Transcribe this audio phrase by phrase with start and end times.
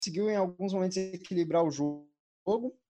[0.00, 2.08] conseguiu em alguns momentos equilibrar o jogo.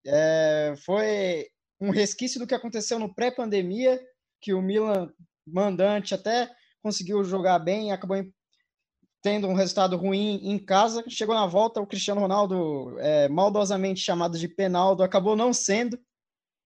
[0.06, 1.48] É, foi
[1.80, 4.00] um resquício do que aconteceu no pré-pandemia,
[4.40, 5.12] que o Milan
[5.46, 6.48] mandante até
[6.82, 8.25] conseguiu jogar bem, acabou
[9.20, 11.04] tendo um resultado ruim em casa.
[11.09, 15.98] Chegou na volta, o Cristiano Ronaldo, é, maldosamente chamado de penaldo, acabou não sendo,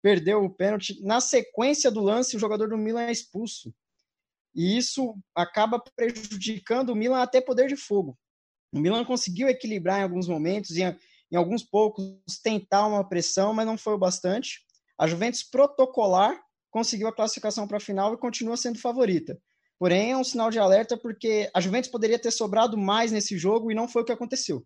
[0.01, 0.99] perdeu o pênalti.
[1.03, 3.73] Na sequência do lance, o jogador do Milan é expulso.
[4.55, 8.17] E isso acaba prejudicando o Milan até poder de fogo.
[8.71, 10.95] O Milan conseguiu equilibrar em alguns momentos, em,
[11.31, 12.05] em alguns poucos,
[12.43, 14.59] tentar uma pressão, mas não foi o bastante.
[14.97, 19.39] A Juventus protocolar conseguiu a classificação para a final e continua sendo favorita.
[19.79, 23.71] Porém, é um sinal de alerta porque a Juventus poderia ter sobrado mais nesse jogo
[23.71, 24.65] e não foi o que aconteceu.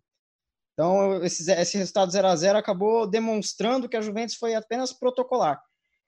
[0.72, 5.62] Então, esse, esse resultado 0 a 0 acabou demonstrando que a Juventus foi apenas protocolar.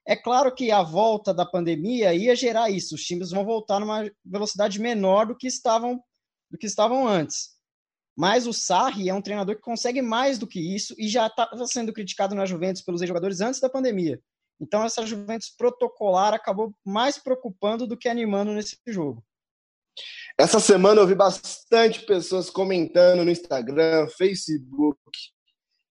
[0.04, 2.96] É claro que a volta da pandemia ia gerar isso.
[2.96, 6.02] Os times vão voltar numa velocidade menor do que estavam
[6.48, 7.55] do que estavam antes.
[8.16, 11.66] Mas o Sarri é um treinador que consegue mais do que isso e já estava
[11.66, 14.20] sendo criticado na Juventus pelos jogadores antes da pandemia.
[14.58, 19.22] Então, essa Juventus protocolar acabou mais preocupando do que animando nesse jogo.
[20.38, 24.98] Essa semana eu vi bastante pessoas comentando no Instagram, Facebook,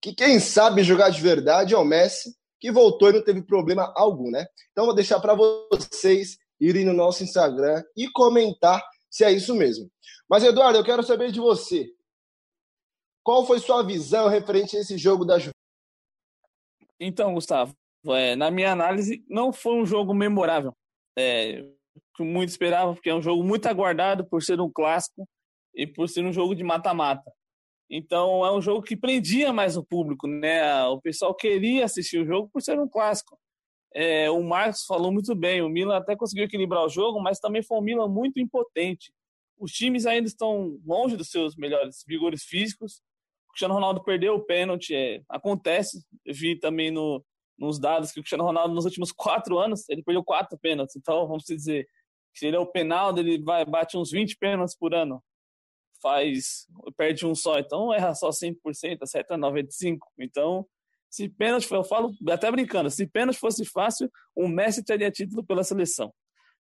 [0.02, 3.94] que quem sabe jogar de verdade é o Messi, que voltou e não teve problema
[3.96, 4.48] algum, né?
[4.72, 9.90] Então, vou deixar para vocês irem no nosso Instagram e comentar se é isso mesmo.
[10.30, 11.88] Mas, Eduardo, eu quero saber de você.
[13.26, 15.60] Qual foi sua visão referente a esse jogo da Juventus?
[17.00, 17.74] Então, Gustavo,
[18.10, 20.72] é, na minha análise, não foi um jogo memorável.
[21.18, 21.66] É,
[22.16, 25.28] que muito esperava, porque é um jogo muito aguardado por ser um clássico
[25.74, 27.32] e por ser um jogo de mata-mata.
[27.90, 30.84] Então, é um jogo que prendia mais o público, né?
[30.86, 33.36] O pessoal queria assistir o jogo por ser um clássico.
[33.92, 37.64] É, o Marcos falou muito bem, o Milan até conseguiu equilibrar o jogo, mas também
[37.64, 39.12] foi um Milan muito impotente.
[39.58, 43.02] Os times ainda estão longe dos seus melhores vigores físicos.
[43.56, 46.06] Cristiano Ronaldo perdeu o pênalti, é, acontece.
[46.26, 47.24] Eu vi também no,
[47.58, 50.98] nos dados que o Cristiano Ronaldo nos últimos quatro anos ele perdeu quatro pênaltis.
[50.98, 51.88] Então, vamos dizer,
[52.34, 55.24] se ele é o penal, ele vai bate uns 20 pênaltis por ano.
[56.02, 56.68] Faz,
[56.98, 58.58] perde um só, então erra só 5%,
[59.02, 60.00] acerta 95%.
[60.20, 60.68] Então,
[61.10, 65.64] se pênalti, eu falo até brincando, se pênalti fosse fácil, o Messi teria título pela
[65.64, 66.14] seleção.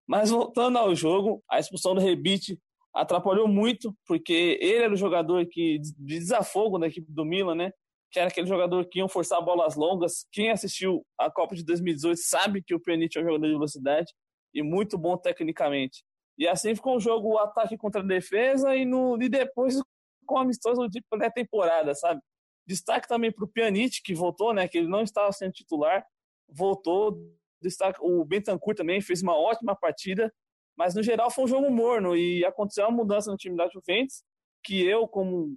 [0.06, 2.56] Mas voltando ao jogo, a expulsão do Rebite
[2.94, 7.72] atrapalhou muito, porque ele era o jogador que de desafogo da equipe do Milan, né?
[8.14, 10.24] que era aquele jogador que iam forçar bolas longas.
[10.30, 14.12] Quem assistiu a Copa de 2018 sabe que o Pjanic é um jogador de velocidade
[14.54, 16.04] e muito bom tecnicamente.
[16.38, 19.80] E assim ficou o jogo, o ataque contra a defesa e, no, e depois
[20.24, 22.20] com amistoso de pré-temporada, sabe?
[22.64, 24.68] Destaque também para o Pjanic, que voltou, né?
[24.68, 26.06] Que ele não estava sendo titular,
[26.48, 27.18] voltou.
[27.60, 30.32] Destaque, o Bentancur também fez uma ótima partida,
[30.76, 34.22] mas no geral foi um jogo morno e aconteceu uma mudança no time da Juventus
[34.62, 35.56] que eu, como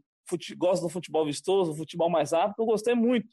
[0.57, 3.29] gosto do futebol vistoso, futebol mais rápido, eu gostei muito,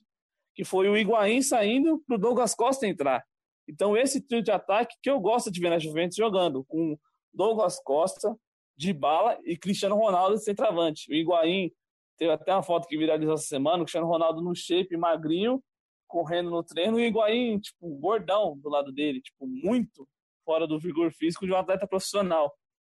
[0.55, 3.25] que foi o Higuaín saindo para o Douglas Costa entrar.
[3.69, 6.97] Então, esse trio de ataque que eu gosto de ver na Juventus jogando, com
[7.33, 8.37] Douglas Costa,
[8.77, 11.11] de bala e Cristiano Ronaldo de centroavante.
[11.11, 11.71] O Higuaín
[12.17, 15.63] teve até uma foto que viralizou essa semana, o Cristiano Ronaldo no shape, magrinho,
[16.07, 20.07] correndo no treino, e o Higuaín, tipo, gordão do lado dele, tipo, muito
[20.45, 22.53] fora do vigor físico de um atleta profissional.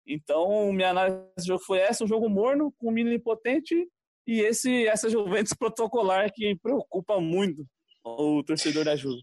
[0.08, 3.88] Então, minha análise do jogo foi essa, um jogo morno, com um menino impotente,
[4.26, 7.66] e esse, essa Juventus protocolar que preocupa muito
[8.04, 9.22] o torcedor da Juve.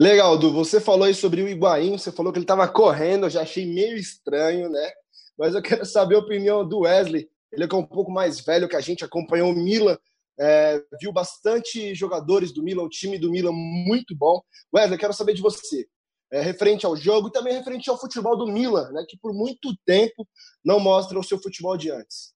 [0.00, 3.30] Legal, Du, você falou aí sobre o Higuaín, você falou que ele estava correndo, eu
[3.30, 4.90] já achei meio estranho, né?
[5.38, 8.76] Mas eu quero saber a opinião do Wesley, ele é um pouco mais velho que
[8.76, 9.96] a gente, acompanhou o Milan,
[10.40, 14.40] é, viu bastante jogadores do Milan, o time do Milan muito bom.
[14.74, 15.86] Wesley, quero saber de você
[16.32, 19.76] é, referente ao jogo e também referente ao futebol do Milan, né, que por muito
[19.84, 20.26] tempo
[20.64, 22.32] não mostra o seu futebol de antes.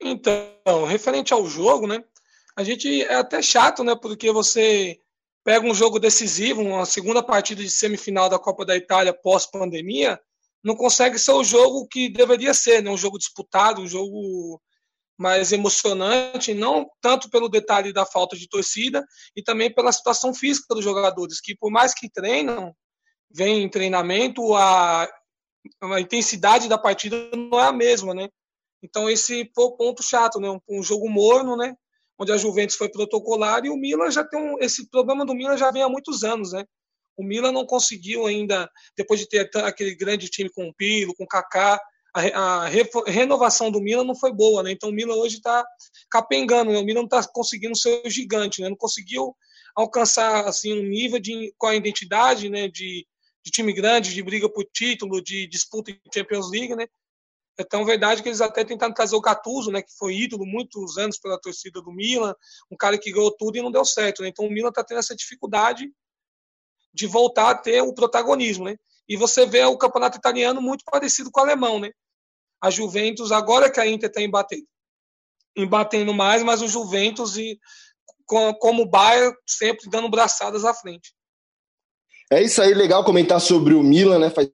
[0.00, 2.04] Então, referente ao jogo, né,
[2.56, 5.00] a gente é até chato, né, porque você
[5.42, 10.20] pega um jogo decisivo, uma segunda partida de semifinal da Copa da Itália pós-pandemia,
[10.62, 14.62] não consegue ser o jogo que deveria ser, né, um jogo disputado, um jogo
[15.16, 19.04] mais emocionante, não tanto pelo detalhe da falta de torcida
[19.36, 22.74] e também pela situação física dos jogadores, que por mais que treinam,
[23.30, 25.08] vem em treinamento, a,
[25.82, 28.28] a intensidade da partida não é a mesma, né?
[28.82, 30.48] Então esse foi o ponto chato, né?
[30.50, 31.74] Um, um, jogo morno, né?
[32.18, 35.56] Onde a Juventus foi protocolar e o Milan já tem um, esse problema do Milan
[35.56, 36.64] já vem há muitos anos, né?
[37.16, 41.24] O Milan não conseguiu ainda, depois de ter aquele grande time com o Pilo, com
[41.24, 41.80] o Kaká,
[42.14, 42.68] a, a
[43.06, 44.70] renovação do Milan não foi boa, né?
[44.70, 45.64] Então o Milan hoje está
[46.08, 46.78] capengando, né?
[46.78, 48.68] O Milan não está conseguindo ser o gigante, né?
[48.68, 49.36] Não conseguiu
[49.74, 52.68] alcançar assim um nível de com a identidade, né?
[52.68, 53.06] De,
[53.44, 56.86] de time grande, de briga por título, de disputa em Champions League, né?
[57.56, 60.98] É tão verdade que eles até tentaram trazer o Gattuso, né, que foi ídolo muitos
[60.98, 62.34] anos pela torcida do Milan,
[62.68, 64.22] um cara que ganhou tudo e não deu certo.
[64.22, 64.28] Né?
[64.28, 65.88] Então o Milan está tendo essa dificuldade
[66.92, 68.64] de voltar a ter o protagonismo.
[68.64, 68.76] Né?
[69.08, 71.78] E você vê o campeonato italiano muito parecido com o alemão.
[71.78, 71.92] Né?
[72.60, 74.66] A Juventus, agora que a Inter está embatendo,
[75.56, 77.58] embatendo mais, mas o Juventus, e,
[78.26, 81.14] como o Bayern, sempre dando braçadas à frente.
[82.30, 84.30] É isso aí, legal comentar sobre o Milan, né?
[84.30, 84.50] Faz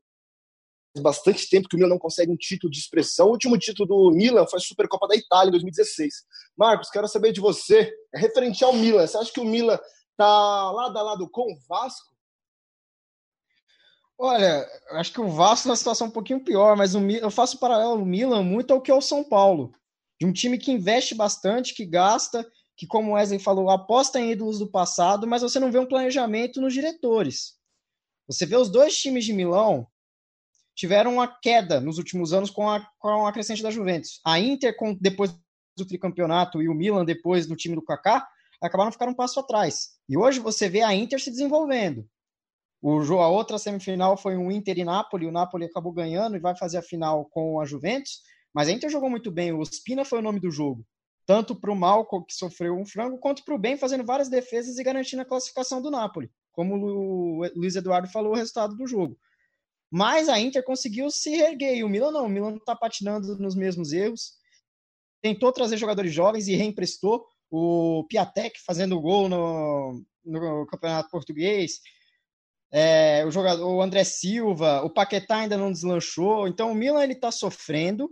[0.99, 3.29] bastante tempo que o Milan não consegue um título de expressão.
[3.29, 6.25] O último título do Milan foi a Supercopa da Itália em 2016.
[6.57, 9.07] Marcos, quero saber de você, é referente ao Milan.
[9.07, 9.79] Você acha que o Milan
[10.17, 12.10] tá lado a lado com o Vasco?
[14.23, 18.03] Olha, acho que o Vasco na situação um pouquinho pior, mas o, eu faço paralelo
[18.03, 19.73] o Milan muito ao que é o São Paulo.
[20.21, 22.47] De um time que investe bastante, que gasta,
[22.77, 26.61] que, como Wesley falou, aposta em ídolos do passado, mas você não vê um planejamento
[26.61, 27.55] nos diretores.
[28.29, 29.87] Você vê os dois times de Milão,
[30.77, 34.21] tiveram uma queda nos últimos anos com a, com a crescente da Juventus.
[34.23, 35.35] A Inter, com, depois
[35.75, 38.29] do tricampeonato, e o Milan, depois do time do Kaká,
[38.61, 39.93] acabaram ficando um passo atrás.
[40.07, 42.07] E hoje você vê a Inter se desenvolvendo.
[42.83, 46.57] O, a outra semifinal foi um Inter e Napoli, o Napoli acabou ganhando e vai
[46.57, 48.23] fazer a final com a Juventus,
[48.55, 50.85] mas a Inter jogou muito bem, o Spina foi o nome do jogo.
[51.27, 54.79] Tanto para o Malco, que sofreu um frango, quanto para o bem, fazendo várias defesas
[54.79, 56.31] e garantindo a classificação do Napoli.
[56.53, 59.17] Como o Luiz Eduardo falou, o resultado do jogo.
[59.91, 62.27] Mas a Inter conseguiu se reerguer e o Milan não.
[62.27, 64.33] O Milan está patinando nos mesmos erros.
[65.21, 71.81] Tentou trazer jogadores jovens e reemprestou o Piatek fazendo gol no, no Campeonato Português.
[72.73, 76.47] É, o jogador o André Silva, o Paquetá ainda não deslanchou.
[76.47, 78.11] Então o Milan ele está sofrendo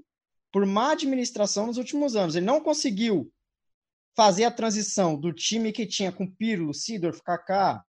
[0.52, 2.34] por má administração nos últimos anos.
[2.34, 3.32] Ele não conseguiu
[4.16, 7.84] fazer a transição do time que tinha com Pirlo, Sidorf, Kaká,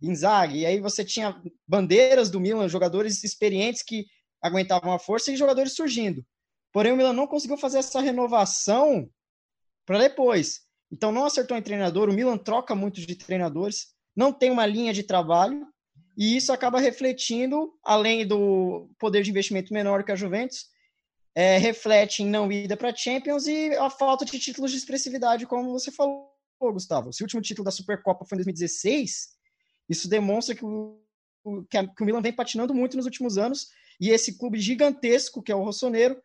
[0.00, 4.06] Inzaghi, e aí você tinha bandeiras do Milan, jogadores experientes que
[4.42, 6.26] aguentavam a força e jogadores surgindo.
[6.72, 9.08] Porém, o Milan não conseguiu fazer essa renovação
[9.86, 10.62] para depois.
[10.90, 12.08] Então, não acertou em treinador.
[12.08, 15.66] O Milan troca muito de treinadores, não tem uma linha de trabalho,
[16.16, 20.66] e isso acaba refletindo, além do poder de investimento menor que a Juventus,
[21.34, 25.72] é, reflete em não ida para Champions e a falta de títulos de expressividade, como
[25.72, 26.30] você falou,
[26.60, 27.12] Gustavo.
[27.12, 29.30] Se o último título da Supercopa foi em 2016,
[29.88, 31.00] isso demonstra que o,
[31.70, 33.68] que, a, que o Milan vem patinando muito nos últimos anos
[34.00, 36.20] e esse clube gigantesco, que é o Rossoneiro,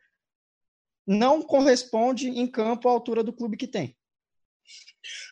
[1.05, 3.96] não corresponde em campo à altura do clube que tem.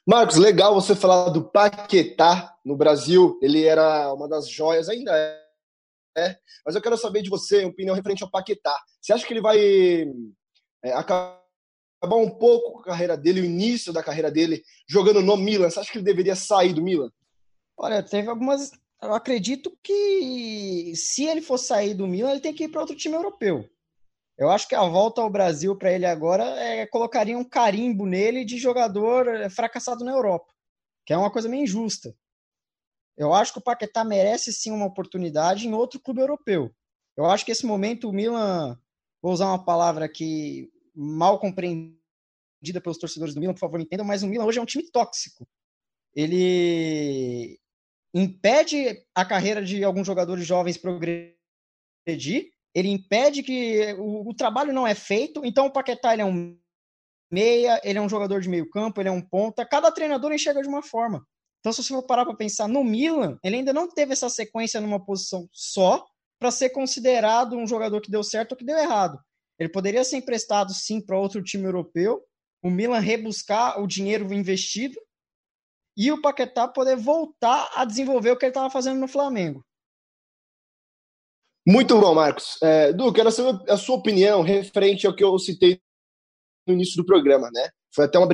[0.08, 3.40] Marcos, legal você falar do Paquetá no Brasil.
[3.42, 5.42] Ele era uma das joias, ainda é.
[6.18, 8.76] é mas eu quero saber de você, opinião referente ao Paquetá.
[9.02, 9.58] Você acha que ele vai
[10.84, 11.42] é, acabar
[12.14, 15.70] um pouco a carreira dele, o início da carreira dele, jogando no Milan?
[15.70, 17.10] Você acha que ele deveria sair do Milan?
[17.78, 18.72] Olha, teve algumas.
[19.02, 22.96] Eu acredito que se ele for sair do Milan, ele tem que ir para outro
[22.96, 23.68] time europeu.
[24.38, 28.44] Eu acho que a volta ao Brasil para ele agora é, colocaria um carimbo nele
[28.44, 30.54] de jogador é, fracassado na Europa,
[31.06, 32.14] que é uma coisa meio injusta.
[33.18, 36.70] Eu acho que o Paquetá merece sim uma oportunidade em outro clube europeu.
[37.16, 38.78] Eu acho que esse momento o Milan,
[39.22, 42.02] vou usar uma palavra que mal compreendida
[42.82, 45.48] pelos torcedores do Milan, por favor, entendam, mas o Milan hoje é um time tóxico.
[46.14, 47.58] Ele
[48.14, 51.36] impede a carreira de alguns jogadores jovens progredir,
[52.76, 56.60] ele impede que o, o, trabalho não é feito, então o Paquetá ele é um
[57.32, 60.62] meia, ele é um jogador de meio campo, ele é um ponta, cada treinador enxerga
[60.62, 61.26] de uma forma.
[61.60, 64.82] Então, se você for parar para pensar no Milan, ele ainda não teve essa sequência
[64.82, 66.06] numa posição só
[66.38, 69.18] para ser considerado um jogador que deu certo ou que deu errado.
[69.58, 72.22] Ele poderia ser emprestado sim para outro time europeu,
[72.62, 75.00] o Milan rebuscar o dinheiro investido
[75.98, 79.66] e o Paquetá poder voltar a desenvolver o que ele estava fazendo no Flamengo.
[81.68, 82.58] Muito bom, Marcos.
[82.62, 85.82] É, du, quero saber a sua opinião referente ao que eu citei
[86.68, 87.70] no início do programa, né?
[87.94, 88.30] Foi até uma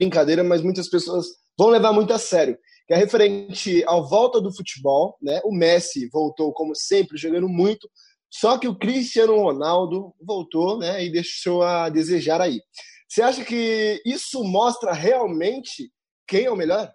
[0.00, 1.26] brincadeira, mas muitas pessoas
[1.58, 2.58] vão levar muito a sério.
[2.86, 5.40] Que é referente à volta do futebol, né?
[5.44, 7.88] O Messi voltou, como sempre, jogando muito,
[8.30, 11.04] só que o Cristiano Ronaldo voltou, né?
[11.04, 12.60] E deixou a desejar aí.
[13.06, 15.92] Você acha que isso mostra realmente
[16.26, 16.90] quem é o melhor?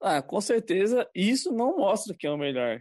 [0.00, 2.78] Ah, com certeza isso não mostra quem é o melhor.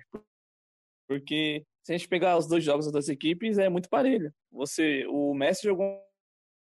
[1.07, 4.33] Porque se a gente pegar os dois jogos das duas equipes, é muito parelho.
[4.51, 6.01] Você, o Messi jogou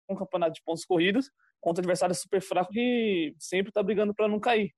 [0.09, 1.31] um campeonato de pontos corridos
[1.61, 4.73] contra adversário super fraco que sempre está brigando para não cair.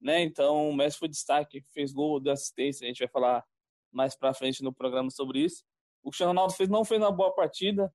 [0.00, 0.22] Né?
[0.22, 3.44] Então, o Messi foi destaque, fez gol de assistência, a gente vai falar
[3.92, 5.64] mais para frente no programa sobre isso.
[6.02, 7.92] O Cristiano Ronaldo fez, não fez uma boa partida,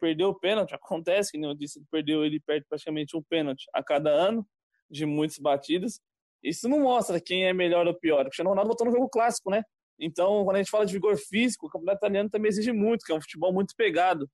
[0.00, 3.82] perdeu o pênalti, acontece, que nem eu disse, perdeu, ele perde praticamente um pênalti a
[3.82, 4.46] cada ano
[4.90, 6.00] de muitas batidas.
[6.42, 8.20] Isso não mostra quem é melhor ou pior.
[8.20, 9.62] O Cristiano Ronaldo botou no jogo clássico, né?
[9.98, 13.12] Então, quando a gente fala de vigor físico, o campeonato italiano também exige muito, que
[13.12, 14.30] é um futebol muito pegado.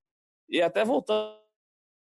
[0.48, 1.38] E até voltando,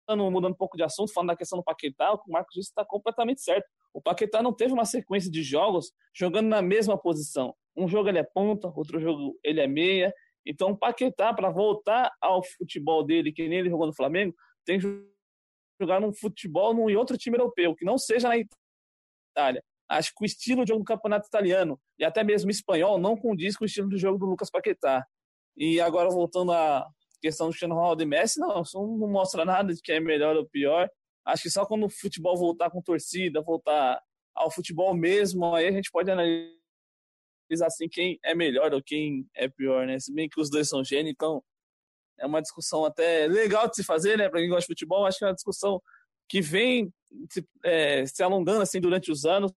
[0.08, 3.42] mudando um pouco de assunto, falando da questão do Paquetá, o Marcos disse está completamente
[3.42, 3.68] certo.
[3.92, 7.54] O Paquetá não teve uma sequência de jogos jogando na mesma posição.
[7.76, 10.14] Um jogo ele é ponta, outro jogo ele é meia.
[10.46, 14.34] Então, o Paquetá, para voltar ao futebol dele, que nem ele jogou no Flamengo,
[14.64, 14.86] tem que
[15.80, 19.62] jogar num futebol em outro time europeu, que não seja na Itália.
[19.92, 23.56] Acho que o estilo de jogo do campeonato italiano e até mesmo espanhol não condiz
[23.56, 25.06] com o estilo de jogo do Lucas Paquetá.
[25.54, 26.86] E agora, voltando à
[27.20, 30.34] questão do Cristiano Ronaldo e Messi, não, isso não mostra nada de que é melhor
[30.34, 30.88] ou pior.
[31.26, 34.00] Acho que só quando o futebol voltar com torcida, voltar
[34.34, 36.56] ao futebol mesmo, aí a gente pode analisar
[37.66, 39.98] assim quem é melhor ou quem é pior, né?
[40.00, 41.44] Se bem que os dois são gênios, então
[42.18, 44.30] é uma discussão até legal de se fazer, né?
[44.30, 45.82] Para quem gosta de futebol, acho que é uma discussão
[46.28, 46.90] que vem
[47.30, 49.52] se, é, se alongando assim durante os anos.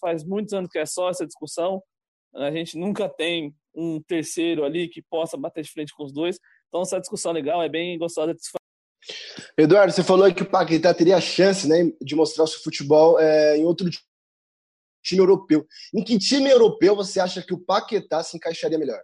[0.00, 1.82] Faz muitos anos que é só essa discussão.
[2.34, 6.38] A gente nunca tem um terceiro ali que possa bater de frente com os dois.
[6.68, 8.58] Então essa discussão legal é bem gostosa de se fazer.
[9.56, 13.18] Eduardo, você falou que o Paquetá teria a chance né, de mostrar o seu futebol
[13.18, 13.88] é, em outro
[15.02, 15.66] time europeu.
[15.94, 19.02] Em que time europeu você acha que o Paquetá se encaixaria melhor?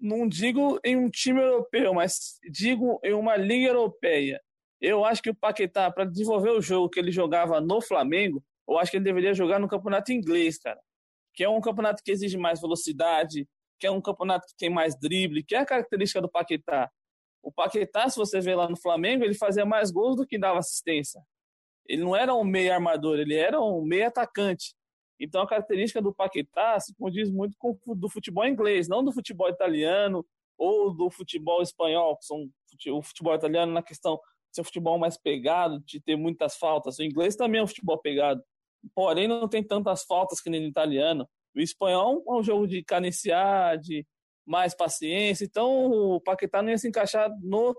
[0.00, 4.40] não digo em um time europeu, mas digo em uma liga europeia.
[4.80, 8.78] Eu acho que o Paquetá, para desenvolver o jogo que ele jogava no Flamengo, eu
[8.78, 10.80] acho que ele deveria jogar no campeonato inglês, cara.
[11.34, 14.98] Que é um campeonato que exige mais velocidade, que é um campeonato que tem mais
[14.98, 16.90] drible, que é a característica do Paquetá.
[17.42, 20.58] O Paquetá, se você vê lá no Flamengo, ele fazia mais gols do que dava
[20.58, 21.20] assistência.
[21.86, 24.74] Ele não era um meio armador, ele era um meio atacante.
[25.18, 29.48] Então a característica do Paquetá se condiz muito com do futebol inglês, não do futebol
[29.48, 30.26] italiano
[30.58, 32.50] ou do futebol espanhol, que são
[32.90, 36.98] o futebol italiano na questão de ser um futebol mais pegado, de ter muitas faltas.
[36.98, 38.42] O inglês também é um futebol pegado,
[38.94, 41.28] porém não tem tantas faltas que nem no italiano.
[41.54, 44.06] O espanhol é um jogo de canenciar, de
[44.46, 45.44] mais paciência.
[45.44, 47.74] Então o Paquetá não ia se encaixar no,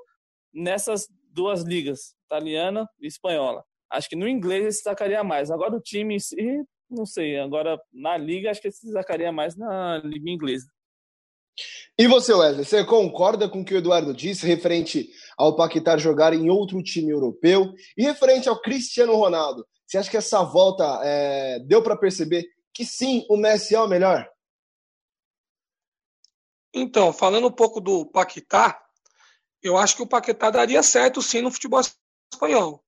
[0.53, 3.63] nessas duas ligas, italiana e espanhola.
[3.89, 5.49] Acho que no inglês ele se destacaria mais.
[5.51, 7.37] Agora o time em si não sei.
[7.37, 10.67] Agora, na liga, acho que se destacaria mais na liga inglesa.
[11.97, 16.33] E você, Wesley, você concorda com o que o Eduardo disse referente ao Paquetá jogar
[16.33, 19.65] em outro time europeu e referente ao Cristiano Ronaldo?
[19.87, 23.87] Você acha que essa volta é, deu para perceber que sim, o Messi é o
[23.87, 24.29] melhor?
[26.73, 28.83] Então, falando um pouco do Paquetá,
[29.63, 31.81] eu acho que o Paquetá daria certo sim no futebol
[32.33, 32.83] espanhol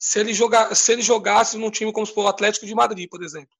[0.00, 0.32] se ele,
[0.74, 3.54] se ele jogasse num time como o Atlético de Madrid, por exemplo.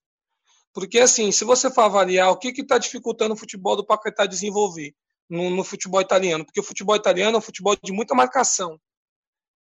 [0.73, 4.95] Porque, assim, se você for avaliar o que está dificultando o futebol do Paquetá desenvolver
[5.29, 8.79] no, no, futebol italiano, porque o futebol italiano é um futebol de muita marcação.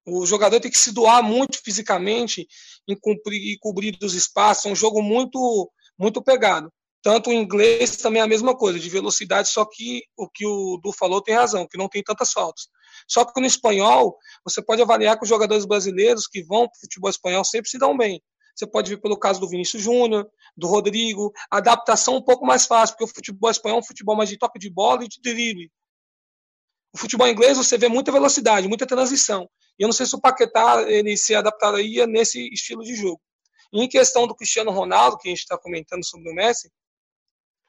[0.06, 2.46] O jogador tem que se doar muito fisicamente
[2.88, 6.72] em cumprir, e cobrir os espaços, é um jogo muito, muito pegado.
[7.02, 10.78] Tanto o inglês também é a mesma coisa, de velocidade, só que o que o
[10.82, 12.66] Du falou tem razão, que não tem tantas faltas.
[13.08, 16.80] Só que no espanhol, você pode avaliar que os jogadores brasileiros que vão para o
[16.80, 18.22] futebol espanhol sempre se dão bem.
[18.54, 22.66] Você pode ver pelo caso do Vinícius Júnior, do Rodrigo, a adaptação um pouco mais
[22.66, 25.20] fácil, porque o futebol espanhol é um futebol mais de toque de bola e de
[25.22, 25.70] drible.
[26.92, 29.48] O futebol inglês você vê muita velocidade, muita transição.
[29.80, 33.18] E eu não sei se o Paquetá ele se adaptaria nesse estilo de jogo.
[33.72, 36.70] E em questão do Cristiano Ronaldo, que a gente está comentando sobre o Messi,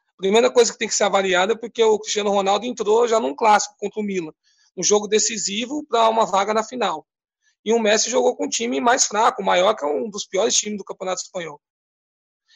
[0.10, 3.18] a primeira coisa que tem que ser avaliada é porque o Cristiano Ronaldo entrou já
[3.18, 4.34] num clássico contra o Milan
[4.76, 7.08] um jogo decisivo para uma vaga na final.
[7.64, 10.78] E o Messi jogou com um time mais fraco, maior que um dos piores times
[10.78, 11.62] do Campeonato Espanhol.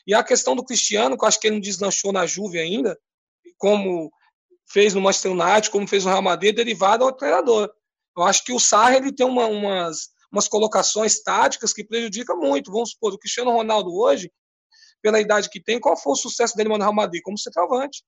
[0.06, 3.00] E a questão do Cristiano, que eu acho que ele não deslanchou na Juve ainda,
[3.58, 4.12] como
[4.68, 7.72] fez no Manchester United, como fez no Real Madrid, é derivado ao treinador.
[8.16, 12.72] Eu acho que o Sarri ele tem uma, umas, umas colocações táticas que prejudicam muito.
[12.72, 14.32] Vamos supor, o Cristiano Ronaldo hoje,
[15.02, 17.22] pela idade que tem, qual foi o sucesso dele no Real Madrid?
[17.24, 18.04] Como centroavante.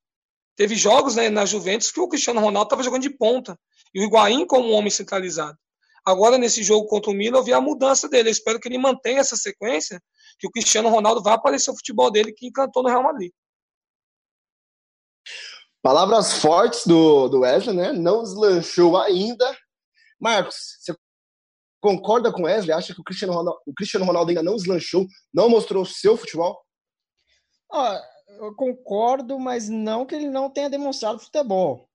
[0.55, 3.59] Teve jogos né, na Juventus que o Cristiano Ronaldo estava jogando de ponta
[3.93, 5.57] e o Higuaín como um homem centralizado.
[6.05, 8.29] Agora, nesse jogo contra o Milan, eu vi a mudança dele.
[8.29, 10.01] Eu espero que ele mantenha essa sequência,
[10.39, 13.31] que o Cristiano Ronaldo vá aparecer o futebol dele que encantou no Real Madrid.
[15.81, 17.91] Palavras fortes do, do Wesley, né?
[17.91, 19.45] Não deslanchou ainda.
[20.19, 20.95] Marcos, você
[21.81, 22.73] concorda com Wesley?
[22.73, 26.17] Acha que o Cristiano Ronaldo, o Cristiano Ronaldo ainda não deslanchou, não mostrou o seu
[26.17, 26.59] futebol?
[27.71, 28.01] Ah,
[28.39, 31.89] eu concordo, mas não que ele não tenha demonstrado futebol.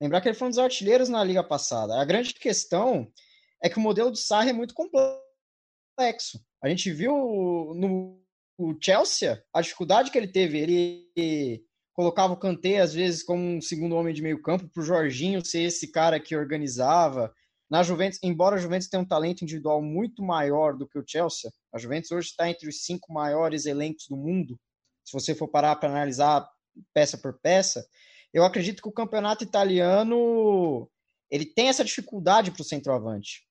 [0.00, 2.00] Lembrar que ele foi um dos artilheiros na liga passada.
[2.00, 3.10] A grande questão
[3.62, 6.44] é que o modelo do Sarri é muito complexo.
[6.62, 8.20] A gente viu no
[8.80, 10.58] Chelsea a dificuldade que ele teve.
[10.58, 14.84] Ele colocava o Kanté, às vezes, como um segundo homem de meio campo, para o
[14.84, 17.32] Jorginho ser esse cara que organizava.
[17.72, 21.50] Na Juventus, embora a Juventus tenha um talento individual muito maior do que o Chelsea,
[21.72, 24.60] a Juventus hoje está entre os cinco maiores elencos do mundo.
[25.02, 26.46] Se você for parar para analisar
[26.92, 27.82] peça por peça,
[28.30, 30.86] eu acredito que o campeonato italiano
[31.30, 33.48] ele tem essa dificuldade para o centroavante.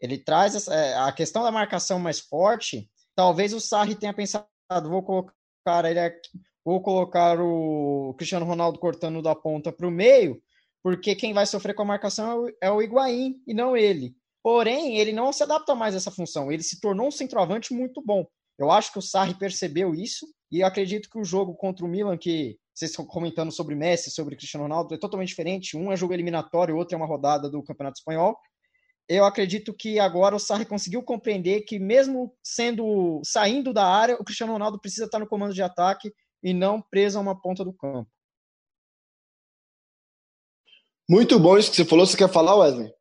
[0.00, 2.88] Ele traz essa, é, a questão da marcação mais forte.
[3.16, 4.46] Talvez o Sarri tenha pensado,
[4.88, 6.30] vou colocar ele aqui,
[6.64, 10.40] vou colocar o Cristiano Ronaldo cortando da ponta para o meio,
[10.86, 14.14] porque quem vai sofrer com a marcação é o, é Higuaín e não ele.
[14.40, 16.52] Porém, ele não se adapta mais a essa função.
[16.52, 18.24] Ele se tornou um centroavante muito bom.
[18.56, 22.16] Eu acho que o Sarri percebeu isso e acredito que o jogo contra o Milan,
[22.16, 25.76] que vocês estão comentando sobre Messi, sobre Cristiano Ronaldo, é totalmente diferente.
[25.76, 28.38] Um é jogo eliminatório, o outro é uma rodada do Campeonato Espanhol.
[29.08, 34.24] Eu acredito que agora o Sarri conseguiu compreender que mesmo sendo saindo da área, o
[34.24, 36.12] Cristiano Ronaldo precisa estar no comando de ataque
[36.44, 38.08] e não preso a uma ponta do campo.
[41.08, 42.06] Muito bom isso que você falou.
[42.06, 42.92] Você quer falar, Wesley?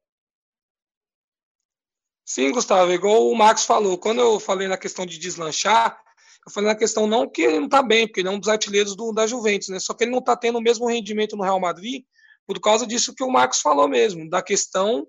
[2.26, 3.98] Sim, Gustavo, igual o Max falou.
[3.98, 6.00] Quando eu falei na questão de deslanchar,
[6.46, 8.50] eu falei na questão não que ele não está bem, porque ele é um dos
[8.50, 9.80] artilheiros do, da Juventus, né?
[9.80, 12.04] Só que ele não está tendo o mesmo rendimento no Real Madrid
[12.48, 15.08] por causa disso que o Marcos falou mesmo, da questão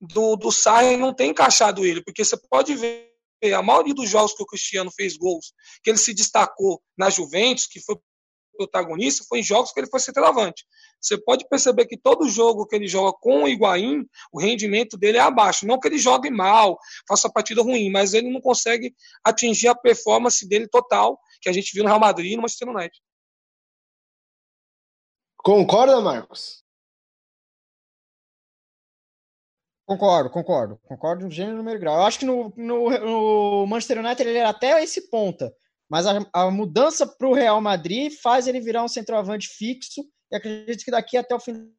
[0.00, 3.10] do, do Sarri não ter encaixado ele, porque você pode ver
[3.54, 5.52] a maioria dos jogos que o Cristiano fez gols,
[5.82, 7.96] que ele se destacou na Juventus, que foi
[8.56, 10.64] protagonista, foi em jogos que ele foi centroavante.
[11.00, 15.18] Você pode perceber que todo jogo que ele joga com o Higuaín, o rendimento dele
[15.18, 15.66] é abaixo.
[15.66, 18.94] Não que ele jogue mal, faça partida ruim, mas ele não consegue
[19.24, 22.68] atingir a performance dele total, que a gente viu no Real Madrid e no Manchester
[22.68, 22.98] United.
[25.38, 26.66] Concorda, Marcos?
[29.86, 30.80] Concordo, concordo.
[30.82, 31.94] Concordo no gênero número grau.
[31.94, 35.54] Eu acho que no, no, no, Manchester United ele era até esse ponta,
[35.88, 40.36] mas a, a mudança para o Real Madrid faz ele virar um centroavante fixo e
[40.36, 41.72] acredito que daqui até o fim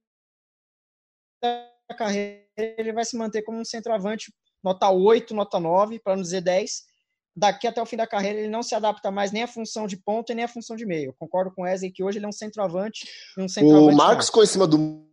[1.42, 4.34] da carreira ele vai se manter como um centroavante
[4.64, 6.86] nota 8, nota 9, para não dizer 10.
[7.36, 9.96] Daqui até o fim da carreira ele não se adapta mais nem à função de
[9.96, 11.10] ponta nem à função de meio.
[11.10, 13.94] Eu concordo com o Wesley que hoje ele é um centroavante e um centroavante.
[13.94, 15.06] O Marcos ficou em cima do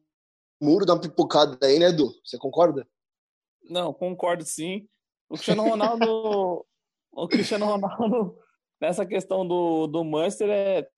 [0.61, 2.11] muro, dá uma pipocada aí, né, Edu?
[2.24, 2.88] Você concorda?
[3.68, 4.88] Não, concordo sim.
[5.28, 6.66] O Cristiano Ronaldo,
[7.12, 8.38] o Cristiano Ronaldo,
[8.80, 10.88] nessa questão do, do Manchester, é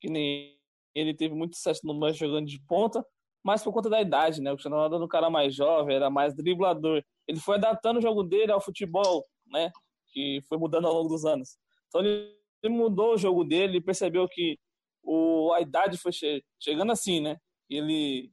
[0.00, 0.58] que nem
[0.94, 3.04] ele teve muito sucesso no Manchester jogando de ponta,
[3.42, 4.50] mas por conta da idade, né?
[4.50, 7.02] O Cristiano Ronaldo era um cara mais jovem, era mais driblador.
[7.26, 9.70] Ele foi adaptando o jogo dele ao futebol, né?
[10.12, 11.56] Que foi mudando ao longo dos anos.
[11.88, 14.58] Então ele, ele mudou o jogo dele, percebeu que
[15.02, 17.38] o, a idade foi che chegando assim, né?
[17.70, 18.30] Ele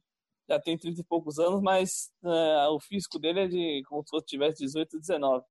[0.48, 4.26] já tem 30 e poucos anos, mas é, o físico dele é de como se
[4.26, 5.44] tivesse 18, 19.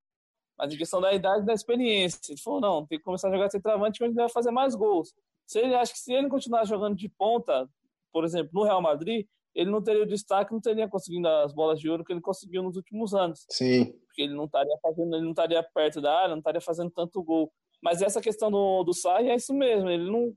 [0.57, 3.31] Mas em questão da idade e da experiência, ele falou, não, tem que começar a
[3.31, 5.13] jogar centroavante onde ele vai fazer mais gols.
[5.45, 7.69] Se ele acha que se ele continuar jogando de ponta,
[8.11, 11.79] por exemplo, no Real Madrid, ele não teria o destaque, não teria conseguindo as bolas
[11.79, 13.45] de ouro que ele conseguiu nos últimos anos.
[13.49, 13.93] Sim.
[14.05, 17.23] Porque ele não estaria fazendo, ele não estaria perto da área, não estaria fazendo tanto
[17.23, 17.51] gol.
[17.81, 20.35] Mas essa questão do, do Sarri é isso mesmo, ele não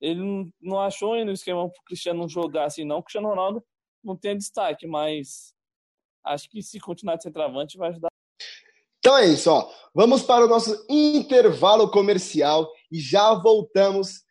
[0.00, 2.98] ele não achou ainda o esquema para o Cristiano jogar assim, não.
[2.98, 3.64] O Cristiano Ronaldo
[4.02, 5.54] não tem destaque, mas
[6.24, 8.11] acho que se continuar de centroavante vai ajudar.
[9.02, 9.68] Então é isso, ó.
[9.92, 14.22] Vamos para o nosso intervalo comercial e já voltamos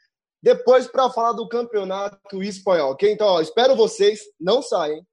[0.41, 3.11] depois para falar do campeonato espanhol, ok?
[3.11, 5.05] Então, ó, espero vocês, não saem.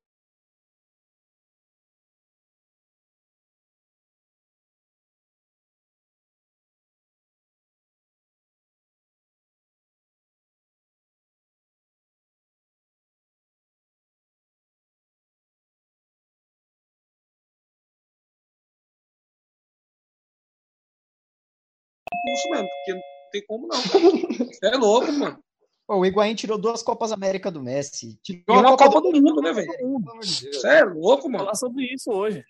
[22.51, 23.77] Mesmo, porque não tem como não.
[23.81, 25.42] Você é louco, mano.
[25.87, 28.18] Pô, o Higuaín tirou duas Copas América do Messi.
[28.22, 29.72] Tirou e uma Copa, Copa do, Mundo, né, velho?
[30.20, 31.44] Você é louco, mano.
[31.44, 32.44] falar sobre isso hoje.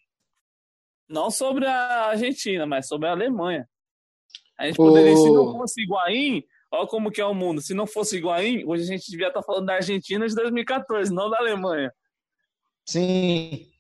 [1.09, 3.69] Não sobre a Argentina, mas sobre a Alemanha.
[4.59, 7.63] A gente poderia, se não fosse Higuaín, olha como que é o mundo.
[7.63, 11.31] Se não fosse Higuaín, hoje a gente devia estar falando da Argentina de 2014, não
[11.31, 11.95] da Alemanha.
[12.85, 13.71] Sim.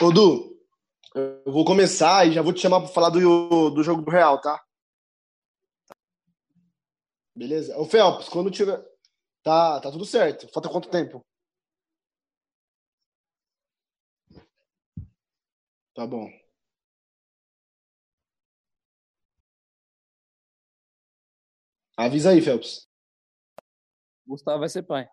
[0.00, 0.57] Ô, Du,
[1.14, 4.40] eu vou começar e já vou te chamar para falar do, do jogo do Real,
[4.40, 4.62] tá?
[7.34, 7.76] Beleza?
[7.78, 8.84] Ô, Felps, quando tiver.
[9.42, 10.48] Tá, tá tudo certo.
[10.52, 11.24] Falta quanto tempo?
[15.94, 16.28] Tá bom.
[21.96, 22.86] Avisa aí, Phelps.
[24.26, 25.08] Gustavo vai ser pai.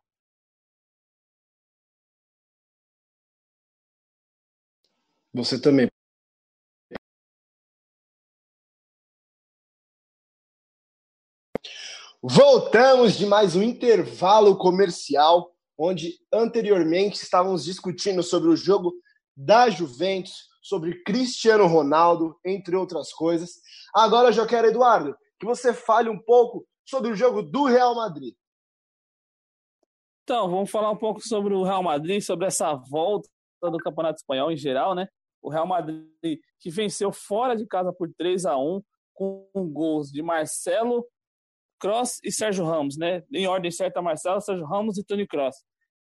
[5.36, 5.90] Você também.
[12.24, 18.94] Voltamos de mais um intervalo comercial, onde anteriormente estávamos discutindo sobre o jogo
[19.36, 23.60] da Juventus, sobre Cristiano Ronaldo, entre outras coisas.
[23.94, 27.94] Agora eu já quero, Eduardo, que você fale um pouco sobre o jogo do Real
[27.94, 28.34] Madrid.
[30.24, 33.30] Então, vamos falar um pouco sobre o Real Madrid, sobre essa volta
[33.62, 35.10] do Campeonato Espanhol em geral, né?
[35.46, 38.82] O Real Madrid que venceu fora de casa por 3 a 1
[39.14, 41.08] com gols de Marcelo,
[41.80, 43.24] Cross e Sérgio Ramos, né?
[43.32, 45.56] Em ordem certa, Marcelo, Sérgio Ramos e Tony Cross.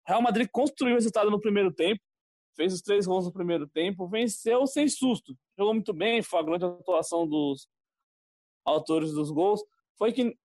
[0.05, 2.01] Real Madrid construiu o resultado no primeiro tempo,
[2.55, 5.35] fez os três gols no primeiro tempo, venceu sem susto.
[5.57, 7.67] Jogou muito bem, foi a grande atuação dos
[8.65, 9.61] autores dos gols.
[9.97, 10.35] Foi que,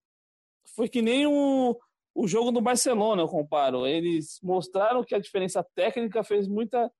[0.74, 1.78] foi que nem o,
[2.14, 3.86] o jogo do Barcelona, eu comparo.
[3.86, 6.90] Eles mostraram que a diferença técnica fez muita,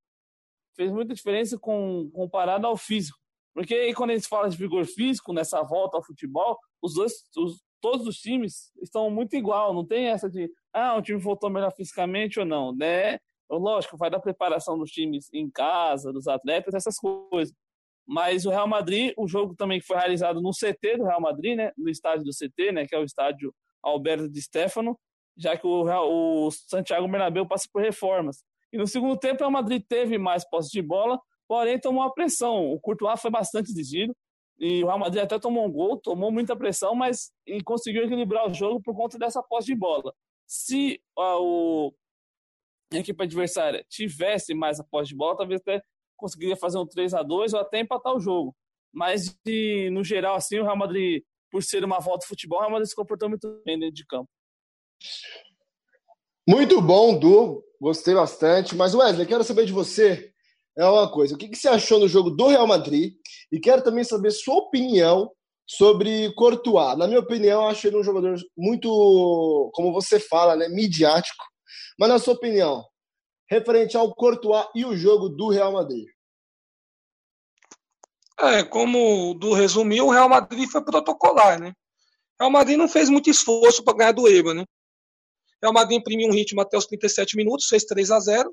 [0.77, 3.19] fez muita diferença com, comparado ao físico.
[3.55, 7.13] Porque aí, quando a gente fala de vigor físico, nessa volta ao futebol, os dois,
[7.37, 9.75] os, todos os times estão muito igual.
[9.75, 12.75] Não tem essa de, ah, um time voltou melhor fisicamente ou não.
[12.75, 13.19] Né?
[13.51, 17.55] Lógico, vai da preparação dos times em casa, dos atletas, essas coisas.
[18.07, 21.73] Mas o Real Madrid, o jogo também foi realizado no CT do Real Madrid, né?
[21.77, 22.87] No estádio do CT, né?
[22.87, 24.99] Que é o estádio Alberto de Stefano,
[25.37, 28.45] já que o, o Santiago Bernabéu passa por reformas.
[28.73, 32.13] E no segundo tempo, o Real Madrid teve mais posse de bola, porém tomou a
[32.13, 32.73] pressão.
[32.73, 34.15] O Courtois foi bastante exigido,
[34.59, 37.33] e o Real Madrid até tomou um gol, tomou muita pressão, mas
[37.65, 40.15] conseguiu equilibrar o jogo por conta dessa posse de bola.
[40.47, 41.95] Se uh, o,
[42.93, 45.83] a equipe adversária tivesse mais a posse de bola, talvez até
[46.17, 48.55] conseguiria fazer um 3 a 2 ou até empatar o jogo.
[48.93, 52.61] Mas, de, no geral, assim, o Real Madrid, por ser uma volta de futebol, o
[52.61, 54.29] Real Madrid se comportou muito bem dentro de campo.
[56.47, 57.65] Muito bom, Du.
[57.81, 58.77] Gostei bastante.
[58.77, 60.33] Mas, Wesley, quero saber de você
[60.77, 61.35] é uma coisa.
[61.35, 63.15] O que, que você achou no jogo do Real Madrid?
[63.51, 65.31] E quero também saber sua opinião
[65.67, 66.99] sobre Courtois.
[66.99, 71.45] Na minha opinião, acho ele um jogador muito, como você fala, né, midiático.
[71.99, 72.85] Mas na sua opinião,
[73.49, 76.07] referente ao Courtois e o jogo do Real Madrid?
[78.39, 81.73] É, como do resumiu, o Real Madrid foi protocolar, né?
[82.39, 84.65] O Real Madrid não fez muito esforço para ganhar do Eibar, né?
[85.63, 88.51] Real Madrid imprimiu um ritmo até os 37 minutos, fez 3 a 0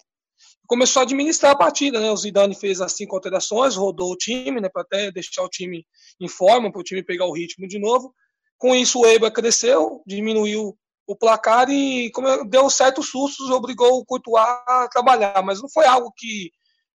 [0.68, 2.12] começou a administrar a partida, né?
[2.12, 4.70] O Zidane fez as cinco alterações, rodou o time, né?
[4.70, 5.86] Para até deixar o time
[6.20, 8.14] em forma, para o time pegar o ritmo de novo.
[8.58, 14.06] Com isso, o Eibar cresceu, diminuiu o placar e como deu certos sustos, obrigou o
[14.06, 16.52] Courtois a trabalhar, mas não foi algo que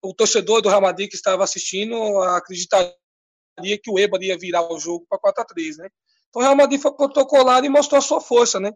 [0.03, 2.95] o torcedor do Real Madrid que estava assistindo acreditaria
[3.59, 5.89] que o Eibar ia virar o jogo para 4 a 3 né?
[6.31, 8.73] Então o Real Madrid foi protocolar e mostrou a sua força, né?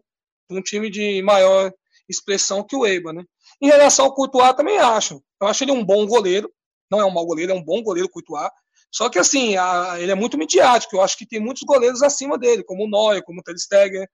[0.53, 1.71] Um time de maior
[2.07, 3.23] expressão que o Eibar, né?
[3.61, 5.23] Em relação ao Courtois, também acho.
[5.41, 6.51] Eu acho ele um bom goleiro,
[6.89, 8.49] não é um mau goleiro, é um bom goleiro Courtois.
[8.91, 10.95] Só que assim, a, ele é muito midiático.
[10.95, 14.05] Eu acho que tem muitos goleiros acima dele, como o Neuer, como o Ter Stegen,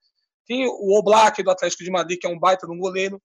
[0.47, 3.21] tem o Oblak do Atlético de Madrid, que é um baita de um goleiro.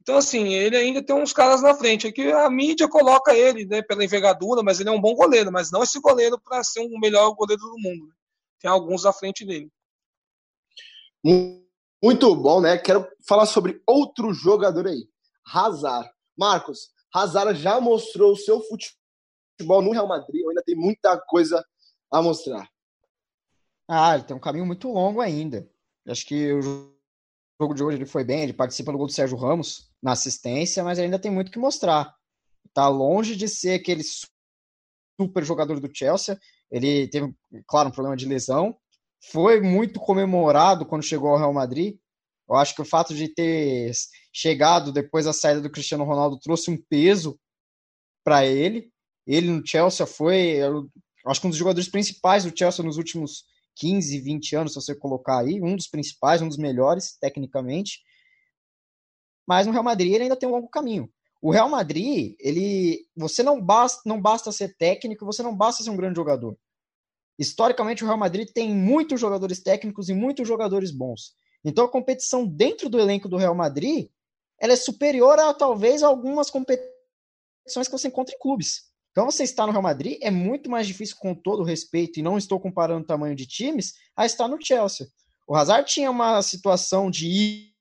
[0.00, 2.06] Então, assim, ele ainda tem uns caras na frente.
[2.06, 5.52] É que a mídia coloca ele né, pela envergadura, mas ele é um bom goleiro,
[5.52, 8.06] mas não esse goleiro para ser um melhor goleiro do mundo.
[8.06, 8.14] Né?
[8.60, 9.68] Tem alguns à frente dele.
[12.06, 12.78] Muito bom, né?
[12.78, 15.08] Quero falar sobre outro jogador aí,
[15.44, 16.08] Hazard.
[16.38, 21.66] Marcos, Hazard já mostrou o seu futebol no Real Madrid, ainda tem muita coisa
[22.08, 22.70] a mostrar.
[23.88, 25.68] Ah, ele tem um caminho muito longo ainda.
[26.06, 26.62] Acho que o
[27.60, 30.84] jogo de hoje ele foi bem, ele participa no gol do Sérgio Ramos na assistência,
[30.84, 32.14] mas ainda tem muito que mostrar.
[32.72, 34.04] Tá longe de ser aquele
[35.20, 36.38] super jogador do Chelsea.
[36.70, 37.34] Ele teve,
[37.66, 38.78] claro, um problema de lesão.
[39.32, 41.96] Foi muito comemorado quando chegou ao Real Madrid.
[42.48, 43.90] Eu acho que o fato de ter
[44.32, 47.38] chegado depois da saída do Cristiano Ronaldo trouxe um peso
[48.24, 48.92] para ele.
[49.26, 50.60] Ele no Chelsea foi,
[51.26, 53.44] acho que um dos jogadores principais do Chelsea nos últimos
[53.76, 58.00] 15, 20 anos, se você colocar aí, um dos principais, um dos melhores, tecnicamente.
[59.46, 61.10] Mas no Real Madrid ele ainda tem um longo caminho.
[61.42, 65.90] O Real Madrid, ele, você não basta, não basta ser técnico, você não basta ser
[65.90, 66.56] um grande jogador.
[67.38, 71.34] Historicamente, o Real Madrid tem muitos jogadores técnicos e muitos jogadores bons.
[71.64, 74.08] Então, a competição dentro do elenco do Real Madrid,
[74.58, 78.84] ela é superior a talvez algumas competições que você encontra em clubes.
[79.10, 82.38] Então, você está no Real Madrid é muito mais difícil, com todo respeito, e não
[82.38, 85.08] estou comparando o tamanho de times, a estar no Chelsea.
[85.46, 87.72] O Hazard tinha uma situação de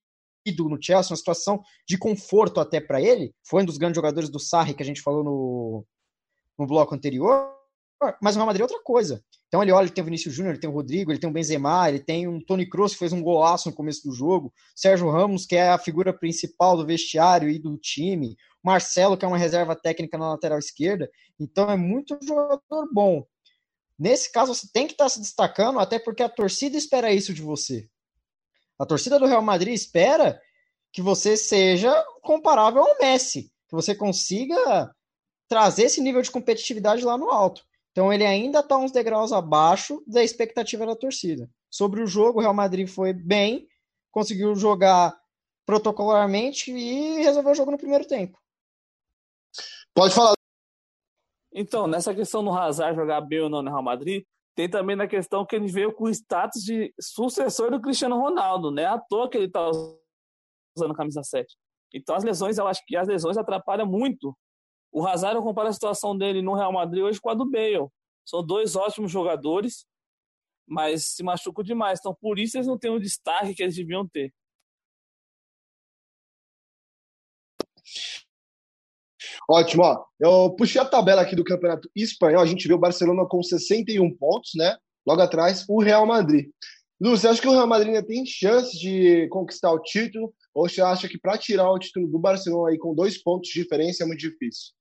[0.45, 3.33] ídolo no Chelsea, uma situação de conforto até para ele.
[3.43, 5.85] Foi um dos grandes jogadores do Sarri que a gente falou no,
[6.57, 7.54] no bloco anterior.
[8.21, 9.23] Mas o Real Madrid é outra coisa.
[9.47, 11.33] Então ele olha, ele tem o Vinícius Júnior, ele tem o Rodrigo, ele tem o
[11.33, 15.09] Benzema, ele tem um Tony Kroos que fez um golaço no começo do jogo, Sérgio
[15.09, 19.37] Ramos, que é a figura principal do vestiário e do time, Marcelo, que é uma
[19.37, 21.09] reserva técnica na lateral esquerda.
[21.39, 23.25] Então é muito jogador bom.
[23.97, 27.41] Nesse caso, você tem que estar se destacando, até porque a torcida espera isso de
[27.41, 27.87] você.
[28.77, 30.41] A torcida do Real Madrid espera
[30.91, 34.93] que você seja comparável ao Messi, que você consiga
[35.47, 37.63] trazer esse nível de competitividade lá no alto.
[37.95, 41.49] Então ele ainda está uns degraus abaixo da expectativa da torcida.
[41.69, 42.39] sobre o jogo.
[42.39, 43.69] O Real Madrid foi bem,
[44.11, 45.17] conseguiu jogar
[45.65, 48.37] protocolarmente e resolveu o jogo no primeiro tempo.
[49.93, 50.33] Pode falar.
[51.53, 55.07] Então, nessa questão do Hazard jogar bem ou não no Real Madrid, tem também na
[55.07, 58.85] questão que ele veio com o status de sucessor do Cristiano Ronaldo, né?
[58.85, 61.55] À toa que ele está usando a camisa 7.
[61.93, 64.37] Então, as lesões, eu acho que as lesões atrapalham muito.
[64.95, 67.89] O Hazard, eu comparo a situação dele no Real Madrid hoje com a do Bale.
[68.23, 69.85] São dois ótimos jogadores,
[70.65, 71.99] mas se machucam demais.
[71.99, 74.33] Então, por isso eles não têm o destaque que eles deviam ter.
[79.49, 80.05] Ótimo, ó.
[80.17, 82.41] Eu puxei a tabela aqui do Campeonato Espanhol.
[82.41, 84.77] A gente vê o Barcelona com 61 pontos, né?
[85.05, 86.49] Logo atrás, o Real Madrid.
[87.01, 90.33] Lu, você acha que o Real Madrid ainda tem chance de conquistar o título?
[90.53, 93.61] Ou você acha que para tirar o título do Barcelona aí com dois pontos de
[93.61, 94.73] diferença é muito difícil?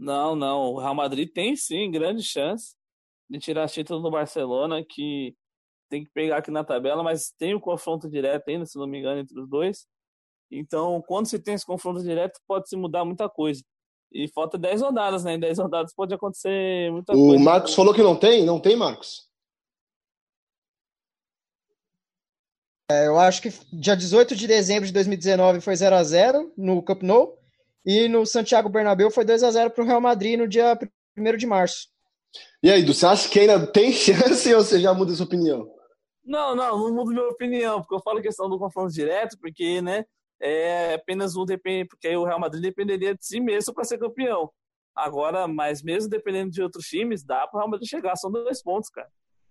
[0.00, 0.72] Não, não.
[0.72, 2.74] O Real Madrid tem sim grande chance
[3.28, 5.36] de tirar título do Barcelona, que
[5.90, 8.98] tem que pegar aqui na tabela, mas tem o confronto direto ainda, se não me
[8.98, 9.86] engano, entre os dois.
[10.50, 13.62] Então, quando se tem esse confronto direto, pode se mudar muita coisa.
[14.10, 15.34] E falta 10 rodadas, né?
[15.34, 17.36] Em 10 rodadas pode acontecer muita o coisa.
[17.36, 18.44] O Marcos falou que não tem?
[18.44, 19.28] Não tem, Marcos?
[22.90, 26.82] É, eu acho que dia 18 de dezembro de 2019 foi 0 a 0 no
[26.82, 27.39] Camp Nou.
[27.84, 30.78] E no Santiago Bernabéu foi 2 a 0 para o Real Madrid no dia
[31.16, 31.88] 1 de março.
[32.62, 35.68] E aí, Du, você acha que ainda tem chance ou você já muda sua opinião?
[36.24, 40.04] Não, não, não mudo minha opinião, porque eu falo questão do confronto direto, porque, né,
[40.40, 43.98] é apenas um depende, porque aí o Real Madrid dependeria de si mesmo para ser
[43.98, 44.50] campeão.
[44.94, 48.62] Agora, mas mesmo dependendo de outros times, dá para o Real Madrid chegar, são dois
[48.62, 49.08] pontos, cara.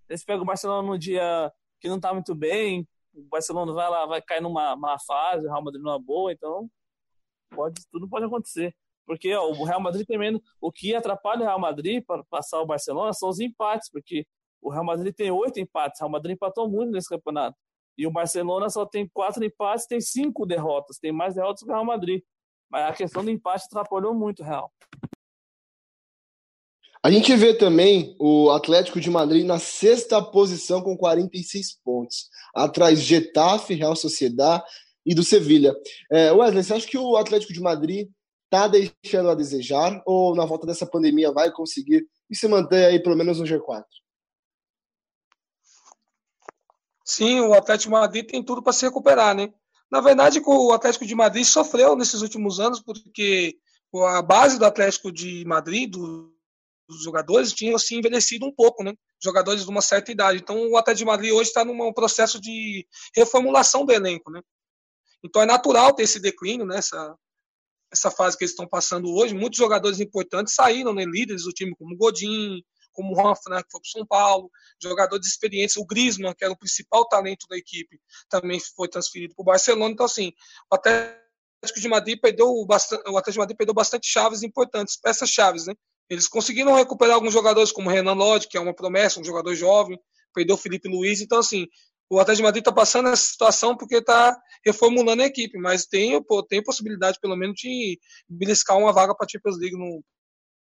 [0.07, 4.05] Eles pegam o Barcelona no dia que não tá muito bem, o Barcelona vai lá,
[4.05, 6.69] vai cair numa má fase, o Real Madrid numa boa, então
[7.49, 8.75] pode, tudo pode acontecer.
[9.05, 12.65] Porque ó, o Real Madrid também, o que atrapalha o Real Madrid para passar o
[12.65, 14.25] Barcelona são os empates, porque
[14.61, 17.57] o Real Madrid tem oito empates, o Real Madrid empatou muito nesse campeonato.
[17.97, 21.73] E o Barcelona só tem quatro empates, tem cinco derrotas, tem mais derrotas que o
[21.73, 22.21] Real Madrid.
[22.69, 24.71] Mas a questão do empate atrapalhou muito o Real.
[27.01, 32.99] A gente vê também o Atlético de Madrid na sexta posição com 46 pontos, atrás
[32.99, 34.61] Getafe, Real Sociedad
[35.05, 35.75] e do Sevilha.
[36.11, 38.09] É, Wesley, você acha que o Atlético de Madrid
[38.45, 43.01] está deixando a desejar ou na volta dessa pandemia vai conseguir e se manter aí
[43.01, 43.83] pelo menos no G4?
[47.05, 49.51] Sim, o Atlético de Madrid tem tudo para se recuperar, né?
[49.91, 53.57] Na verdade, o Atlético de Madrid sofreu nesses últimos anos porque
[53.95, 58.93] a base do Atlético de Madrid, dos jogadores, tinha se envelhecido um pouco, né?
[59.21, 60.39] Jogadores de uma certa idade.
[60.39, 62.85] Então, o Atlético de Madrid hoje está num processo de
[63.15, 64.41] reformulação do elenco, né?
[65.23, 66.77] Então, é natural ter esse declínio, né?
[66.77, 69.33] Essa, fase que eles estão passando hoje.
[69.33, 71.05] Muitos jogadores importantes saíram, né?
[71.05, 74.51] Líderes do time, como Godin, como o Juan Fran, que foi para São Paulo,
[74.81, 79.41] jogadores experientes, o Griezmann, que era o principal talento da equipe, também foi transferido para
[79.41, 79.93] o Barcelona.
[79.93, 80.33] Então, assim,
[80.71, 85.29] o Atlético de Madrid perdeu bastante, o Atlético de Madrid perdeu bastante chaves importantes, peças
[85.29, 85.73] chaves, né?
[86.09, 89.99] Eles conseguiram recuperar alguns jogadores, como Renan Lodge, que é uma promessa, um jogador jovem,
[90.33, 91.21] perdeu o Felipe Luiz.
[91.21, 91.67] Então, assim,
[92.09, 96.19] o Atlético de Madrid está passando essa situação porque está reformulando a equipe, mas tem,
[96.47, 100.03] tem possibilidade, pelo menos, de beliscar uma vaga para a Champions League no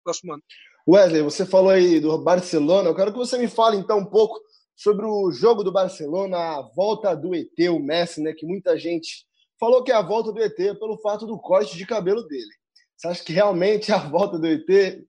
[0.04, 0.44] próximo ano.
[0.88, 2.90] Wesley, você falou aí do Barcelona.
[2.90, 4.40] Eu quero que você me fale então um pouco
[4.76, 8.34] sobre o jogo do Barcelona, a volta do ET, o Messi, né?
[8.34, 9.26] Que muita gente
[9.60, 12.52] falou que é a volta do ET pelo fato do corte de cabelo dele.
[12.98, 15.06] Você acha que realmente é a volta do ET?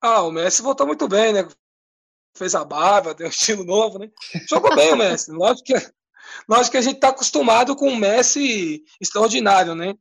[0.00, 1.46] Ah, o Messi voltou muito bem, né?
[2.36, 4.10] Fez a barba, deu estilo novo, né?
[4.48, 5.30] Jogou bem o Messi.
[5.32, 5.74] Lógico que,
[6.48, 9.94] lógico que a gente tá acostumado com o Messi extraordinário, né?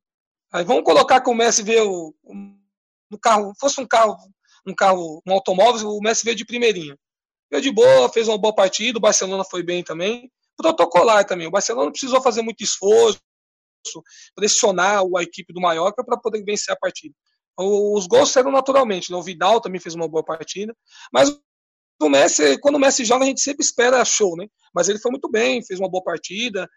[0.52, 2.14] Aí vamos colocar que o Messi veio
[3.10, 4.16] no carro, fosse um carro,
[4.66, 6.98] um carro, um automóvel, o Messi veio de primeirinha.
[7.50, 10.32] Veio de boa, fez uma boa partida, o Barcelona foi bem também.
[10.58, 11.48] Protocolar também.
[11.48, 13.20] O Barcelona precisou fazer muito esforço,
[14.34, 17.14] pressionar a equipe do Mallorca para poder vencer a partida.
[17.58, 19.12] Os gols saíram naturalmente.
[19.12, 19.18] Né?
[19.18, 20.76] O Vidal também fez uma boa partida.
[21.12, 21.30] Mas
[22.02, 24.48] o Messi, quando o Messi joga, a gente sempre espera show, né?
[24.74, 26.70] Mas ele foi muito bem, fez uma boa partida,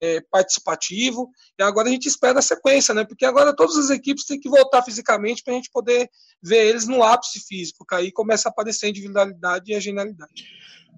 [0.00, 1.30] é, participativo.
[1.58, 3.04] E agora a gente espera a sequência, né?
[3.04, 6.08] Porque agora todas as equipes têm que voltar fisicamente para a gente poder
[6.42, 10.44] ver eles no ápice físico, que aí começa a aparecer a individualidade e a genialidade.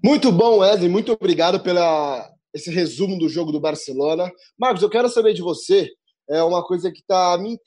[0.03, 0.89] Muito bom, Wesley.
[0.89, 4.29] Muito obrigado pela esse resumo do jogo do Barcelona.
[4.57, 5.89] Marcos, eu quero saber de você
[6.31, 7.59] é uma coisa que está me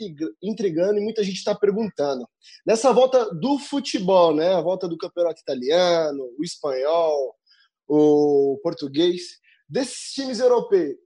[0.43, 2.27] intrigando e muita gente está perguntando.
[2.67, 4.55] Nessa volta do futebol, né?
[4.55, 7.37] A volta do campeonato italiano, o espanhol,
[7.87, 10.97] o português desses times europeus,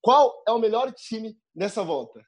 [0.00, 2.22] qual é o melhor time nessa volta?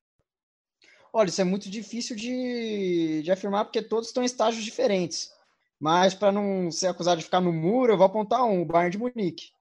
[1.12, 5.30] Olha, isso é muito difícil de, de afirmar porque todos estão em estágios diferentes.
[5.78, 8.90] Mas para não ser acusado de ficar no muro, eu vou apontar um, o Bayern
[8.90, 9.53] de Munique.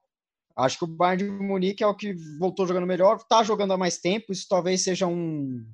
[0.56, 3.76] Acho que o Bayern de Munique é o que voltou jogando melhor, está jogando há
[3.76, 5.66] mais tempo, isso talvez seja um,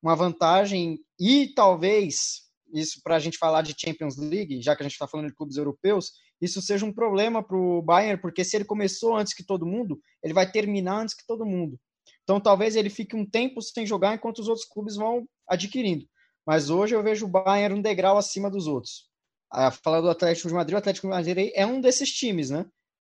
[0.00, 4.84] uma vantagem e talvez isso para a gente falar de Champions League, já que a
[4.84, 8.56] gente está falando de clubes europeus, isso seja um problema para o Bayern, porque se
[8.56, 11.78] ele começou antes que todo mundo, ele vai terminar antes que todo mundo.
[12.22, 16.06] Então talvez ele fique um tempo sem jogar enquanto os outros clubes vão adquirindo.
[16.46, 19.06] Mas hoje eu vejo o Bayern um degrau acima dos outros.
[19.50, 22.66] A falar do Atlético de Madrid, o Atlético de Madrid é um desses times, né?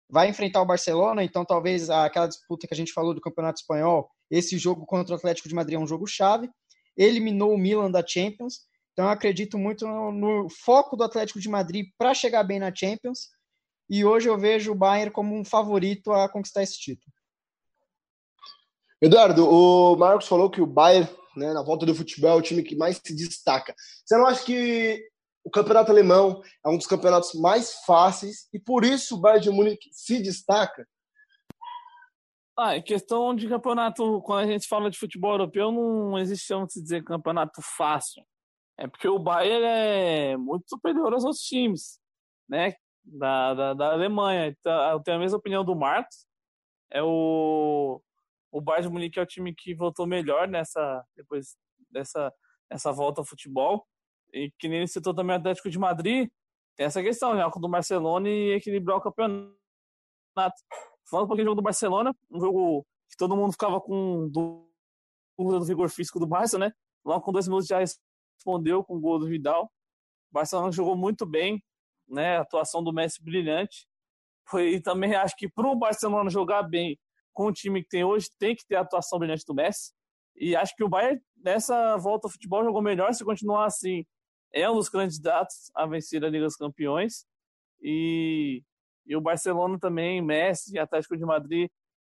[0.09, 4.09] Vai enfrentar o Barcelona, então talvez aquela disputa que a gente falou do Campeonato Espanhol,
[4.31, 6.51] esse jogo contra o Atlético de Madrid é um jogo chave.
[6.97, 8.61] Eliminou o Milan da Champions,
[8.93, 12.75] então eu acredito muito no, no foco do Atlético de Madrid para chegar bem na
[12.75, 13.29] Champions.
[13.91, 17.13] E hoje eu vejo o Bayern como um favorito a conquistar esse título.
[19.03, 22.63] Eduardo, o Marcos falou que o Bayern, né, na volta do futebol, é o time
[22.63, 23.75] que mais se destaca.
[24.05, 25.05] Você não acha que
[25.45, 29.51] o campeonato alemão é um dos campeonatos mais fáceis e por isso o Bayern de
[29.51, 30.89] Munique se destaca.
[32.57, 36.71] Ah, em questão de campeonato, quando a gente fala de futebol europeu, não existe como
[36.71, 38.25] se dizer campeonato fácil.
[38.79, 42.01] É porque o Bayern é muito superior aos outros times,
[42.49, 42.75] né?
[43.05, 44.47] Da, da, da Alemanha.
[44.49, 46.27] Então, eu tenho a mesma opinião do Marcos.
[46.91, 48.01] É o,
[48.53, 51.57] o Bayern de Munique é o time que voltou melhor nessa depois
[51.91, 52.33] dessa
[52.71, 53.87] essa volta ao futebol.
[54.35, 56.29] E que nem citou também o Atlético de Madrid,
[56.77, 57.49] tem essa questão, né?
[57.51, 59.55] Com do Barcelona e equilibrar o campeonato.
[61.09, 65.61] Falando um pouquinho do jogo do Barcelona, um jogo que todo mundo ficava com dúvida
[65.61, 66.73] do vigor físico do Barça, né?
[67.05, 69.67] Logo com dois minutos já respondeu com o gol do Vidal.
[70.31, 71.63] O Barcelona jogou muito bem,
[72.09, 72.39] né?
[72.39, 73.87] A atuação do Messi brilhante.
[74.49, 76.99] Foi, e também acho que para o Barcelona jogar bem
[77.33, 79.93] com o time que tem hoje, tem que ter a atuação brilhante do Messi.
[80.37, 83.13] E acho que o Bayern, nessa volta ao futebol, jogou melhor.
[83.15, 84.05] Se continuar assim,
[84.55, 87.27] é um dos candidatos a vencer a Liga dos Campeões.
[87.83, 88.63] E,
[89.05, 91.69] e o Barcelona também, Messi, Atlético de Madrid,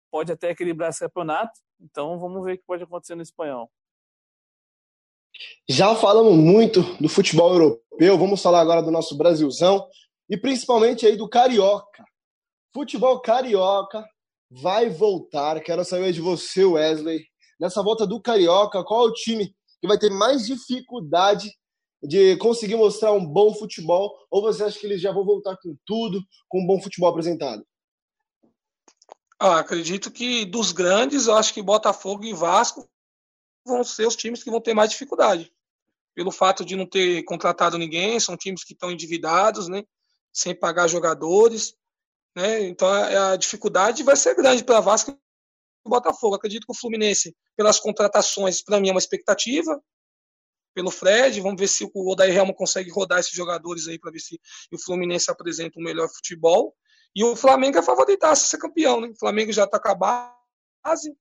[0.10, 1.52] pode até equilibrar esse campeonato.
[1.80, 3.70] Então vamos ver o que pode acontecer no espanhol.
[5.70, 9.88] Já falamos muito do futebol europeu, vamos falar agora do nosso Brasilzão
[10.30, 12.04] e principalmente aí do Carioca.
[12.74, 14.04] Futebol Carioca
[14.50, 15.62] vai voltar.
[15.62, 17.26] Quero saber de você, Wesley.
[17.60, 21.50] Nessa volta do Carioca, qual é o time que vai ter mais dificuldade
[22.02, 24.16] de conseguir mostrar um bom futebol?
[24.30, 27.66] Ou você acha que eles já vão voltar com tudo, com um bom futebol apresentado?
[29.40, 32.90] Ah, acredito que dos grandes, eu acho que Botafogo e Vasco
[33.66, 35.52] vão ser os times que vão ter mais dificuldade.
[36.14, 39.84] Pelo fato de não ter contratado ninguém, são times que estão endividados, né?
[40.34, 41.74] Sem pagar jogadores.
[42.36, 42.68] Né?
[42.68, 46.36] Então a, a dificuldade vai ser grande para Vasco e Botafogo.
[46.36, 49.82] Acredito que o Fluminense, pelas contratações, para mim é uma expectativa
[50.80, 51.42] pelo Fred.
[51.42, 54.40] Vamos ver se o Odair Helma consegue rodar esses jogadores aí para ver se
[54.72, 56.74] o Fluminense apresenta um melhor futebol.
[57.14, 59.10] E o Flamengo é favoritaço ser campeão, né?
[59.10, 61.16] O Flamengo já está com a base, o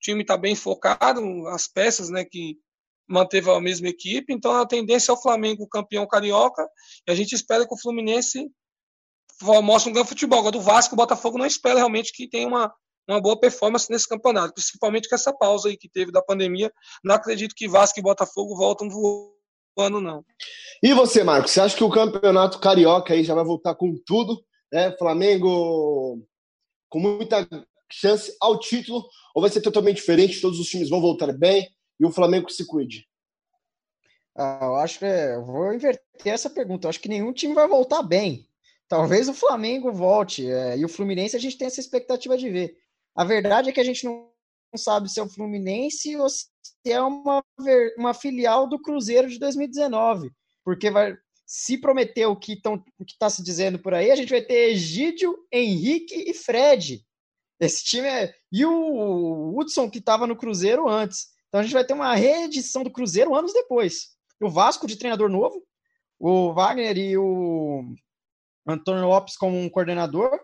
[0.00, 2.58] time está bem focado, as peças, né, que
[3.06, 6.66] manteve a mesma equipe, então a tendência é o Flamengo campeão carioca,
[7.06, 8.50] e a gente espera que o Fluminense
[9.62, 10.38] mostre um grande futebol.
[10.38, 12.74] Agora, do Vasco, o Botafogo não espera realmente que tenha uma,
[13.08, 16.72] uma boa performance nesse campeonato, principalmente com essa pausa aí que teve da pandemia.
[17.02, 20.24] Não acredito que Vasco e Botafogo voltam voando, não.
[20.82, 24.42] E você, Marcos, você acha que o campeonato carioca aí já vai voltar com tudo?
[24.72, 24.96] Né?
[24.96, 26.22] Flamengo
[26.88, 27.46] com muita
[27.90, 30.40] chance ao título, ou vai ser totalmente diferente?
[30.40, 33.06] Todos os times vão voltar bem e o Flamengo se cuide?
[34.36, 36.86] Ah, eu acho que é, eu vou inverter essa pergunta.
[36.86, 38.48] Eu acho que nenhum time vai voltar bem.
[38.88, 42.76] Talvez o Flamengo volte é, e o Fluminense a gente tem essa expectativa de ver.
[43.14, 44.28] A verdade é que a gente não
[44.76, 46.48] sabe se é o Fluminense ou se
[46.86, 47.44] é uma,
[47.96, 50.30] uma filial do Cruzeiro de 2019.
[50.64, 52.60] Porque vai, se prometer o que
[53.06, 57.04] está se dizendo por aí, a gente vai ter Egídio, Henrique e Fred.
[57.60, 58.34] Esse time é.
[58.50, 61.28] E o Hudson, que estava no Cruzeiro antes.
[61.48, 64.08] Então a gente vai ter uma reedição do Cruzeiro anos depois.
[64.42, 65.62] O Vasco de treinador novo,
[66.18, 67.94] o Wagner e o
[68.66, 70.40] Antônio Lopes como um coordenador,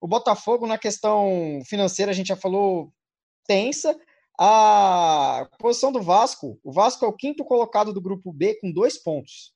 [0.00, 2.92] o Botafogo, na questão financeira, a gente já falou
[3.46, 3.98] tensa.
[4.38, 8.96] A posição do Vasco, o Vasco é o quinto colocado do grupo B com dois
[8.96, 9.52] pontos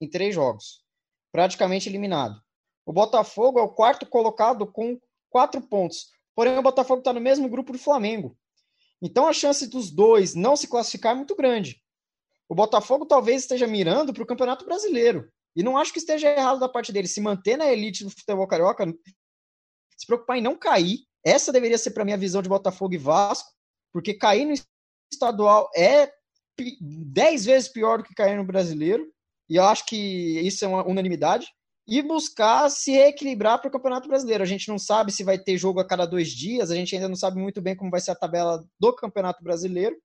[0.00, 0.84] em três jogos,
[1.32, 2.40] praticamente eliminado.
[2.86, 4.96] O Botafogo é o quarto colocado com
[5.28, 8.36] quatro pontos, porém o Botafogo está no mesmo grupo do Flamengo.
[9.02, 11.82] Então a chance dos dois não se classificar é muito grande.
[12.48, 15.28] O Botafogo talvez esteja mirando para o Campeonato Brasileiro.
[15.56, 18.46] E não acho que esteja errado da parte dele se manter na elite do futebol
[18.46, 18.86] carioca,
[19.98, 21.00] se preocupar em não cair.
[21.24, 23.50] Essa deveria ser para mim a visão de Botafogo e Vasco,
[23.92, 24.54] porque cair no
[25.12, 26.10] estadual é
[26.80, 29.06] dez vezes pior do que cair no brasileiro,
[29.48, 29.96] e eu acho que
[30.40, 31.48] isso é uma unanimidade.
[31.88, 34.44] e buscar se reequilibrar para o Campeonato Brasileiro.
[34.44, 37.08] A gente não sabe se vai ter jogo a cada dois dias, a gente ainda
[37.08, 39.96] não sabe muito bem como vai ser a tabela do Campeonato Brasileiro,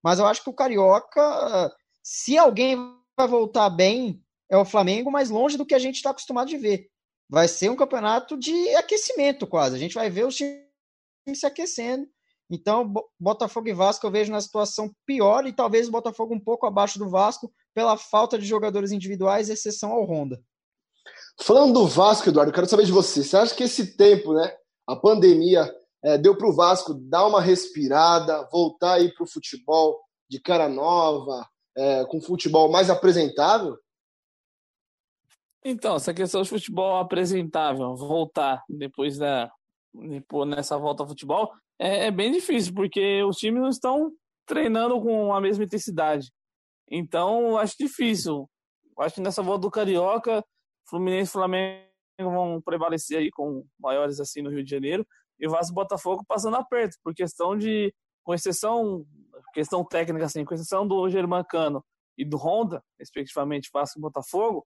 [0.00, 2.78] mas eu acho que o Carioca, se alguém
[3.18, 6.56] vai voltar bem, é o Flamengo, mais longe do que a gente está acostumado de
[6.56, 6.88] ver.
[7.28, 9.76] Vai ser um campeonato de aquecimento quase.
[9.76, 10.60] A gente vai ver os times
[11.34, 12.06] se aquecendo.
[12.50, 16.66] Então, Botafogo e Vasco eu vejo na situação pior e talvez o Botafogo um pouco
[16.66, 20.40] abaixo do Vasco pela falta de jogadores individuais, exceção ao Honda.
[21.40, 23.24] Falando do Vasco, Eduardo, eu quero saber de você.
[23.24, 24.54] Você acha que esse tempo, né,
[24.86, 29.98] a pandemia, é, deu para o Vasco dar uma respirada, voltar aí para o futebol
[30.30, 31.46] de cara nova,
[31.76, 33.76] é, com futebol mais apresentável?
[35.64, 39.50] Então, essa questão de futebol apresentável, voltar depois da
[39.94, 44.12] depois nessa volta ao futebol, é, é bem difícil, porque os times não estão
[44.44, 46.32] treinando com a mesma intensidade.
[46.90, 48.48] Então, acho difícil.
[48.98, 50.44] Acho que nessa volta do Carioca,
[50.88, 51.84] Fluminense e Flamengo
[52.18, 55.06] vão prevalecer aí com maiores assim no Rio de Janeiro
[55.38, 57.92] e Vasco e Botafogo passando aperto, por questão de,
[58.22, 59.04] com exceção,
[59.52, 61.84] questão técnica assim, com exceção do Germancano
[62.16, 64.64] e do Honda, respectivamente Vasco e Botafogo,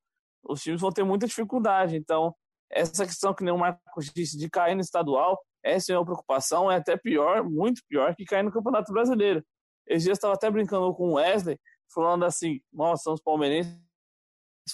[0.49, 1.97] os times vão ter muita dificuldade.
[1.97, 2.35] Então,
[2.71, 6.71] essa questão que nem o Marcos disse de cair no estadual, essa é uma preocupação,
[6.71, 9.45] é até pior, muito pior que cair no Campeonato Brasileiro.
[9.87, 11.59] Esses dias estava até brincando com o Wesley,
[11.93, 13.79] falando assim, nós somos palmeirenses.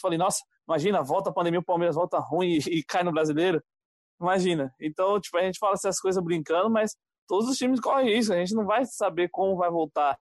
[0.01, 3.63] Falei, nossa, Imagina, volta a pandemia, o Palmeiras volta ruim e, e, cai no brasileiro.
[4.21, 4.75] Imagina.
[4.81, 6.97] Então, tipo, a gente fala essas coisas brincando, mas
[7.29, 8.33] todos os times correm isso.
[8.33, 10.19] A gente não vai saber como vai voltar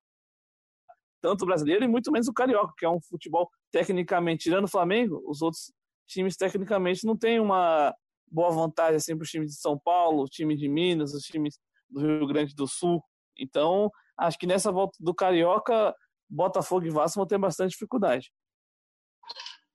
[1.21, 4.71] tanto o brasileiro e muito menos o carioca, que é um futebol tecnicamente, tirando o
[4.71, 5.73] Flamengo, os outros
[6.07, 7.93] times tecnicamente não têm uma
[8.31, 11.59] boa vantagem assim para os times de São Paulo, o time de Minas, os times
[11.89, 13.03] do Rio Grande do Sul.
[13.37, 15.93] Então, acho que nessa volta do carioca,
[16.29, 18.31] Botafogo e Vasco vão ter bastante dificuldade.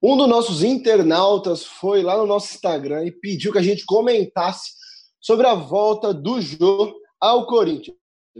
[0.00, 4.74] Um dos nossos internautas foi lá no nosso Instagram e pediu que a gente comentasse
[5.20, 7.96] sobre a volta do Jô ao Corinthians.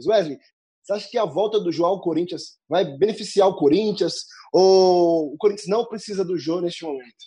[0.07, 0.39] Wesley,
[0.89, 5.37] você acha que a volta do Jô ao Corinthians vai beneficiar o Corinthians ou o
[5.37, 7.27] Corinthians não precisa do Jô neste momento?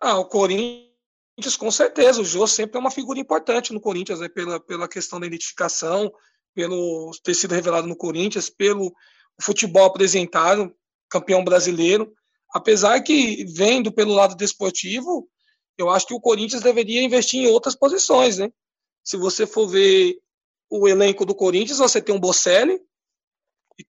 [0.00, 2.22] Ah, o Corinthians, com certeza.
[2.22, 4.30] O Jô sempre é uma figura importante no Corinthians, né?
[4.30, 6.10] pela, pela questão da identificação,
[6.54, 8.94] pelo ter sido revelado no Corinthians, pelo
[9.42, 10.74] futebol apresentado,
[11.10, 12.14] campeão brasileiro.
[12.54, 15.28] Apesar que, vendo pelo lado desportivo,
[15.76, 18.50] eu acho que o Corinthians deveria investir em outras posições, né?
[19.08, 20.18] Se você for ver
[20.68, 22.78] o elenco do Corinthians, você tem um Bocelli,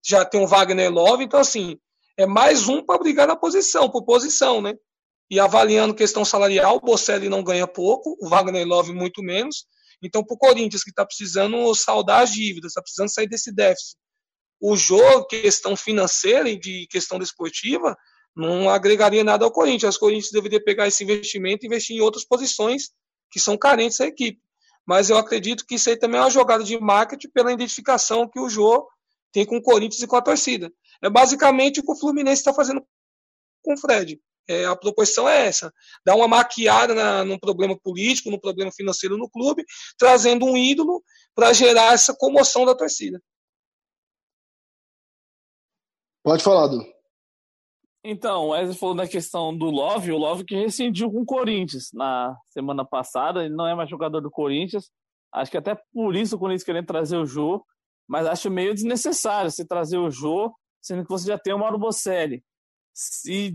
[0.02, 1.78] já tem um Wagner Love, então assim,
[2.16, 4.76] é mais um para brigar na posição, por posição, né?
[5.30, 9.66] E avaliando questão salarial, o Bocelli não ganha pouco, o Wagner Love muito menos.
[10.02, 13.98] Então, para o Corinthians, que está precisando saldar as dívidas, está precisando sair desse déficit,
[14.58, 17.94] o jogo, questão financeira e de questão desportiva,
[18.34, 19.98] não agregaria nada ao Corinthians.
[19.98, 22.92] O Corinthians deveria pegar esse investimento e investir em outras posições
[23.30, 24.40] que são carentes da equipe.
[24.90, 28.40] Mas eu acredito que isso aí também é uma jogada de marketing pela identificação que
[28.40, 28.90] o Jô
[29.32, 30.74] tem com o Corinthians e com a torcida.
[31.00, 32.84] É basicamente o que o Fluminense está fazendo
[33.62, 34.20] com o Fred.
[34.48, 35.72] É, a proposição é essa:
[36.04, 39.64] dar uma maquiada na, num problema político, num problema financeiro no clube,
[39.96, 41.04] trazendo um ídolo
[41.36, 43.22] para gerar essa comoção da torcida.
[46.24, 46.99] Pode falar, Du.
[48.04, 51.90] Então, o Wesley falou da questão do Love, o Love que rescindiu com o Corinthians
[51.94, 54.90] na semana passada, ele não é mais jogador do Corinthians,
[55.34, 57.64] acho que até por isso o Corinthians querendo trazer o Jô,
[58.08, 61.78] mas acho meio desnecessário você trazer o Jô, sendo que você já tem o Mauro
[61.78, 62.42] Bocelli.
[62.94, 63.54] Se,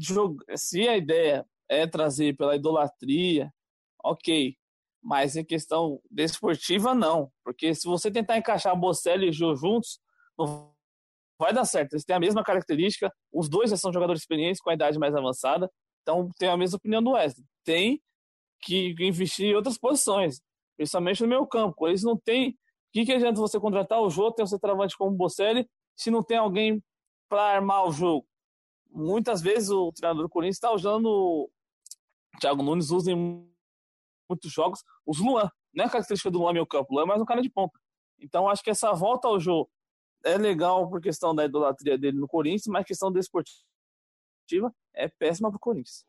[0.57, 3.51] se a ideia é trazer pela idolatria,
[4.05, 4.55] ok,
[5.03, 9.99] mas em questão desportiva, não, porque se você tentar encaixar Bocelli e Jô juntos,
[10.39, 10.74] não
[11.39, 11.95] vai dar certo.
[11.95, 15.15] Eles têm a mesma característica, os dois já são jogadores experientes com a idade mais
[15.15, 15.71] avançada,
[16.03, 17.45] então tem a mesma opinião do Wesley.
[17.65, 18.01] Tem
[18.61, 20.41] que investir em outras posições,
[20.77, 21.87] principalmente no meio campo.
[21.87, 22.51] Eles não têm.
[22.51, 22.55] O
[22.93, 26.23] que, que adianta você contratar o jogo, ter um centroavante como o Bocelli, se não
[26.23, 26.83] tem alguém
[27.29, 28.27] para armar o jogo?
[28.91, 31.07] Muitas vezes o treinador do Corinthians está usando.
[31.07, 31.51] O
[32.41, 33.49] Thiago Nunes usa em
[34.29, 35.51] muitos jogos os Luan.
[35.73, 37.79] Não é característica do Luan meio campo, o Luan é mais um cara de ponta.
[38.21, 39.69] Então acho que essa volta ao jogo
[40.25, 43.61] é legal por questão da idolatria dele no Corinthians, mas questão desportiva
[44.95, 46.05] é péssima para o Corinthians.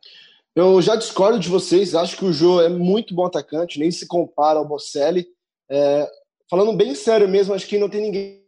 [0.56, 4.08] Eu já discordo de vocês, acho que o Jô é muito bom atacante, nem se
[4.08, 5.28] compara ao Bocelli.
[5.70, 6.10] É,
[6.50, 8.46] falando bem sério mesmo, acho que não tem ninguém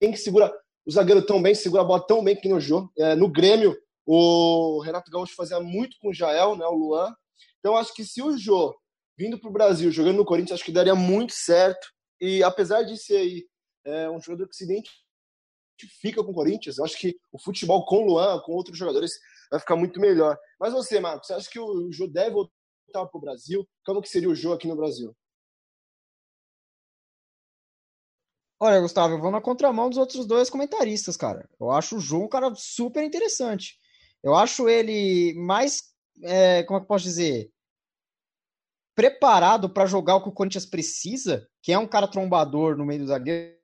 [0.00, 0.52] que segura
[0.86, 2.90] o zagueiro tão bem, segura a bola tão bem que nem o Jô.
[2.96, 3.76] É, no Grêmio,
[4.06, 7.14] o Renato Gaúcho fazia muito com o Jael, né, o Luan.
[7.58, 8.74] Então acho que se o Jô
[9.18, 11.88] vindo para o Brasil, jogando no Corinthians, acho que daria muito certo.
[12.20, 13.46] E apesar de ser aí
[13.86, 16.78] é um jogador que se identifica com o Corinthians.
[16.78, 19.12] Eu acho que o futebol com o Luan, com outros jogadores,
[19.50, 20.36] vai ficar muito melhor.
[20.58, 22.50] Mas você, Marcos, você acha que o Jô deve voltar
[22.92, 23.66] para o Brasil?
[23.84, 25.16] Como que seria o Jô aqui no Brasil?
[28.58, 31.48] Olha, Gustavo, eu vou na contramão dos outros dois comentaristas, cara.
[31.60, 33.78] Eu acho o Jô um cara super interessante.
[34.22, 37.52] Eu acho ele mais, é, como é que eu posso dizer,
[38.94, 43.00] preparado para jogar o que o Corinthians precisa, que é um cara trombador no meio
[43.00, 43.55] dos zagueiros.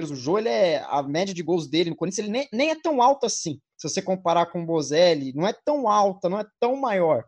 [0.00, 2.80] O Jô, ele é, a média de gols dele no Corinthians, ele nem, nem é
[2.80, 3.60] tão alta assim.
[3.76, 7.24] Se você comparar com o Bozelli, não é tão alta, não é tão maior.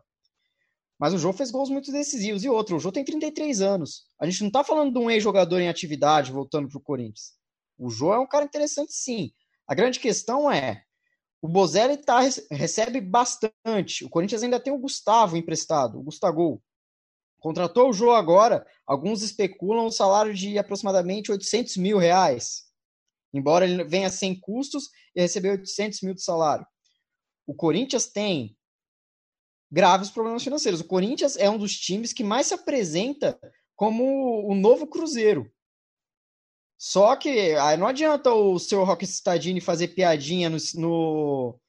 [0.97, 2.43] Mas o Jô fez gols muito decisivos.
[2.43, 4.03] E outro, o Jô tem 33 anos.
[4.19, 7.33] A gente não está falando de um ex-jogador em atividade voltando para o Corinthians.
[7.77, 9.31] O Jô é um cara interessante, sim.
[9.67, 10.83] A grande questão é,
[11.41, 12.19] o Bozelli tá,
[12.51, 14.05] recebe bastante.
[14.05, 16.61] O Corinthians ainda tem o Gustavo emprestado, o Gustavo.
[17.41, 22.65] Contratou o Jô agora, alguns especulam um salário de aproximadamente 800 mil reais.
[23.33, 26.65] Embora ele venha sem custos e receber 800 mil de salário.
[27.47, 28.55] O Corinthians tem
[29.71, 30.81] graves problemas financeiros.
[30.81, 33.39] O Corinthians é um dos times que mais se apresenta
[33.75, 35.51] como o novo Cruzeiro.
[36.77, 41.59] Só que aí não adianta o seu Rock Stadini fazer piadinha no, no,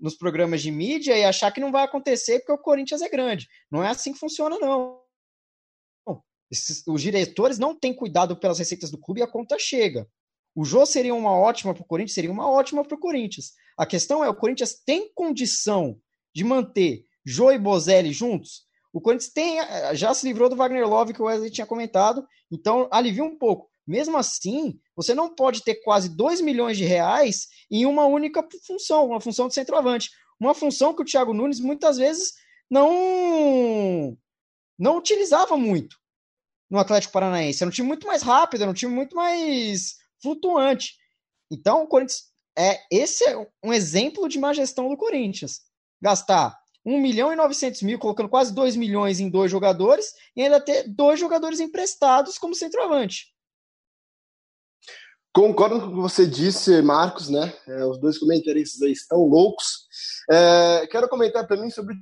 [0.00, 3.48] nos programas de mídia e achar que não vai acontecer porque o Corinthians é grande.
[3.68, 5.07] Não é assim que funciona, não.
[6.50, 10.08] Esses, os diretores não têm cuidado pelas receitas do clube e a conta chega.
[10.54, 13.52] O Jô seria uma ótima para o Corinthians, seria uma ótima para o Corinthians.
[13.76, 16.00] A questão é, o Corinthians tem condição
[16.34, 18.66] de manter Jô e Bozelli juntos?
[18.92, 19.58] O Corinthians tem,
[19.94, 23.70] já se livrou do Wagner Love, que o Wesley tinha comentado, então alivia um pouco.
[23.86, 29.06] Mesmo assim, você não pode ter quase 2 milhões de reais em uma única função,
[29.06, 30.10] uma função de centroavante.
[30.40, 32.32] Uma função que o Thiago Nunes muitas vezes
[32.70, 34.16] não,
[34.78, 35.96] não utilizava muito
[36.70, 37.62] no Atlético Paranaense.
[37.62, 40.96] Era um time muito mais rápido, era um time muito mais flutuante.
[41.50, 42.24] Então, o Corinthians
[42.56, 45.60] é esse é um exemplo de má gestão do Corinthians.
[46.02, 50.60] Gastar 1 milhão e 900 mil, colocando quase 2 milhões em dois jogadores, e ainda
[50.60, 53.32] ter dois jogadores emprestados como centroavante.
[55.32, 57.52] Concordo com o que você disse, Marcos, né?
[57.66, 59.86] É, os dois comentaristas aí estão loucos.
[60.30, 61.94] É, quero comentar também sobre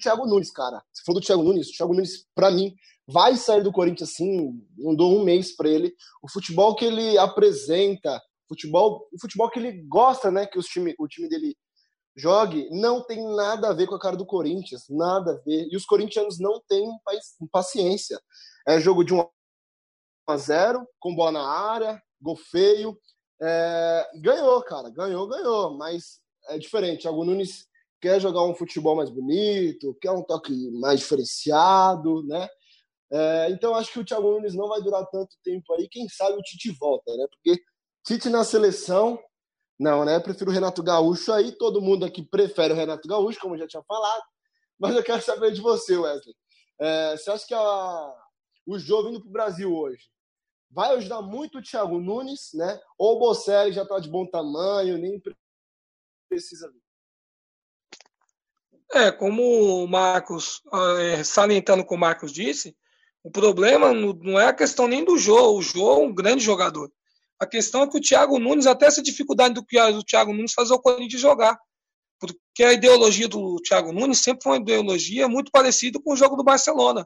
[0.00, 0.82] Thiago Nunes, cara.
[0.92, 2.74] Você falou do Thiago Nunes, o Thiago Nunes, para mim,
[3.06, 5.94] vai sair do Corinthians assim, não dou um mês para ele.
[6.22, 10.94] O futebol que ele apresenta, futebol, o futebol que ele gosta, né, que os time,
[10.98, 11.56] o time dele
[12.16, 15.68] jogue, não tem nada a ver com a cara do Corinthians, nada a ver.
[15.70, 16.88] E os corintianos não têm
[17.50, 18.20] paciência.
[18.66, 19.28] É jogo de 1
[20.28, 22.98] a 0, com bola na área, gol feio.
[23.42, 27.02] É, ganhou, cara, ganhou, ganhou, mas é diferente.
[27.02, 27.66] Thiago Nunes
[28.04, 32.46] quer jogar um futebol mais bonito, quer um toque mais diferenciado, né?
[33.10, 35.88] É, então acho que o Thiago Nunes não vai durar tanto tempo aí.
[35.88, 37.26] Quem sabe o Tite volta, né?
[37.30, 37.58] Porque
[38.04, 39.18] Tite na seleção,
[39.80, 40.16] não, né?
[40.16, 41.50] Eu prefiro o Renato Gaúcho aí.
[41.52, 44.22] Todo mundo aqui prefere o Renato Gaúcho, como eu já tinha falado.
[44.78, 46.36] Mas eu quero saber de você, Wesley.
[46.78, 48.14] É, você acha que a,
[48.66, 50.10] o jogo vindo para o Brasil hoje
[50.70, 52.78] vai ajudar muito o Thiago Nunes, né?
[52.98, 55.22] Ou o Bocelli já está de bom tamanho, nem
[56.28, 56.83] precisa vir?
[58.94, 59.42] É, como
[59.82, 60.62] o Marcos,
[61.00, 62.76] é, salientando o que o Marcos disse,
[63.24, 65.58] o problema não é a questão nem do jogo.
[65.58, 66.92] O jogo é um grande jogador.
[67.40, 69.64] A questão é que o Thiago Nunes, até essa dificuldade do
[70.04, 71.58] Thiago Nunes fazer o Corinthians jogar.
[72.20, 76.36] Porque a ideologia do Thiago Nunes sempre foi uma ideologia muito parecida com o jogo
[76.36, 77.04] do Barcelona.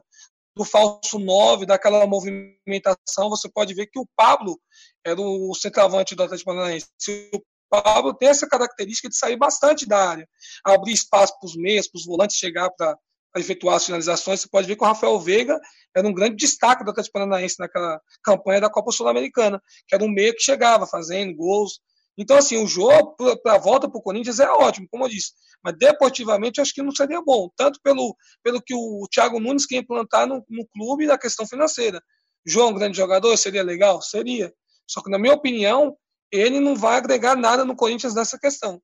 [0.55, 3.29] Do falso 9, daquela movimentação.
[3.29, 4.59] Você pode ver que o Pablo
[5.03, 6.87] era o centroavante do Atlético Paranaense.
[7.33, 10.27] O Pablo tem essa característica de sair bastante da área,
[10.65, 12.97] abrir espaço para os meias, para os volantes chegar para
[13.37, 14.41] efetuar as finalizações.
[14.41, 15.59] Você pode ver que o Rafael Veiga
[15.95, 20.09] era um grande destaque do Atlético Paranaense naquela campanha da Copa Sul-Americana, que era um
[20.09, 21.79] meio que chegava fazendo gols.
[22.17, 25.31] Então, assim, o jogo para a volta para o Corinthians é ótimo, como eu disse.
[25.63, 29.65] Mas deportivamente eu acho que não seria bom, tanto pelo, pelo que o Thiago Nunes
[29.65, 32.01] quer implantar no, no clube da questão financeira.
[32.45, 34.01] João, grande jogador, seria legal?
[34.01, 34.53] Seria.
[34.87, 35.95] Só que, na minha opinião,
[36.31, 38.81] ele não vai agregar nada no Corinthians nessa questão.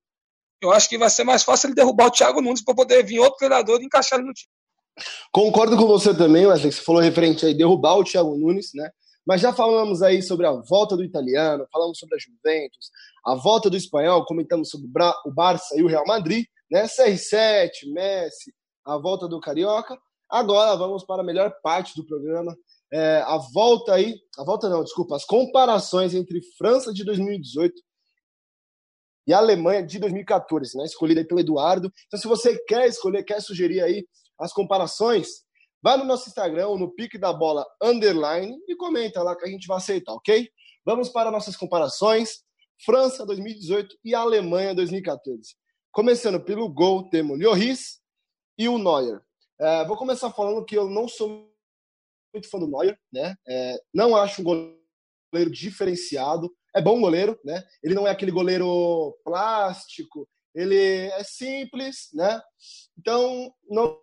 [0.60, 3.18] Eu acho que vai ser mais fácil ele derrubar o Thiago Nunes para poder vir
[3.18, 4.50] outro treinador e encaixar ele no time.
[5.30, 8.90] Concordo com você também, Wesley, que você falou referente aí derrubar o Thiago Nunes, né?
[9.26, 12.90] Mas já falamos aí sobre a volta do italiano, falamos sobre a Juventus,
[13.26, 14.88] a volta do espanhol, comentamos sobre
[15.26, 16.84] o Barça e o Real Madrid, né?
[16.84, 19.98] CR7, Messi, a volta do Carioca.
[20.30, 22.56] Agora vamos para a melhor parte do programa,
[22.92, 27.74] é, a volta aí, a volta não, desculpa, as comparações entre França de 2018
[29.26, 30.84] e Alemanha de 2014, né?
[30.84, 31.92] Escolhida aí pelo Eduardo.
[32.06, 34.06] Então, se você quer escolher, quer sugerir aí
[34.38, 35.28] as comparações,
[35.82, 39.66] vai no nosso Instagram, no Pique da Bola Underline e comenta lá que a gente
[39.66, 40.48] vai aceitar, ok?
[40.84, 42.44] Vamos para nossas comparações.
[42.84, 45.56] França 2018 e Alemanha 2014.
[45.90, 48.00] Começando pelo gol, temos Lloris
[48.58, 49.20] e o Neuer.
[49.58, 51.50] É, vou começar falando que eu não sou
[52.36, 53.34] muito fã do Neuer, né?
[53.46, 56.54] É, não acho um goleiro diferenciado.
[56.74, 57.64] É bom goleiro, né?
[57.82, 62.40] Ele não é aquele goleiro plástico, ele é simples, né?
[62.98, 63.98] Então, não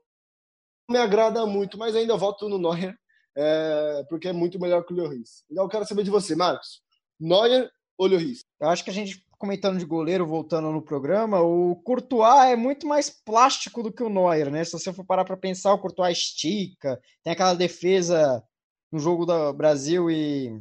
[0.90, 2.96] me agrada muito, mas ainda voto no Neuer,
[3.36, 5.44] é, porque é muito melhor que o Lloris.
[5.50, 6.82] Então, eu quero saber de você, Marcos.
[7.20, 8.44] Neuer ou Lloris?
[8.60, 12.88] Eu acho que a gente, comentando de goleiro, voltando no programa, o Courtois é muito
[12.88, 14.64] mais plástico do que o Neuer, né?
[14.64, 18.44] Se você for parar para pensar, o Courtois estica, tem aquela defesa
[18.92, 20.58] no jogo do Brasil e,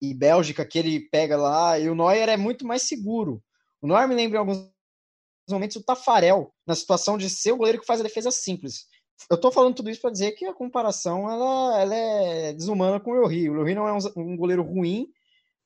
[0.00, 3.42] e Bélgica que ele pega lá, e o Neuer é muito mais seguro.
[3.80, 4.70] O Neuer me lembra em alguns
[5.50, 8.86] momentos o Tafarel, na situação de ser o goleiro que faz a defesa simples.
[9.30, 13.12] Eu tô falando tudo isso para dizer que a comparação ela, ela é desumana com
[13.12, 13.48] o Lloris.
[13.48, 15.08] O Lloris não é um, um, goleiro ruim,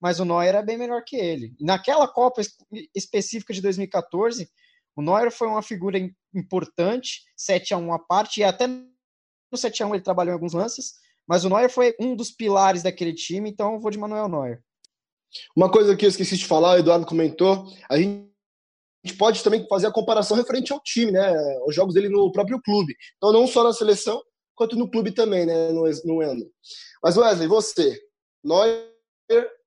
[0.01, 1.55] mas o Neuer é bem melhor que ele.
[1.61, 2.42] naquela Copa
[2.94, 4.49] específica de 2014,
[4.94, 5.99] o Neuer foi uma figura
[6.34, 10.34] importante, 7 a 1 à parte, e até no 7 a 1 ele trabalhou em
[10.34, 10.94] alguns lances,
[11.26, 14.62] mas o Neuer foi um dos pilares daquele time, então eu vou de Manuel Neuer.
[15.55, 18.26] Uma coisa que eu esqueci de falar, o Eduardo comentou, a gente
[19.18, 21.32] pode também fazer a comparação referente ao time, né?
[21.66, 22.94] Os jogos dele no próprio clube.
[23.16, 24.22] Então, não só na seleção,
[24.55, 25.70] quanto no clube também, né?
[25.72, 26.44] No, no ano.
[27.03, 28.01] Mas, Wesley, você,
[28.42, 28.95] Neuer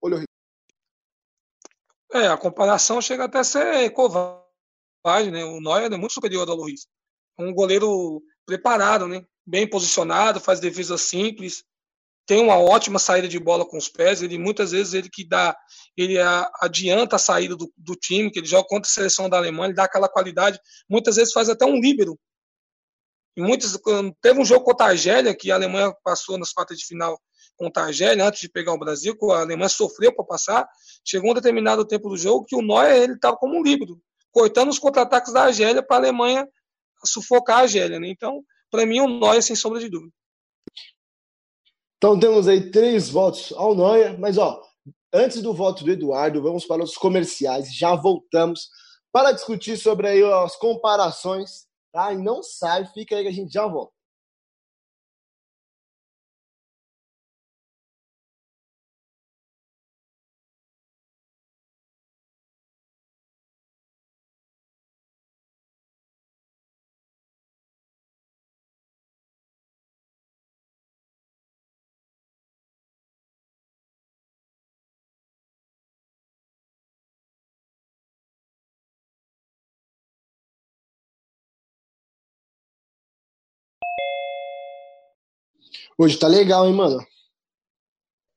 [0.01, 0.25] ou Lloris?
[2.13, 5.43] É, a comparação chega até a ser covarde, né?
[5.43, 6.87] O Neuer é muito superior ao Luiz.
[7.37, 9.23] É um goleiro preparado, né?
[9.45, 11.63] Bem posicionado, faz defesa simples,
[12.29, 14.21] tem uma ótima saída de bola com os pés.
[14.21, 15.57] Ele muitas vezes ele que dá,
[15.97, 16.15] ele
[16.61, 19.75] adianta a saída do, do time, que ele joga contra a seleção da Alemanha, ele
[19.75, 20.59] dá aquela qualidade.
[20.87, 22.19] Muitas vezes faz até um líbero.
[23.35, 23.79] E muitos,
[24.21, 27.19] teve um jogo contra a Argélia que a Alemanha passou nas quartas de final
[27.59, 30.67] contra a Argélia antes de pegar o Brasil, que a Alemanha sofreu para passar.
[31.05, 34.01] Chegou um determinado tempo do jogo que o Neuer ele estava como um líbero,
[34.31, 36.47] cortando os contra-ataques da Argélia para a Alemanha
[37.03, 37.99] sufocar a Argélia.
[37.99, 38.07] Né?
[38.09, 38.41] Então,
[38.71, 40.13] para mim, o Neuer sem sombra de dúvida.
[41.97, 44.61] Então temos aí três votos ao Noia, mas ó,
[45.13, 48.69] antes do voto do Eduardo, vamos para os comerciais, já voltamos
[49.11, 52.13] para discutir sobre aí as comparações, tá?
[52.13, 53.98] E não sai, fica aí que a gente já volta.
[86.01, 87.05] Hoje tá legal, hein, mano?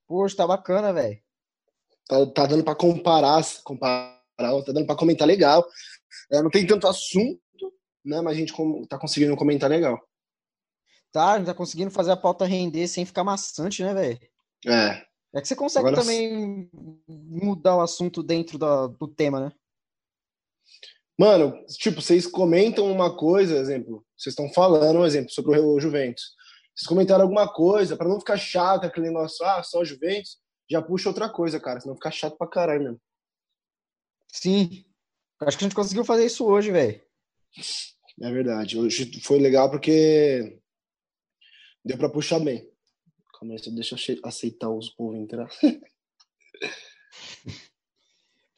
[0.09, 1.23] Poxa, tá bacana, velho.
[2.09, 5.65] Tá, tá dando pra comparar, comparar, tá dando pra comentar legal.
[6.33, 7.41] É, não tem tanto assunto,
[8.05, 8.21] né?
[8.21, 8.53] Mas a gente
[8.89, 9.97] tá conseguindo comentar legal.
[11.13, 14.19] Tá, a gente tá conseguindo fazer a pauta render sem ficar maçante, né, velho?
[14.67, 15.07] É.
[15.33, 16.03] É que você consegue Agora...
[16.03, 16.69] também
[17.07, 19.53] mudar o assunto dentro do, do tema, né?
[21.17, 26.42] Mano, tipo, vocês comentam uma coisa, exemplo, vocês estão falando, um exemplo, sobre o Juventus
[26.75, 30.39] vocês comentaram alguma coisa, para não ficar chato aquele negócio, ah, só Juventus,
[30.71, 33.01] já puxa outra coisa, cara, senão fica chato pra caralho mesmo.
[34.29, 34.85] Sim.
[35.41, 37.01] Acho que a gente conseguiu fazer isso hoje, velho.
[38.21, 38.79] É verdade.
[38.79, 40.59] Hoje foi legal porque
[41.85, 42.71] deu para puxar bem.
[43.39, 45.49] Calma aí, deixa eu aceitar os povos entrar.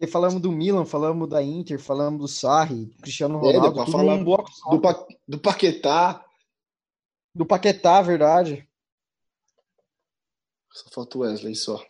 [0.04, 4.18] Porque falamos do Milan, falamos da Inter, falamos do Sarri, do Cristiano Ronaldo, é, falar
[4.22, 6.23] bloco do, pa, do Paquetá,
[7.34, 8.68] do Paquetá, verdade.
[10.70, 11.84] Só falta o Wesley só.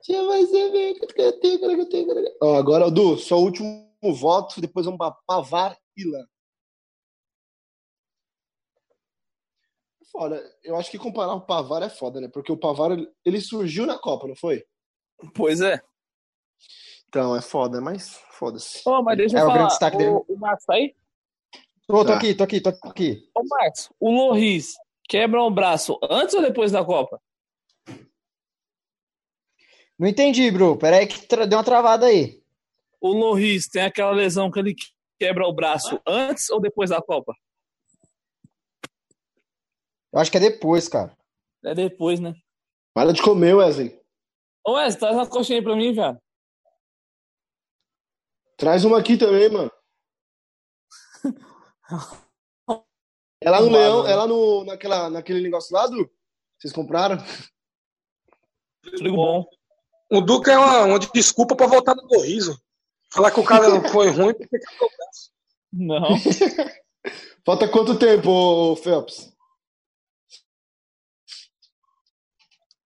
[0.00, 6.04] Você vai ser Ó, agora, Du, só o último voto, depois vamos para Pavar e
[6.04, 6.26] Lan.
[10.10, 10.42] Foda.
[10.64, 12.28] Eu acho que comparar o Pavar é foda, né?
[12.28, 14.64] Porque o Pavar, ele surgiu na Copa, não foi?
[15.34, 15.82] Pois é.
[17.08, 18.82] Então, é foda, mas foda-se.
[18.86, 20.10] Oh, mas deixa eu é falar, o, grande destaque dele.
[20.10, 20.94] o, Marçai
[21.88, 22.18] Tô, tô tá.
[22.18, 23.30] aqui, tô aqui, tô aqui.
[23.34, 24.74] Ô, Marcos, o Loris
[25.08, 27.18] quebra um braço antes ou depois da Copa?
[29.98, 30.76] Não entendi, bro.
[30.76, 32.42] Peraí que deu uma travada aí.
[33.00, 34.76] O Loris tem aquela lesão que ele
[35.18, 37.34] quebra o braço antes ou depois da Copa?
[40.12, 41.16] Eu acho que é depois, cara.
[41.64, 42.34] É depois, né?
[42.92, 43.98] Para de comer, Wesley.
[44.62, 46.20] Ô, Wesley, traz uma coxinha aí pra mim, velho.
[48.58, 49.72] Traz uma aqui também, mano.
[53.40, 56.10] É lá no Leão, é lá no, naquela, naquele negócio lá do.
[56.58, 57.18] Vocês compraram?
[58.82, 59.46] Tudo bom.
[60.10, 62.60] O Duca é uma, uma desculpa para voltar no sorriso.
[63.12, 64.58] Falar que o cara foi ruim porque.
[65.72, 66.02] Não.
[67.44, 69.32] Falta quanto tempo, Phelps?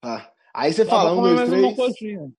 [0.02, 2.34] Ah, aí você fala, um, dois, três.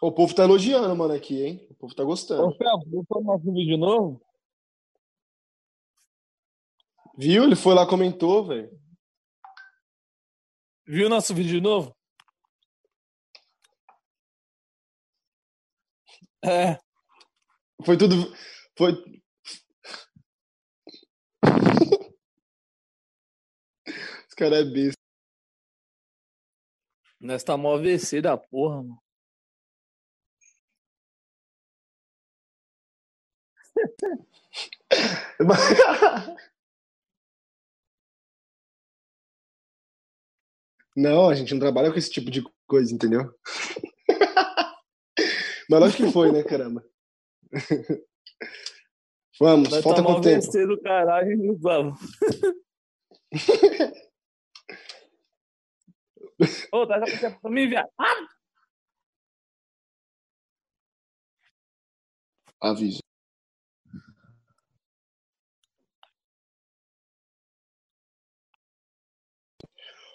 [0.00, 1.71] O povo tá elogiando, mano, aqui, hein?
[1.82, 2.44] O povo tá gostando.
[2.44, 4.24] Ô, Phelps, depois nosso vídeo novo?
[7.18, 7.42] Viu?
[7.42, 8.70] Ele foi lá, comentou, velho.
[10.86, 11.92] Viu nosso vídeo novo?
[16.44, 16.78] É.
[17.84, 18.14] Foi tudo.
[18.78, 18.92] Foi.
[24.28, 25.02] Os caras é besta.
[27.20, 29.01] Nós tá mó AVC da porra, mano.
[40.94, 43.34] Não, a gente não trabalha com esse tipo de coisa, entendeu?
[45.70, 46.84] Mas lógico que foi, né, caramba?
[49.40, 50.46] Vamos, Nós falta quanto tempo?
[50.66, 51.98] Do caralho, vamos.
[56.72, 57.90] Ô, tá já pra mim, viado.
[57.98, 58.26] Ah!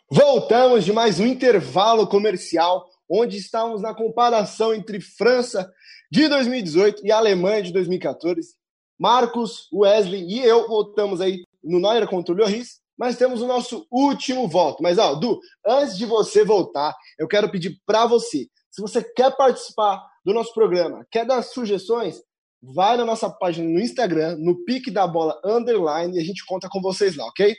[0.09, 5.69] Voltamos de mais um intervalo comercial, onde estamos na comparação entre França
[6.09, 8.55] de 2018 e Alemanha de 2014.
[8.97, 13.85] Marcos, Wesley e eu voltamos aí no Neuer contra o Lloris, mas temos o nosso
[13.91, 14.81] último voto.
[14.81, 19.35] Mas, ó, Du, antes de você voltar, eu quero pedir para você, se você quer
[19.35, 22.21] participar do nosso programa, quer dar sugestões,
[22.61, 26.69] vai na nossa página no Instagram, no Pique da Bola Underline, e a gente conta
[26.69, 27.53] com vocês lá, ok?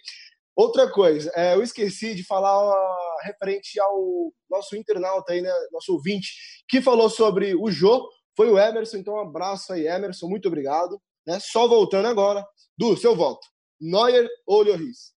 [0.59, 5.93] Outra coisa, é, eu esqueci de falar uh, referente ao nosso internauta aí, né, nosso
[5.93, 6.33] ouvinte,
[6.69, 11.01] que falou sobre o Jô, foi o Emerson, então um abraço aí, Emerson, muito obrigado.
[11.25, 11.39] Né?
[11.39, 12.45] Só voltando agora,
[12.77, 13.47] do seu voto,
[13.81, 15.15] Neuer ou Lloris?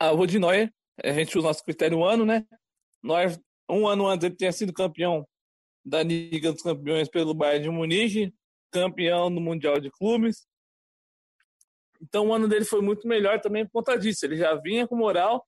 [0.00, 0.72] Ah, eu vou de Neuer.
[1.02, 2.46] A gente usa o nosso critério um ano, né?
[3.02, 3.36] Neuer,
[3.68, 5.26] um ano antes, ele tinha sido campeão
[5.84, 8.32] da Liga dos Campeões pelo Bayern de Munique,
[8.70, 10.46] campeão do Mundial de Clubes.
[12.02, 14.26] Então o ano dele foi muito melhor também por conta disso.
[14.26, 15.46] Ele já vinha com moral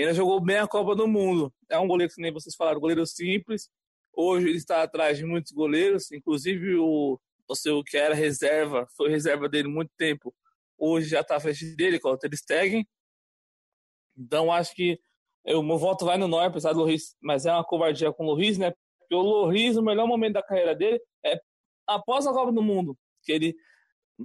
[0.00, 1.52] ainda jogou bem a Copa do Mundo.
[1.68, 3.68] É um goleiro que nem vocês falaram, goleiro simples.
[4.12, 7.18] Hoje ele está atrás de muitos goleiros, inclusive o,
[7.48, 10.34] o seu que era reserva, foi reserva dele muito tempo.
[10.76, 12.86] Hoje já está frente dele, com o Ter Stegen.
[14.16, 14.98] Então acho que
[15.46, 18.26] o meu voto vai no Neuer, apesar do Loris, mas é uma covardia com o
[18.26, 18.72] Loris, né?
[18.98, 21.40] Porque o Loris, o melhor momento da carreira dele é
[21.86, 23.56] após a Copa do Mundo, que ele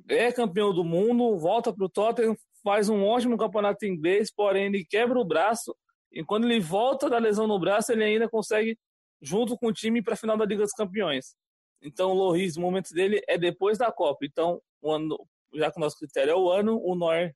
[0.08, 4.86] é campeão do mundo, volta para o Tottenham, faz um ótimo campeonato inglês, porém ele
[4.86, 5.76] quebra o braço.
[6.12, 8.78] E quando ele volta da lesão no braço, ele ainda consegue,
[9.22, 11.36] junto com o time, para a final da Liga dos Campeões.
[11.82, 14.26] Então o Loris, o momento dele é depois da Copa.
[14.26, 15.18] Então, ano,
[15.54, 17.36] já que o nosso critério é o ano, o Neuer.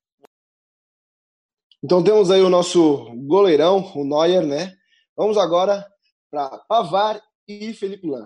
[1.82, 4.74] Então temos aí o nosso goleirão, o Neuer, né?
[5.16, 5.86] Vamos agora
[6.30, 8.24] para Pavar e Felipe Lan.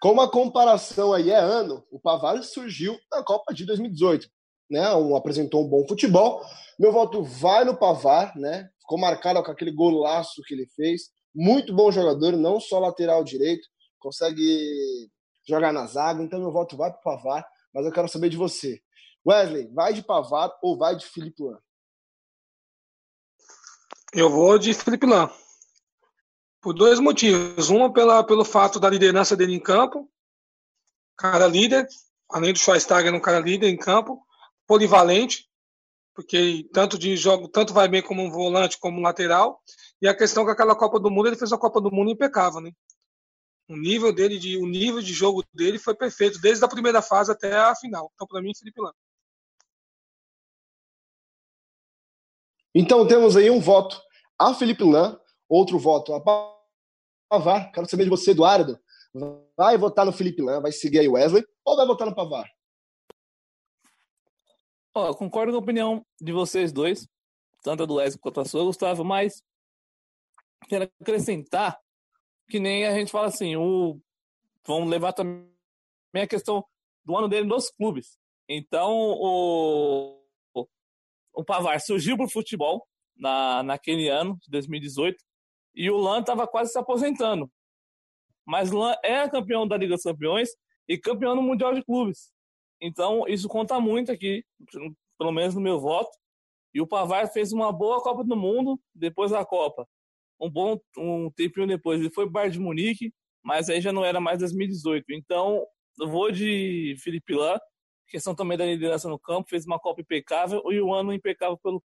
[0.00, 4.28] Como a comparação aí é ano, o Pavar surgiu na Copa de 2018,
[4.68, 4.92] né?
[4.94, 6.44] Um, apresentou um bom futebol.
[6.78, 8.68] Meu voto vai no Pavar, né?
[8.80, 11.10] Ficou marcado com aquele golaço que ele fez.
[11.34, 13.66] Muito bom jogador, não só lateral direito,
[13.98, 15.08] consegue
[15.48, 16.22] jogar na zaga.
[16.22, 18.80] Então meu voto vai para o Pavar, mas eu quero saber de você.
[19.24, 21.58] Wesley, vai de Pavar ou vai de Felipe Lan?
[24.12, 25.30] Eu vou de Felipe Lan.
[26.62, 27.68] Por dois motivos.
[27.68, 30.08] Uma pela, pelo fato da liderança dele em campo,
[31.16, 31.86] cara líder,
[32.30, 34.24] além do Schweinsteiger, um cara líder em campo,
[34.66, 35.50] polivalente,
[36.14, 39.60] porque tanto de jogo, tanto vai bem como um volante, como um lateral.
[40.00, 42.10] E a questão é que aquela Copa do Mundo, ele fez uma Copa do Mundo
[42.10, 42.70] impecável, né?
[43.68, 47.30] O nível dele de o nível de jogo dele foi perfeito desde a primeira fase
[47.32, 48.10] até a final.
[48.14, 48.92] Então para mim, Felipe Lan.
[52.74, 54.00] Então temos aí um voto
[54.38, 55.18] a Felipe Lan,
[55.52, 56.12] outro voto
[57.28, 57.72] Pavar.
[57.72, 58.78] Quero saber de você, Eduardo.
[59.56, 62.50] Vai votar no Felipe Lan, vai seguir aí Wesley, ou vai votar no Pavar?
[64.94, 67.08] Ó, eu concordo com a opinião de vocês dois,
[67.62, 69.42] tanto a do Wesley quanto a sua, Gustavo, mas
[70.68, 71.78] quero acrescentar
[72.48, 74.00] que nem a gente fala assim, o
[74.66, 75.48] vamos levar também
[76.14, 76.64] a questão
[77.04, 78.18] do ano dele nos clubes.
[78.48, 80.22] Então, o,
[81.32, 82.86] o Pavar surgiu para o futebol
[83.16, 85.16] na, naquele ano, de 2018,
[85.74, 87.50] e o Lan estava quase se aposentando.
[88.46, 90.50] Mas Lan é campeão da Liga dos Campeões
[90.88, 92.32] e campeão no Mundial de Clubes.
[92.80, 94.44] Então, isso conta muito aqui,
[95.16, 96.10] pelo menos no meu voto.
[96.74, 99.86] E o Pavar fez uma boa Copa do Mundo depois da Copa.
[100.40, 104.04] Um bom um tempinho depois ele foi o Bayern de Munique, mas aí já não
[104.04, 105.04] era mais 2018.
[105.10, 105.64] Então,
[106.00, 107.58] eu vou de Felipe Lan,
[108.08, 111.82] questão também da liderança no campo, fez uma Copa impecável e um ano impecável pelo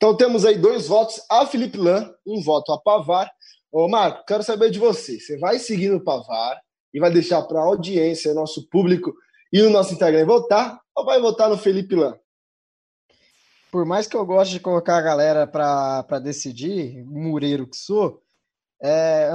[0.00, 3.30] então temos aí dois votos a Felipe Lan, um voto a Pavar.
[3.70, 5.20] Ô Marco, quero saber de você.
[5.20, 6.58] Você vai seguir no Pavar
[6.94, 9.12] e vai deixar para a audiência, nosso público
[9.52, 12.18] e o nosso Instagram votar ou vai votar no Felipe Lan?
[13.70, 18.22] Por mais que eu goste de colocar a galera para decidir, mureiro que sou,
[18.82, 19.28] é,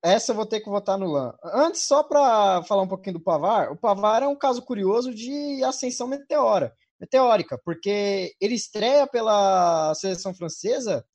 [0.00, 1.34] essa eu vou ter que votar no Lan.
[1.42, 5.60] Antes, só para falar um pouquinho do Pavar, o Pavar é um caso curioso de
[5.64, 11.06] ascensão meteora meteórica, porque ele estreia pela seleção francesa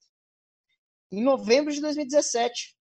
[1.11, 2.75] em novembro de 2017.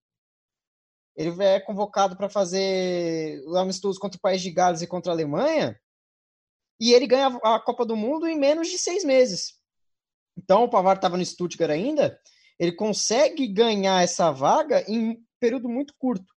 [1.17, 5.15] Ele é convocado para fazer o amistoso contra o País de Gales e contra a
[5.15, 5.79] Alemanha,
[6.79, 9.59] e ele ganha a Copa do Mundo em menos de seis meses.
[10.37, 12.19] Então, o Pavar estava no Stuttgart ainda,
[12.59, 16.33] ele consegue ganhar essa vaga em um período muito curto.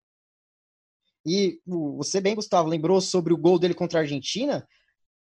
[1.26, 4.68] E você bem, Gustavo, lembrou sobre o gol dele contra a Argentina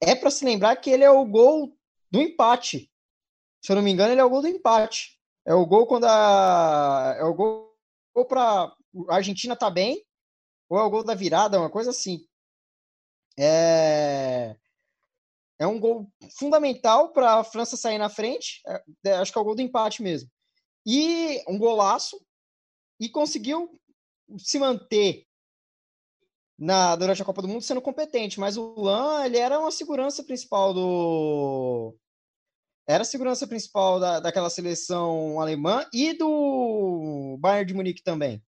[0.01, 1.77] é para se lembrar que ele é o gol
[2.09, 2.91] do empate.
[3.63, 5.19] Se eu não me engano, ele é o gol do empate.
[5.45, 7.15] É o gol quando a.
[7.19, 7.75] É o gol,
[8.13, 8.75] gol para.
[9.09, 10.03] A Argentina tá bem,
[10.67, 12.27] ou é o gol da virada, uma coisa assim.
[13.39, 14.55] É.
[15.59, 18.61] É um gol fundamental para a França sair na frente.
[18.67, 20.29] É, é, acho que é o gol do empate mesmo.
[20.85, 22.19] E um golaço.
[22.99, 23.79] E conseguiu
[24.37, 25.27] se manter
[26.61, 30.23] na, durante a Copa do Mundo sendo competente, mas o Lan, ele era uma segurança
[30.23, 31.97] principal do.
[32.87, 38.43] Era a segurança principal da, daquela seleção alemã e do Bayern de Munique também.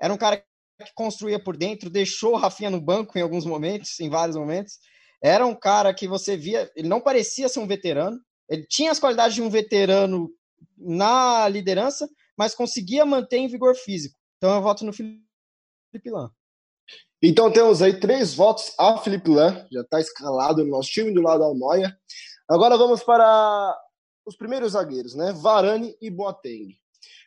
[0.00, 4.00] Era um cara que construía por dentro, deixou o Rafinha no banco em alguns momentos,
[4.00, 4.78] em vários momentos.
[5.22, 8.98] Era um cara que você via, ele não parecia ser um veterano, ele tinha as
[8.98, 10.30] qualidades de um veterano
[10.74, 14.18] na liderança, mas conseguia manter em vigor físico.
[14.38, 15.20] Então eu voto no Felipe
[16.06, 16.30] Lan.
[17.20, 21.20] Então temos aí três votos a Felipe Lan, já está escalado no nosso time do
[21.20, 21.96] lado da Noia.
[22.48, 23.76] Agora vamos para
[24.24, 25.32] os primeiros zagueiros, né?
[25.32, 26.76] Varane e Boateng.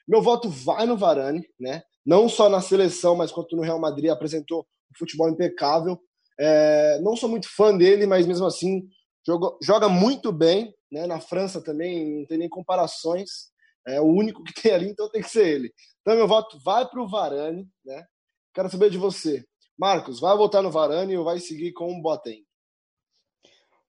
[0.07, 1.83] Meu voto vai no Varane, né?
[2.05, 5.99] Não só na seleção, mas quanto no Real Madrid apresentou um futebol impecável.
[6.39, 8.87] É, não sou muito fã dele, mas mesmo assim
[9.27, 11.05] joga, joga muito bem, né?
[11.05, 13.51] Na França também não tem nem comparações.
[13.85, 15.73] É o único que tem ali, então tem que ser ele.
[15.99, 18.05] Então meu voto vai para o Varane, né?
[18.53, 19.45] Quero saber de você.
[19.81, 22.45] Marcos, vai votar no Varane ou vai seguir com o Boateng?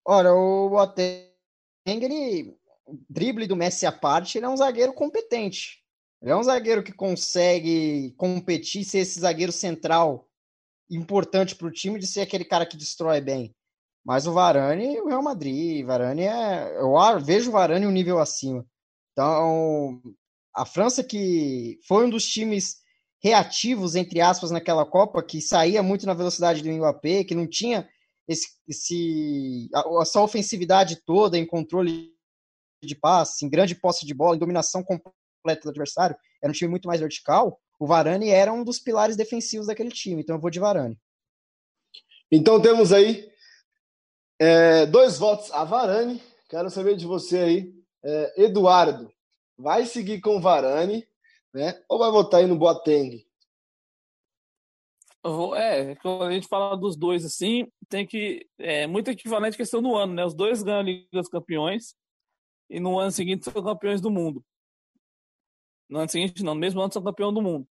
[0.03, 1.29] Olha, o Boateng,
[1.87, 2.57] ele,
[3.11, 5.85] drible do Messi à parte, ele é um zagueiro competente.
[6.23, 10.27] Ele é um zagueiro que consegue competir, ser esse zagueiro central
[10.91, 13.55] importante para o time, de ser aquele cara que destrói bem.
[14.03, 16.75] Mas o Varane, o Real Madrid, Varane é.
[16.81, 18.67] Eu vejo o Varane um nível acima.
[19.13, 20.01] Então,
[20.57, 22.82] a França, que foi um dos times
[23.23, 27.89] reativos, entre aspas, naquela Copa, que saía muito na velocidade do Mbappé, que não tinha
[28.27, 29.71] esse, esse,
[30.01, 32.13] essa ofensividade toda em controle
[32.83, 36.71] de passe, em grande posse de bola, em dominação completa do adversário, era um time
[36.71, 40.51] muito mais vertical, o Varane era um dos pilares defensivos daquele time, então eu vou
[40.51, 40.99] de Varane.
[42.31, 43.31] Então temos aí
[44.39, 49.13] é, dois votos a Varane, quero saber de você aí, é, Eduardo,
[49.57, 51.07] vai seguir com o Varane
[51.53, 51.83] né?
[51.89, 53.25] Ou vai votar aí no Boateng?
[55.57, 58.45] É, quando a gente fala dos dois assim, tem que.
[58.59, 60.25] É muito equivalente à questão do ano, né?
[60.25, 61.95] Os dois ganham a Liga dos Campeões
[62.69, 64.45] e no ano seguinte são campeões do mundo.
[65.89, 67.69] No ano seguinte, não, no mesmo ano são campeão do mundo.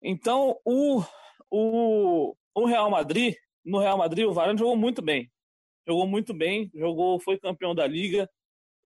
[0.00, 1.02] Então, o,
[1.50, 3.34] o, o Real Madrid,
[3.64, 5.30] no Real Madrid, o Varane jogou muito bem.
[5.86, 8.30] Jogou muito bem, jogou, foi campeão da Liga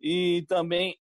[0.01, 0.99] e também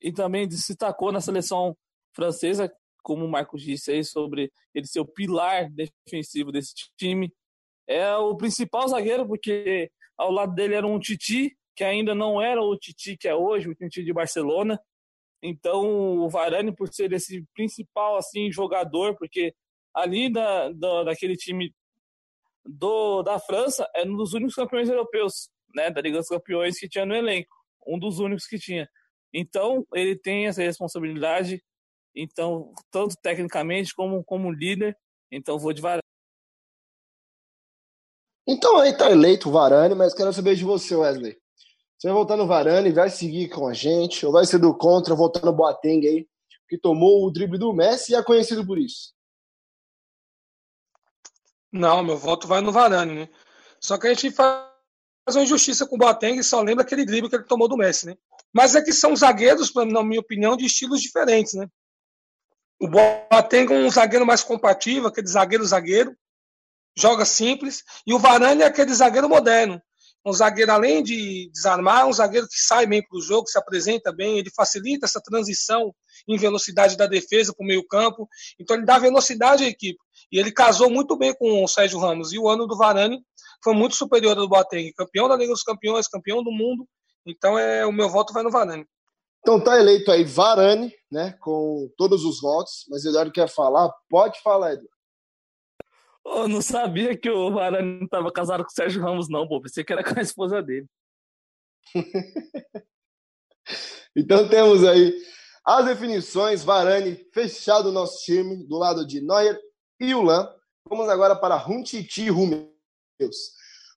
[0.00, 1.76] e também se destacou na seleção
[2.14, 7.32] francesa, como o Marcos disse aí, sobre ele ser o pilar defensivo desse time.
[7.86, 12.62] É o principal zagueiro, porque ao lado dele era um Titi, que ainda não era
[12.62, 14.80] o Titi que é hoje, o Titi de Barcelona.
[15.42, 19.54] Então, o Varane, por ser esse principal assim jogador, porque
[19.92, 21.74] ali da, da, daquele time
[22.64, 26.88] do, da França é um dos únicos campeões europeus, né, da Liga dos Campeões que
[26.88, 27.54] tinha no elenco,
[27.86, 28.88] um dos únicos que tinha.
[29.32, 31.62] Então, ele tem essa responsabilidade
[32.14, 34.96] então, tanto tecnicamente como como líder,
[35.30, 36.02] então vou de Varane.
[38.46, 41.36] Então aí tá eleito o Varane, mas quero saber de você, Wesley.
[41.98, 45.14] Você vai voltar no Varane, vai seguir com a gente, ou vai ser do contra,
[45.14, 46.28] voltar no Boateng aí,
[46.68, 49.14] que tomou o drible do Messi e é conhecido por isso?
[51.72, 53.28] Não, meu voto vai no Varane, né?
[53.80, 54.68] Só que a gente faz
[55.30, 58.06] uma injustiça com o Boateng e só lembra aquele drible que ele tomou do Messi,
[58.06, 58.16] né?
[58.52, 61.68] Mas é que são zagueiros, na minha opinião, de estilos diferentes, né?
[62.84, 66.14] O Boateng é um zagueiro mais compatível, aquele zagueiro-zagueiro,
[66.94, 69.80] joga simples, e o Varane é aquele zagueiro moderno.
[70.22, 74.12] Um zagueiro, além de desarmar, um zagueiro que sai bem para o jogo, se apresenta
[74.12, 75.94] bem, ele facilita essa transição
[76.28, 78.28] em velocidade da defesa para o meio-campo.
[78.60, 79.98] Então, ele dá velocidade à equipe.
[80.30, 82.34] E ele casou muito bem com o Sérgio Ramos.
[82.34, 83.18] E o ano do Varane
[83.62, 84.92] foi muito superior ao do Boateng.
[84.92, 86.86] Campeão da Liga dos Campeões, campeão do mundo.
[87.24, 88.86] Então, é, o meu voto vai no Varane.
[89.44, 93.92] Então tá eleito aí Varane, né, com todos os votos, mas Eduardo quer falar?
[94.08, 94.88] Pode falar, Eduardo.
[96.24, 99.60] Eu não sabia que o Varane estava casado com o Sérgio Ramos, não, pô.
[99.60, 100.86] Pensei que era com a esposa dele.
[104.16, 105.14] então temos aí
[105.62, 106.64] as definições.
[106.64, 109.60] Varane fechado o nosso time, do lado de Neuer
[110.00, 110.50] e Ulan.
[110.88, 112.72] Vamos agora para Huntiti e Rumeus.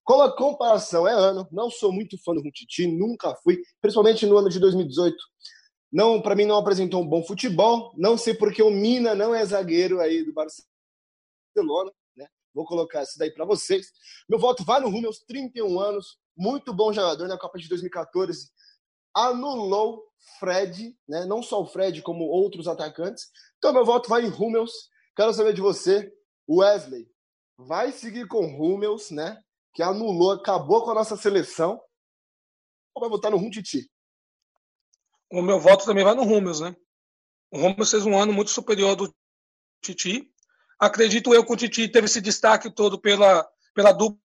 [0.08, 1.46] Com a comparação, é ano.
[1.52, 5.14] Não sou muito fã do Huntiti, nunca fui, principalmente no ano de 2018.
[5.92, 7.92] Não, para mim não apresentou um bom futebol.
[7.94, 12.26] Não sei porque o Mina não é zagueiro aí do Barcelona, né?
[12.54, 13.92] Vou colocar isso daí para vocês.
[14.26, 18.48] Meu voto vai no rumo aos 31 anos, muito bom jogador na Copa de 2014.
[19.14, 20.02] Anulou
[20.40, 21.26] Fred, né?
[21.26, 23.26] Não só o Fred, como outros atacantes.
[23.58, 24.72] Então meu voto vai em Rummels.
[25.14, 26.10] Quero saber de você,
[26.48, 27.10] Wesley.
[27.58, 29.38] Vai seguir com Rummels, né?
[29.78, 31.80] Que anulou, acabou com a nossa seleção,
[32.98, 33.88] vai votar no Runtiti?
[35.30, 36.74] O meu voto também vai no Rúmeus, né?
[37.48, 39.14] O Rúmeus fez um ano muito superior do
[39.80, 40.34] Titi.
[40.80, 44.18] Acredito eu que o Titi teve esse destaque todo pela, pela dupla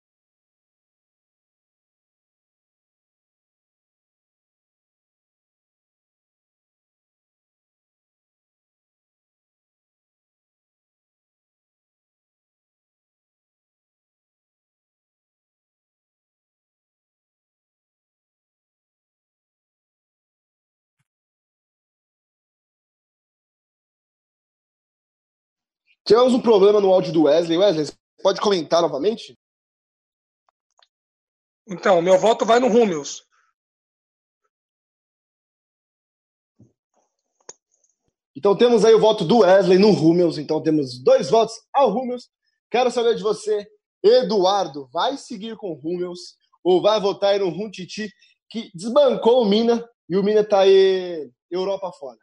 [26.05, 27.57] Tivemos um problema no áudio do Wesley.
[27.57, 27.87] Wesley,
[28.21, 29.37] pode comentar novamente?
[31.67, 33.25] Então, meu voto vai no Rúmeus.
[38.35, 40.37] Então temos aí o voto do Wesley no Rúmeus.
[40.37, 42.29] Então temos dois votos ao Rúmeus.
[42.69, 43.65] Quero saber de você,
[44.03, 48.09] Eduardo, vai seguir com o Rúmeus ou vai votar aí no Runtiti,
[48.49, 52.17] que desbancou o Mina e o Mina tá aí Europa fora?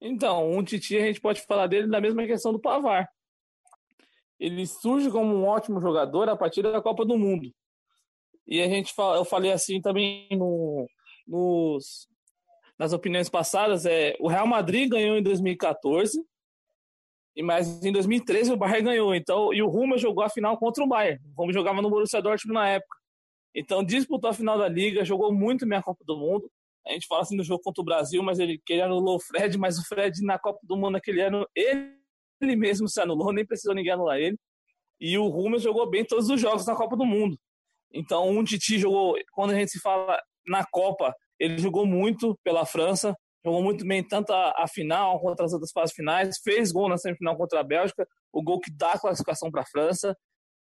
[0.00, 3.08] Então, um Titi a gente pode falar dele da mesma questão do Pavar.
[4.38, 7.52] Ele surge como um ótimo jogador a partir da Copa do Mundo.
[8.46, 10.88] E a gente eu falei assim também no,
[11.26, 12.08] nos,
[12.78, 16.24] nas opiniões passadas, é, o Real Madrid ganhou em 2014,
[17.34, 19.14] e mas em 2013 o Bayern ganhou.
[19.14, 21.20] Então, e o Roma jogou a final contra o Bayern.
[21.36, 22.96] O Roma jogava no Borussia Dortmund na época.
[23.54, 26.50] Então, disputou a final da liga, jogou muito bem a Copa do Mundo
[26.86, 29.20] a gente fala assim do jogo contra o Brasil, mas ele, que ele anulou o
[29.20, 31.94] Fred, mas o Fred na Copa do Mundo naquele ano, ele,
[32.40, 34.38] ele mesmo se anulou, nem precisou ninguém anular ele.
[35.00, 37.38] E o Rúmeus jogou bem todos os jogos na Copa do Mundo.
[37.92, 42.66] Então, um Titi jogou, quando a gente se fala na Copa, ele jogou muito pela
[42.66, 43.14] França,
[43.44, 46.98] jogou muito bem tanto a, a final quanto as outras fases finais, fez gol na
[46.98, 50.16] semifinal contra a Bélgica, o gol que dá a classificação para a França.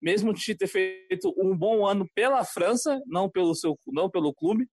[0.03, 4.35] Mesmo o Titi ter feito um bom ano pela França, não pelo seu, não pelo
[4.35, 4.67] clube,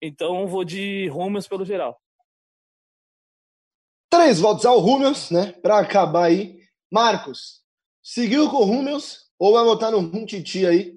[0.00, 2.00] então vou de Rúmeus pelo geral.
[4.10, 5.52] Três votos ao Rúmeus, né?
[5.52, 6.60] Para acabar aí.
[6.90, 7.62] Marcos,
[8.02, 10.94] seguiu com o Rúmeus ou vai votar no Runtiti aí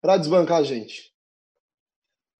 [0.00, 1.12] para desbancar a gente?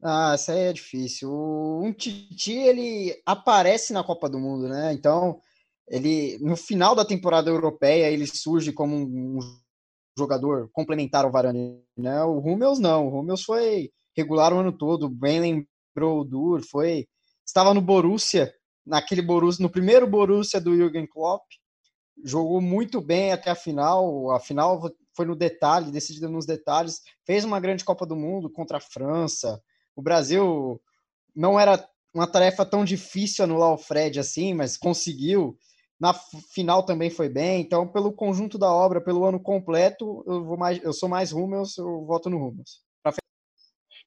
[0.03, 1.31] Ah, essa aí é difícil.
[1.31, 4.93] O Umtiti, ele aparece na Copa do Mundo, né?
[4.93, 5.41] Então,
[5.89, 9.39] ele no final da temporada europeia, ele surge como um
[10.17, 12.23] jogador complementar ao Varane, né?
[12.25, 13.07] O Rúmeus não.
[13.07, 17.07] O Rúmeus foi regular o ano todo, bem lembrou o Dur, foi
[17.47, 18.53] estava no Borussia,
[18.85, 21.45] naquele Borussia, no primeiro Borussia do Jürgen Klopp,
[22.25, 27.45] jogou muito bem até a final, a final foi no detalhe, decidida nos detalhes, fez
[27.45, 29.61] uma grande Copa do Mundo contra a França.
[29.97, 30.81] O Brasil
[31.35, 31.85] não era
[32.15, 35.57] uma tarefa tão difícil anular o Fred assim, mas conseguiu.
[35.99, 40.57] Na final também foi bem, então pelo conjunto da obra, pelo ano completo, eu vou
[40.57, 42.88] mais, eu sou mais Rummels, eu voto no Rummels.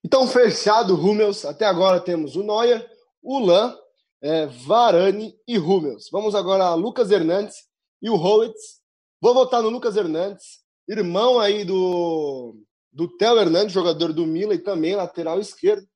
[0.04, 1.46] Então, fechado Rummels.
[1.46, 2.90] Até agora temos o Neuer,
[3.22, 3.76] o Lan,
[4.22, 6.10] é, Varane e Rummels.
[6.12, 7.56] Vamos agora a Lucas Hernandes
[8.02, 8.82] e o Howitz.
[9.22, 12.56] Vou votar no Lucas Hernandes, irmão aí do,
[12.92, 15.88] do Theo Hernandes, jogador do Milan e também lateral esquerdo.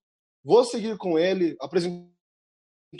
[0.43, 2.07] Vou seguir com ele, apresentou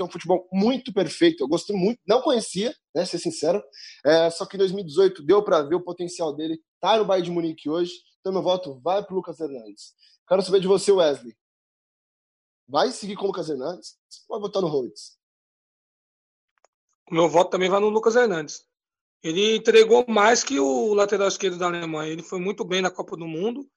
[0.01, 1.43] um futebol muito perfeito.
[1.43, 3.64] Eu gostei muito, não conhecia, né, ser sincero.
[4.03, 6.60] É, só que em 2018 deu para ver o potencial dele.
[6.82, 7.93] Tá no Bayern de Munique hoje.
[8.20, 9.93] Então meu voto vai para Lucas Hernandes.
[10.28, 11.36] Quero saber de você, Wesley.
[12.67, 13.97] vai seguir com o Lucas Hernandes
[14.28, 15.17] ou vai votar no Rhodes?
[17.11, 18.65] Meu voto também vai no Lucas Hernandes.
[19.21, 22.11] Ele entregou mais que o lateral esquerdo da Alemanha.
[22.11, 23.69] Ele foi muito bem na Copa do Mundo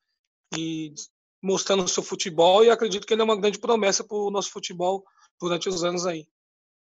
[0.56, 0.94] e
[1.42, 4.50] mostrando o seu futebol e acredito que ele é uma grande promessa para o nosso
[4.50, 5.04] futebol
[5.38, 6.26] durante os anos aí.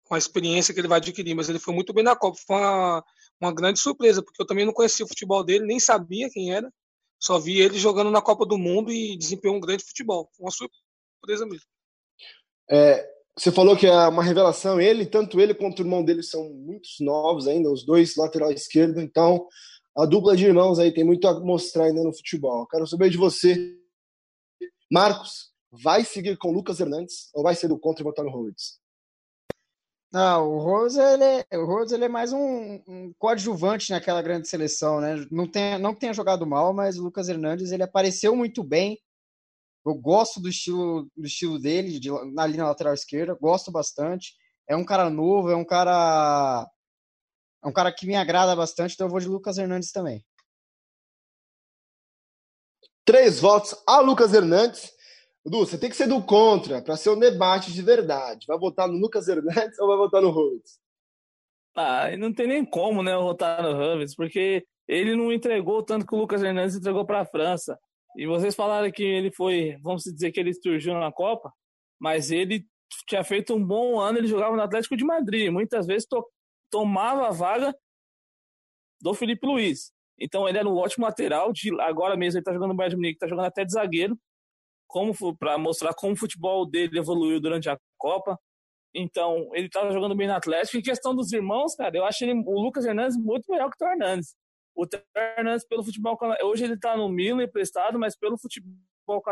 [0.05, 2.39] Com a experiência que ele vai adquirir, mas ele foi muito bem na Copa.
[2.47, 3.05] Foi uma,
[3.41, 6.73] uma grande surpresa, porque eu também não conhecia o futebol dele, nem sabia quem era.
[7.21, 10.31] Só vi ele jogando na Copa do Mundo e desempenhou um grande futebol.
[10.39, 11.67] Uma surpresa mesmo.
[12.71, 13.07] É,
[13.37, 14.81] você falou que é uma revelação.
[14.81, 19.01] Ele, tanto ele quanto o irmão dele são muitos novos ainda, os dois lateral esquerdo.
[19.01, 19.47] Então,
[19.97, 22.67] a dupla de irmãos aí tem muito a mostrar ainda no futebol.
[22.67, 23.77] Quero saber de você,
[24.91, 25.51] Marcos.
[25.71, 28.80] Vai seguir com Lucas Hernandes ou vai ser do contra votar no Rhodes?
[30.13, 34.49] Não, o Rose ele é, o Rose ele é mais um, um coadjuvante naquela grande
[34.49, 35.25] seleção, né?
[35.31, 38.99] Não tem, não tenha jogado mal, mas o Lucas Hernandes ele apareceu muito bem
[39.85, 44.35] eu gosto do estilo, do estilo dele, de, ali na lateral esquerda, gosto bastante.
[44.69, 46.69] É um cara novo, é um cara.
[47.63, 50.25] É um cara que me agrada bastante, então eu vou de Lucas Hernandes também.
[53.05, 54.93] Três votos a Lucas Hernandes.
[55.45, 58.47] Du, você tem que ser do contra para ser um debate de verdade.
[58.47, 60.79] Vai votar no Lucas Hernandes ou vai votar no Rhodes?
[61.75, 66.15] Ah, não tem nem como, né, votar no Rhodes, porque ele não entregou tanto que
[66.15, 67.79] o Lucas Hernandes entregou para a França.
[68.17, 71.53] E vocês falaram que ele foi, vamos dizer que ele surgiu na Copa,
[71.99, 72.67] mas ele
[73.09, 76.25] tinha feito um bom ano, ele jogava no Atlético de Madrid, muitas vezes to
[76.71, 77.75] tomava a vaga
[79.01, 79.93] do Felipe Luiz.
[80.19, 82.97] Então ele era um ótimo lateral, de, agora mesmo ele está jogando no Bayern de
[82.97, 84.19] Munique, está jogando até de zagueiro,
[84.91, 88.39] como para mostrar como o futebol dele evoluiu durante a Copa.
[88.95, 90.77] Então, ele estava jogando bem no Atlético.
[90.77, 93.89] Em questão dos irmãos, cara, eu acho ele, o Lucas Hernandes muito melhor que o
[93.89, 94.35] Hernandes.
[94.75, 94.85] O
[95.37, 99.23] Hernandes, pelo futebol hoje ele está no Milan emprestado, mas pelo futebol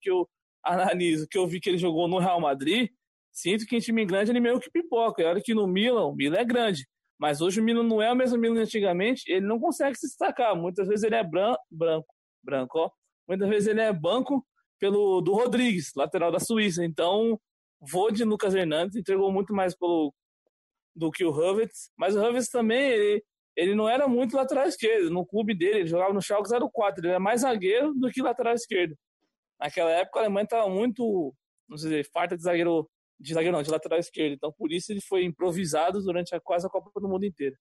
[0.00, 0.28] que eu
[0.62, 2.90] analiso, que eu vi que ele jogou no Real Madrid,
[3.32, 5.22] sinto que em time grande ele meio que pipoca.
[5.22, 6.86] E olha que no Milan, o Milan é grande.
[7.18, 10.54] Mas hoje o Milan não é o mesmo Milan antigamente, ele não consegue se destacar.
[10.54, 12.14] Muitas vezes ele é branco, branco,
[12.44, 12.90] branco, ó.
[13.26, 14.46] Muitas vezes ele é banco
[14.78, 16.84] pelo do Rodrigues, lateral da Suíça.
[16.84, 17.40] Então,
[17.80, 20.12] vou de Lucas Hernandes, entregou muito mais pelo
[20.94, 23.24] do que o Havertz, mas o Havertz também ele,
[23.54, 25.10] ele não era muito lateral esquerdo.
[25.10, 27.00] No clube dele, ele jogava no Schalke 04.
[27.00, 28.96] Ele era mais zagueiro do que lateral esquerdo.
[29.60, 31.34] Naquela época, a Alemanha estava muito,
[31.68, 32.88] não sei dizer, farta de zagueiro,
[33.20, 34.34] de zagueiro não, de lateral esquerdo.
[34.34, 37.56] Então, por isso, ele foi improvisado durante a, quase a Copa do Mundo inteira.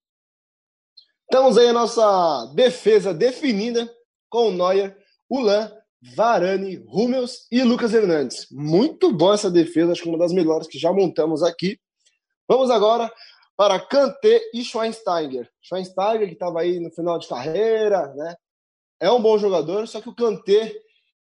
[1.23, 3.91] Estamos aí a nossa defesa definida
[4.29, 4.97] com o Neuer,
[5.29, 5.71] Ulan,
[6.13, 8.47] Varane, Hummels e Lucas Hernandes.
[8.51, 11.79] Muito boa essa defesa, acho que uma das melhores que já montamos aqui.
[12.47, 13.11] Vamos agora
[13.57, 15.49] para Kanté e Schweinsteiger.
[15.61, 18.35] Schweinsteiger, que estava aí no final de carreira, né?
[18.99, 20.73] É um bom jogador, só que o Kanté,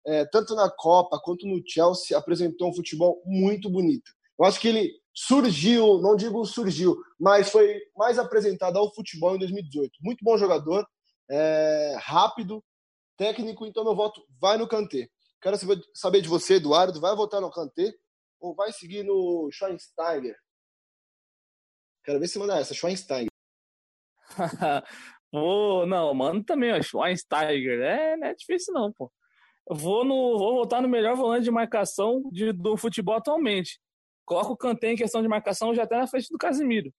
[0.07, 4.11] é, tanto na Copa quanto no Chelsea, apresentou um futebol muito bonito.
[4.39, 9.39] Eu acho que ele surgiu, não digo surgiu, mas foi mais apresentado ao futebol em
[9.39, 9.93] 2018.
[10.01, 10.87] Muito bom jogador,
[11.31, 12.64] é, rápido,
[13.20, 15.06] técnico, então meu voto vai no Kanté.
[15.42, 15.54] Quero
[15.92, 17.92] saber de você, Eduardo, vai votar no Kanté
[18.40, 20.34] ou vai seguir no Schweinsteiger?
[22.02, 23.28] Quero ver se manda essa, Schweinsteiger.
[25.30, 27.82] Vou, não, mano, também, ó, Schweinsteiger.
[27.82, 29.12] É, não é difícil não, pô.
[29.68, 33.78] vou, no, vou voltar no melhor volante de marcação de, do futebol atualmente.
[34.24, 36.90] Coloca o Kanté em questão de marcação já até na frente do Casimiro.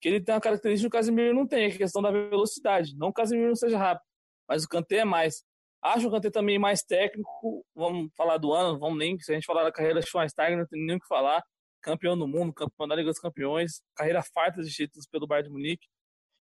[0.00, 2.10] Que ele tem uma característica que o Casimiro não tem, que é a questão da
[2.10, 2.96] velocidade.
[2.96, 4.04] Não que o Casimiro não seja rápido,
[4.48, 5.44] mas o Kanté é mais.
[5.82, 7.64] Acho o Kanté também mais técnico.
[7.74, 9.18] Vamos falar do ano, vamos nem.
[9.20, 11.42] Se a gente falar da carreira de Schweinsteiger, não tem nem o que falar
[11.84, 15.52] campeão do mundo, campeão da Liga dos Campeões, carreira farta de títulos pelo Bayern de
[15.52, 15.86] Munique.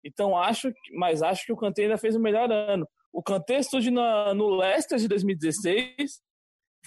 [0.03, 2.87] Então acho, mas acho que o Kanté ainda fez o melhor ano.
[3.11, 6.21] O Kanté surge na, no Leicester de 2016,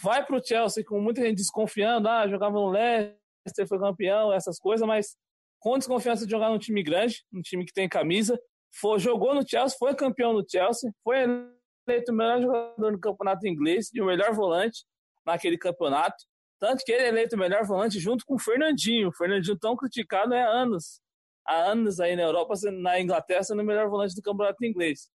[0.01, 4.59] vai para o Chelsea com muita gente desconfiando, ah, jogava no Leicester, foi campeão, essas
[4.59, 5.17] coisas, mas
[5.59, 8.39] com desconfiança de jogar num time grande, um time que tem camisa,
[8.75, 13.47] foi, jogou no Chelsea, foi campeão no Chelsea, foi eleito o melhor jogador do campeonato
[13.47, 14.85] inglês e o melhor volante
[15.25, 16.17] naquele campeonato.
[16.59, 19.09] Tanto que ele é eleito o melhor volante junto com o Fernandinho.
[19.09, 21.01] O Fernandinho tão criticado há anos.
[21.45, 25.11] Há anos aí na Europa, na Inglaterra, sendo o melhor volante do campeonato inglês.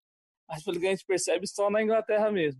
[0.49, 2.59] Mas pelo que a gente percebe, só na Inglaterra mesmo.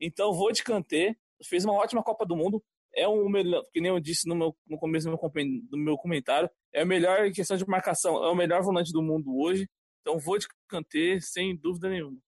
[0.00, 1.16] Então vou de Kanté.
[1.44, 2.62] Fez uma ótima Copa do Mundo.
[2.94, 5.96] É o melhor, que nem eu disse no, meu, no começo do meu, do meu
[5.96, 8.22] comentário, é o melhor em questão de marcação.
[8.22, 9.68] É o melhor volante do mundo hoje.
[10.02, 12.18] Então vou de Kanté, sem dúvida nenhuma.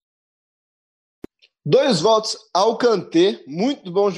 [1.66, 4.10] Dois votos ao Kanté, muito bom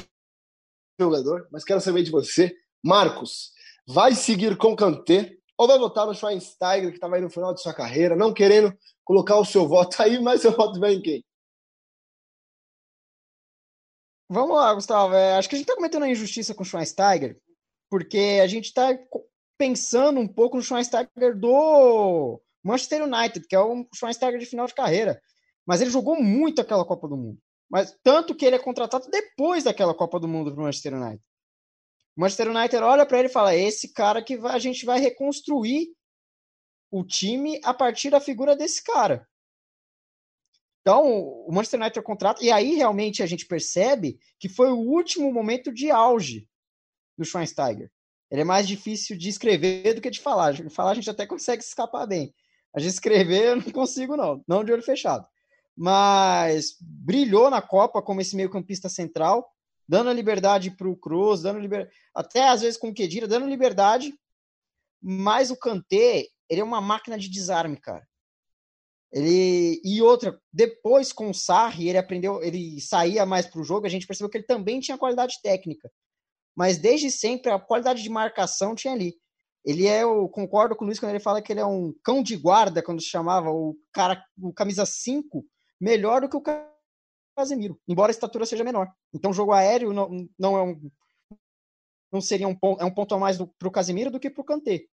[0.99, 2.55] jogador, mas quero saber de você.
[2.83, 3.51] Marcos,
[3.87, 7.61] vai seguir com Kanté ou vai votar no Schweinsteiger, que estava aí no final de
[7.61, 11.25] sua carreira, não querendo colocar o seu voto aí, mas seu voto vem em quem?
[14.29, 15.15] Vamos lá, Gustavo.
[15.15, 17.39] É, acho que a gente está cometendo uma injustiça com o Schweinsteiger,
[17.89, 18.89] porque a gente está
[19.57, 24.75] pensando um pouco no Schweinsteiger do Manchester United, que é um Schweinsteiger de final de
[24.75, 25.21] carreira.
[25.65, 27.39] Mas ele jogou muito aquela Copa do Mundo.
[27.69, 31.23] Mas tanto que ele é contratado depois daquela Copa do Mundo para o Manchester United.
[32.15, 35.87] O Manchester United olha para ele e fala: esse cara que a gente vai reconstruir
[36.89, 39.27] o time a partir da figura desse cara.
[40.81, 45.33] Então, o Manchester United contrata, e aí realmente a gente percebe que foi o último
[45.33, 46.47] momento de auge
[47.17, 47.91] do Schweinsteiger.
[48.31, 50.53] Ele é mais difícil de escrever do que de falar.
[50.53, 52.33] De falar a gente até consegue escapar bem.
[52.77, 54.43] A gente escrever eu não consigo, não.
[54.47, 55.27] Não de olho fechado.
[55.75, 59.51] Mas brilhou na Copa como esse meio-campista central,
[59.89, 63.47] dando a liberdade para o Cruz, dando liberdade, até às vezes com o Kedira, dando
[63.47, 64.13] liberdade.
[65.01, 68.07] Mas o Kanté, ele é uma máquina de desarme, cara.
[69.11, 73.87] Ele e outra, depois com o Sarri, ele aprendeu, ele saía mais para o jogo,
[73.87, 75.91] a gente percebeu que ele também tinha qualidade técnica.
[76.55, 79.17] Mas desde sempre a qualidade de marcação tinha ali.
[79.67, 82.23] Ele é, eu concordo com o Luiz quando ele fala que ele é um cão
[82.23, 85.45] de guarda, quando se chamava o cara, o camisa 5,
[85.77, 86.43] melhor do que o
[87.35, 88.89] Casemiro, embora a estatura seja menor.
[89.13, 90.89] Então, jogo aéreo não, não é um
[92.09, 94.41] não seria um ponto, é um ponto a mais para o Casemiro do que para
[94.41, 94.85] o Kanté.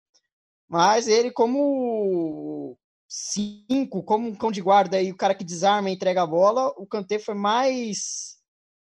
[0.68, 2.76] Mas ele, como
[3.08, 6.74] cinco, como um cão de guarda e o cara que desarma e entrega a bola,
[6.76, 8.38] o Kanté foi mais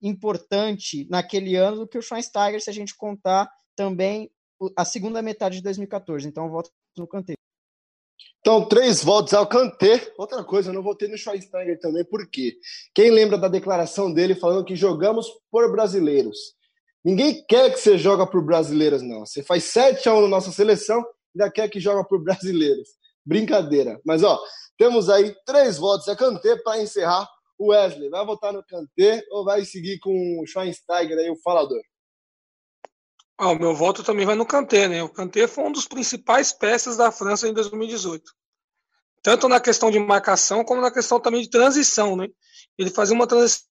[0.00, 4.30] importante naquele ano do que o Schweinsteiger, se a gente contar também
[4.76, 6.28] a segunda metade de 2014.
[6.28, 7.34] Então eu voto no Kanté.
[8.40, 10.12] Então, três votos ao Kanté.
[10.18, 12.54] Outra coisa, eu não votei no Schweinsteiger também, por quê?
[12.94, 16.54] Quem lembra da declaração dele falando que jogamos por brasileiros?
[17.02, 19.24] Ninguém quer que você joga por brasileiros, não.
[19.24, 21.02] Você faz 7 a 1 na nossa seleção
[21.34, 22.88] ainda quer que joga por brasileiros.
[23.24, 24.00] Brincadeira.
[24.04, 24.40] Mas, ó,
[24.78, 26.06] temos aí três votos.
[26.08, 27.28] É Kanté para encerrar.
[27.56, 31.80] O Wesley, vai votar no Kanté ou vai seguir com o Schweinsteiger aí, o falador?
[33.36, 35.02] Ah, o meu voto também vai no Kanté, né?
[35.02, 38.22] O Kanté foi um dos principais peças da França em 2018.
[39.22, 42.28] Tanto na questão de marcação, como na questão também de transição, né?
[42.78, 43.66] Ele fazia uma transição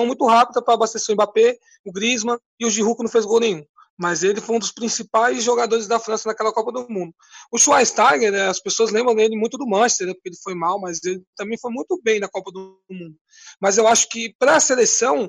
[0.00, 3.40] muito rápida para abastecer o Mbappé, o Griezmann e o Giroud que não fez gol
[3.40, 3.64] nenhum
[3.98, 7.12] mas ele foi um dos principais jogadores da França naquela Copa do Mundo.
[7.50, 10.80] O Schweinsteiger, né, as pessoas lembram dele muito do Manchester, né, porque ele foi mal,
[10.80, 13.16] mas ele também foi muito bem na Copa do Mundo.
[13.60, 15.28] Mas eu acho que para a seleção,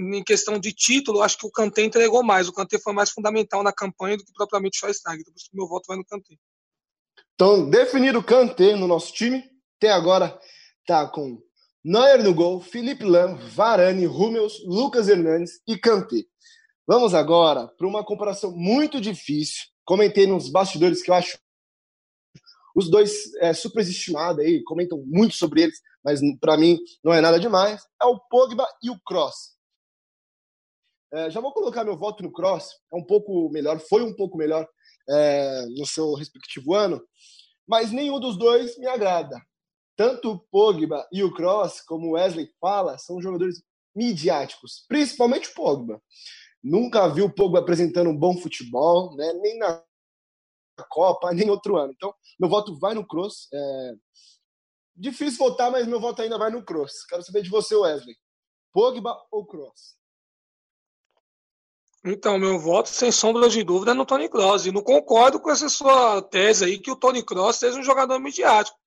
[0.00, 2.48] em questão de título, acho que o Kanté entregou mais.
[2.48, 5.20] O Kanté foi mais fundamental na campanha do que propriamente o Schweinsteiger.
[5.20, 6.36] Então, por isso que meu voto vai no Kanté.
[7.34, 9.44] Então, definido o Kanté no nosso time,
[9.76, 10.38] até agora
[10.86, 11.42] tá com
[11.82, 16.24] Neuer no gol, Felipe Lam, Varane, Rúmeus, Lucas Hernandes e Kanté.
[16.86, 19.62] Vamos agora para uma comparação muito difícil.
[19.84, 21.38] Comentei nos bastidores que eu acho
[22.74, 27.40] os dois é, superestimados aí, comentam muito sobre eles, mas para mim não é nada
[27.40, 27.82] demais.
[28.00, 29.56] É o Pogba e o Cross.
[31.12, 32.78] É, já vou colocar meu voto no Cross.
[32.92, 34.68] É um pouco melhor, foi um pouco melhor
[35.08, 37.02] é, no seu respectivo ano,
[37.66, 39.40] mas nenhum dos dois me agrada.
[39.96, 43.62] Tanto o Pogba e o Cross, como o Wesley fala, são jogadores
[43.94, 46.00] midiáticos, principalmente o Pogba.
[46.62, 49.32] Nunca vi o Pogba apresentando um bom futebol, né?
[49.34, 49.82] nem na
[50.88, 51.92] Copa, nem outro ano.
[51.94, 53.48] Então, meu voto vai no Kroos.
[53.52, 53.92] É...
[54.96, 57.04] Difícil votar, mas meu voto ainda vai no Kroos.
[57.08, 58.16] Quero saber de você, Wesley.
[58.72, 59.99] Pogba ou Kroos?
[62.04, 64.66] Então, meu voto, sem sombra de dúvida, é no Tony Kroos.
[64.66, 68.18] E não concordo com essa sua tese aí que o Tony Kroos seja um jogador
[68.18, 68.78] midiático.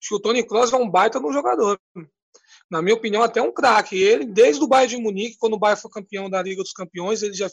[0.00, 1.78] Acho que o Tony Kroos é um baita no jogador
[2.70, 3.96] na minha opinião, até um craque.
[3.96, 7.22] Ele, desde o Bayern de Munique, quando o Bayern foi campeão da Liga dos Campeões,
[7.22, 7.48] ele já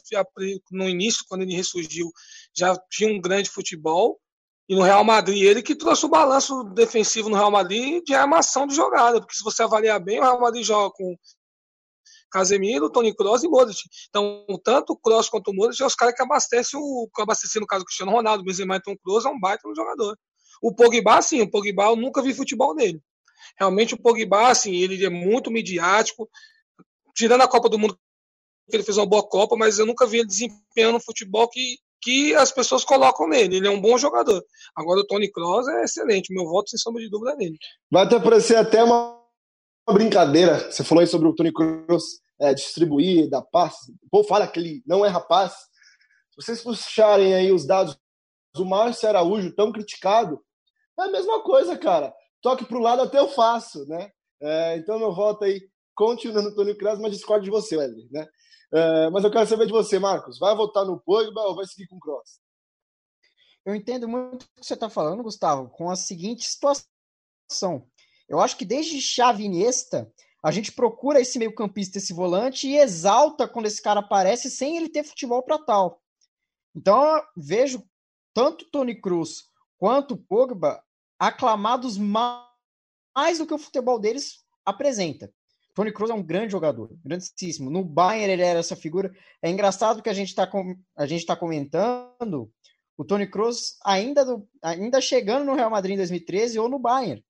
[0.72, 2.12] no início, quando ele ressurgiu,
[2.54, 4.20] já tinha um grande futebol.
[4.68, 8.66] E no Real Madrid, ele que trouxe o balanço defensivo no Real Madrid de armação
[8.66, 11.16] de jogada, porque se você avaliar bem, o Real Madrid joga com
[12.36, 13.80] Casemiro, Toni Kroos e Modric.
[14.10, 17.62] Então, tanto o Kroos quanto o Modric é os caras que abastecem o que abastecem
[17.62, 20.18] no caso do Cristiano Ronaldo, Benzema e Tom Kroos é um baita no jogador.
[20.62, 23.02] O Pogba, sim, o Pogba eu nunca vi futebol nele.
[23.58, 26.30] Realmente o Pogba, assim, ele é muito midiático,
[27.16, 27.98] tirando a Copa do Mundo,
[28.70, 31.78] que ele fez uma boa Copa, mas eu nunca vi ele desempenhando um futebol que,
[32.02, 33.56] que as pessoas colocam nele.
[33.56, 34.44] Ele é um bom jogador.
[34.76, 37.58] Agora o Tony Kroos é excelente, meu voto sem sombra de dúvida é nele.
[37.90, 39.24] Vai até parecer até uma
[39.90, 40.70] brincadeira.
[40.70, 43.92] Você falou aí sobre o Tony Kroos é, distribuir, dar passe.
[44.04, 45.54] O povo fala que ele não é rapaz.
[46.32, 47.98] Se vocês puxarem aí os dados
[48.54, 50.44] do Márcio Araújo, tão criticado,
[51.00, 52.14] é a mesma coisa, cara
[52.46, 54.12] toque para o lado até eu faço, né?
[54.40, 58.28] É, então, meu voto aí continua no Tony Kroos, mas discordo de você, Wesley, né?
[58.72, 60.38] É, mas eu quero saber de você, Marcos.
[60.38, 62.40] Vai votar no Pogba ou vai seguir com o Kroos?
[63.66, 67.90] Eu entendo muito o que você está falando, Gustavo, com a seguinte situação.
[68.30, 70.08] Eu acho que desde Xavi Iniesta,
[70.46, 74.78] a gente procura esse meio campista, esse volante, e exalta quando esse cara aparece sem
[74.78, 76.00] ele ter futebol para tal.
[76.76, 77.84] Então, vejo
[78.32, 79.46] tanto Tony Cruz
[79.76, 80.84] quanto Pogba
[81.18, 85.34] aclamados mais do que o futebol deles apresenta.
[85.74, 87.72] Tony Kroos é um grande jogador, grandíssimo.
[87.72, 89.12] No Bayern ele era essa figura.
[89.42, 92.52] É engraçado que a gente está com, a gente tá comentando
[92.96, 94.24] o Tony Kroos ainda,
[94.62, 97.26] ainda chegando no Real Madrid em 2013 ou no Bayern.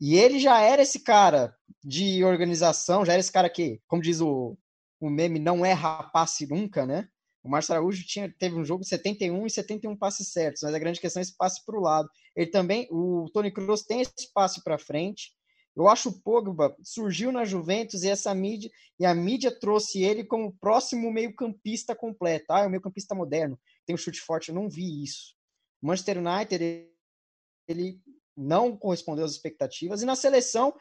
[0.00, 4.20] E ele já era esse cara de organização, já era esse cara que, como diz
[4.20, 4.56] o,
[5.00, 7.08] o meme, não é rapaz nunca, né?
[7.42, 11.00] O Márcio Araújo tinha, teve um jogo 71 e 71 passes certos, mas a grande
[11.00, 12.08] questão é esse passe para o lado.
[12.36, 15.32] Ele também, o Tony Kroos tem esse passe para frente.
[15.74, 18.68] Eu acho o Pogba surgiu na Juventus e essa mídia
[18.98, 22.46] e a mídia trouxe ele como próximo meio-campista completo.
[22.50, 24.48] Ah, é o meio-campista moderno, tem um chute forte.
[24.48, 25.36] Eu não vi isso.
[25.80, 26.88] Manchester United
[27.68, 28.00] ele
[28.38, 30.74] não correspondeu às expectativas e na seleção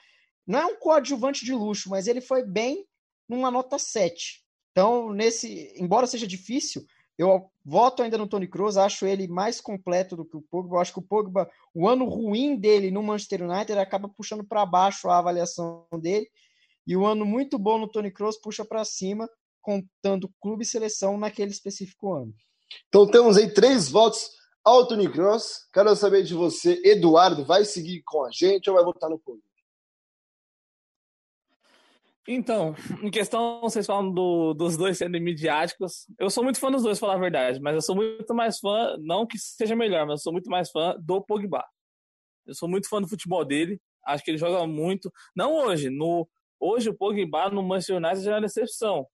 [0.46, 2.86] não é um coadjuvante de luxo, mas ele foi bem
[3.28, 4.44] numa nota 7.
[4.72, 6.86] Então, nesse, embora seja difícil,
[7.18, 10.76] eu voto ainda no Tony Kroos, acho ele mais completo do que o Pogba.
[10.76, 14.66] Eu acho que o Pogba, o ano ruim dele no Manchester United acaba puxando para
[14.66, 16.30] baixo a avaliação dele,
[16.86, 19.28] e o ano muito bom no Tony Kroos puxa para cima,
[19.62, 22.34] contando clube e seleção naquele específico ano.
[22.88, 24.30] Então temos aí três votos
[24.68, 25.66] ao Tony Kroos.
[25.74, 29.42] Quero saber de você, Eduardo, vai seguir com a gente ou vai votar no Pogba?
[32.28, 36.06] Então, em questão, vocês falam do, dos dois sendo midiáticos.
[36.20, 38.98] Eu sou muito fã dos dois, falar a verdade, mas eu sou muito mais fã,
[39.00, 41.64] não que seja melhor, mas eu sou muito mais fã do Pogba.
[42.46, 45.10] Eu sou muito fã do futebol dele, acho que ele joga muito.
[45.34, 46.28] Não hoje, no
[46.60, 49.08] hoje o Pogba no Manchester United já é uma decepção.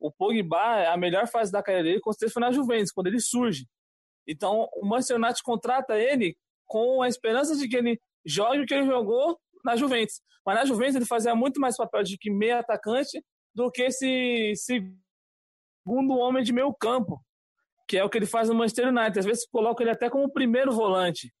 [0.00, 3.08] O Pogba, é a melhor fase da carreira dele, com certeza foi na Juventus, quando
[3.08, 3.68] ele surge.
[4.26, 6.36] Então, o Manchester United contrata ele
[6.66, 10.20] com a esperança de que ele jogue o que ele jogou na Juventus.
[10.44, 13.22] Mas na Juventus ele fazia muito mais papel de que meio atacante
[13.54, 17.20] do que esse segundo homem de meio campo,
[17.88, 19.18] que é o que ele faz no Manchester United.
[19.18, 21.32] Às vezes coloca ele até como primeiro volante.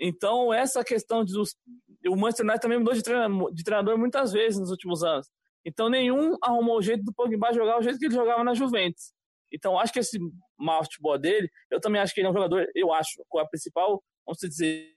[0.00, 4.58] Então, essa questão de o Manchester United também mudou de treinador, de treinador muitas vezes
[4.58, 5.28] nos últimos anos.
[5.64, 9.12] Então, nenhum arrumou o jeito do Pogba jogar o jeito que ele jogava na Juventus.
[9.52, 10.18] Então, acho que esse
[10.58, 13.48] mau futebol dele, eu também acho que ele é um jogador, eu acho, com a
[13.48, 14.94] principal, vamos dizer,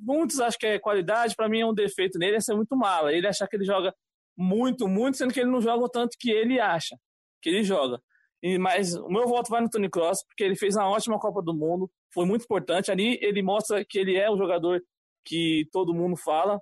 [0.00, 3.12] muitos acham que é qualidade, para mim é um defeito nele, é ser muito mala.
[3.12, 3.94] Ele achar que ele joga
[4.36, 6.96] muito, muito, sendo que ele não joga o tanto que ele acha
[7.40, 8.00] que ele joga.
[8.42, 11.42] E, mas o meu voto vai no Tony Cross, porque ele fez uma ótima Copa
[11.42, 12.90] do Mundo, foi muito importante.
[12.90, 14.82] Ali ele mostra que ele é o jogador
[15.24, 16.60] que todo mundo fala,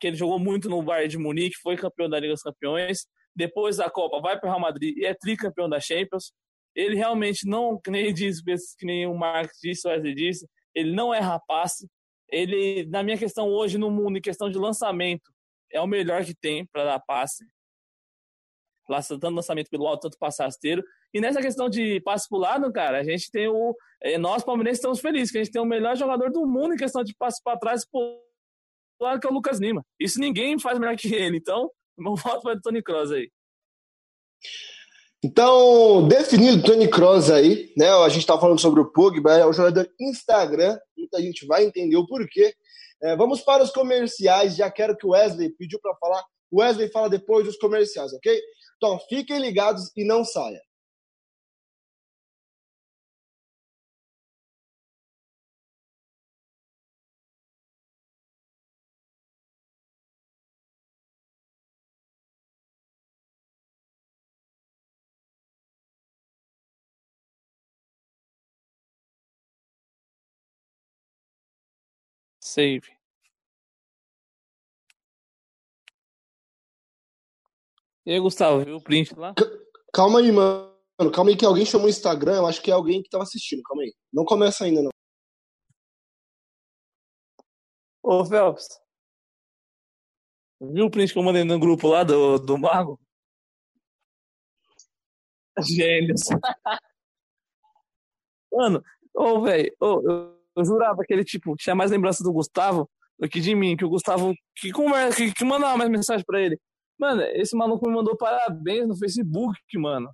[0.00, 3.06] que ele jogou muito no Bayern de Munique, foi campeão da Liga dos Campeões.
[3.34, 6.32] Depois da Copa, vai para o Real Madrid e é tricampeão da Champions.
[6.74, 8.40] Ele realmente não, que nem diz,
[8.78, 11.84] que nem o Marcos disse, o Wesley disse, ele não é rapaz,
[12.32, 15.30] ele, na minha questão hoje no mundo, em questão de lançamento,
[15.70, 17.44] é o melhor que tem para dar passe.
[19.08, 20.82] Tanto lançamento pelo alto, tanto passe rasteiro.
[21.14, 23.76] E nessa questão de passe pro lado, cara, a gente tem o.
[24.02, 26.76] É, nós, palmeirenses, estamos felizes, que a gente tem o melhor jogador do mundo em
[26.76, 28.20] questão de passe para trás pro
[29.00, 29.84] lado, que é o Lucas Lima.
[30.00, 31.36] Isso ninguém faz melhor que ele.
[31.36, 33.30] Então, meu voto vai do Tony Kroos aí.
[35.24, 37.88] Então, definido Tony Kroos aí, né?
[37.88, 41.96] A gente tá falando sobre o Pogba, é o jogador Instagram, muita gente vai entender
[41.96, 42.52] o porquê.
[43.00, 46.24] É, vamos para os comerciais, já quero que o Wesley pediu para falar.
[46.50, 48.36] O Wesley fala depois dos comerciais, ok?
[48.76, 50.60] Então, fiquem ligados e não saia.
[72.52, 72.82] Save.
[78.04, 79.34] E aí, Gustavo, viu o print lá?
[79.94, 80.70] Calma aí, mano.
[81.14, 82.36] Calma aí que alguém chamou o Instagram.
[82.36, 83.62] Eu acho que é alguém que tava assistindo.
[83.62, 83.94] Calma aí.
[84.12, 84.90] Não começa ainda, não.
[88.02, 88.68] Ô, Phelps.
[90.60, 93.00] Viu o print que eu mandei no grupo lá do, do Mago?
[95.64, 96.22] Gênios.
[98.52, 98.84] Mano,
[99.14, 102.88] ô, velho, ô, eu jurava que ele, tipo, tinha mais lembrança do Gustavo
[103.18, 106.40] do que de mim, que o Gustavo que conversa, que, que mandava mais mensagem pra
[106.40, 106.58] ele.
[106.98, 110.10] Mano, esse maluco me mandou parabéns no Facebook, mano.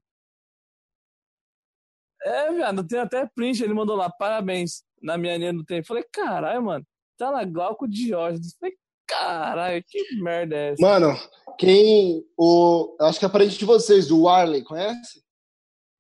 [2.23, 5.87] É, viado, tem até print, ele mandou lá, parabéns, na minha linha do tempo.
[5.87, 6.87] Falei, caralho, mano,
[7.17, 8.57] tá na Glauco Diógenes.
[8.59, 10.83] Falei, caralho, que merda é essa?
[10.83, 11.17] Mano,
[11.59, 12.25] quem.
[12.37, 15.23] O, acho que é parente de vocês, do Warley, conhece?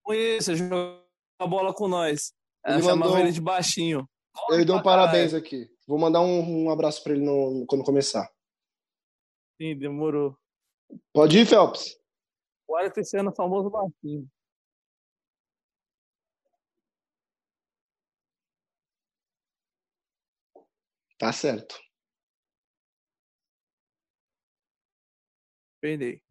[0.03, 1.03] Conheço, jogou
[1.39, 2.33] a bola com nós.
[2.67, 3.19] Ele chamava mandou...
[3.19, 4.09] ele de baixinho.
[4.51, 5.71] Ele deu um parabéns aqui.
[5.87, 8.31] Vou mandar um, um abraço para ele no, quando começar.
[9.61, 10.37] Sim, demorou.
[11.13, 11.99] Pode ir, Phelps.
[12.67, 14.29] O Alex Cristiano, famoso baixinho.
[21.19, 21.77] Tá certo.
[25.81, 26.23] Perdei.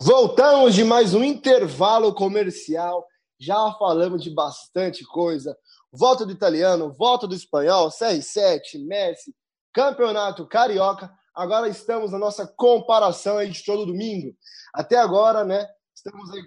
[0.00, 3.06] Voltamos de mais um intervalo comercial
[3.40, 5.56] já falamos de bastante coisa.
[5.90, 9.34] Volta do italiano, volta do espanhol, CR7, Messi,
[9.72, 11.10] campeonato carioca.
[11.34, 14.36] Agora estamos na nossa comparação aí de todo domingo.
[14.74, 15.66] Até agora, né?
[15.94, 16.42] Estamos aí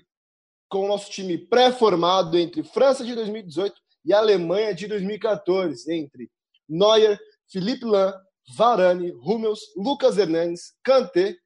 [0.69, 3.73] com o nosso time pré-formado entre França de 2018
[4.05, 6.29] e Alemanha de 2014, entre
[6.69, 7.19] Neuer,
[7.51, 8.13] Felipe Lan,
[8.55, 11.37] Varane, Hummels, Lucas Hernandes, Kanté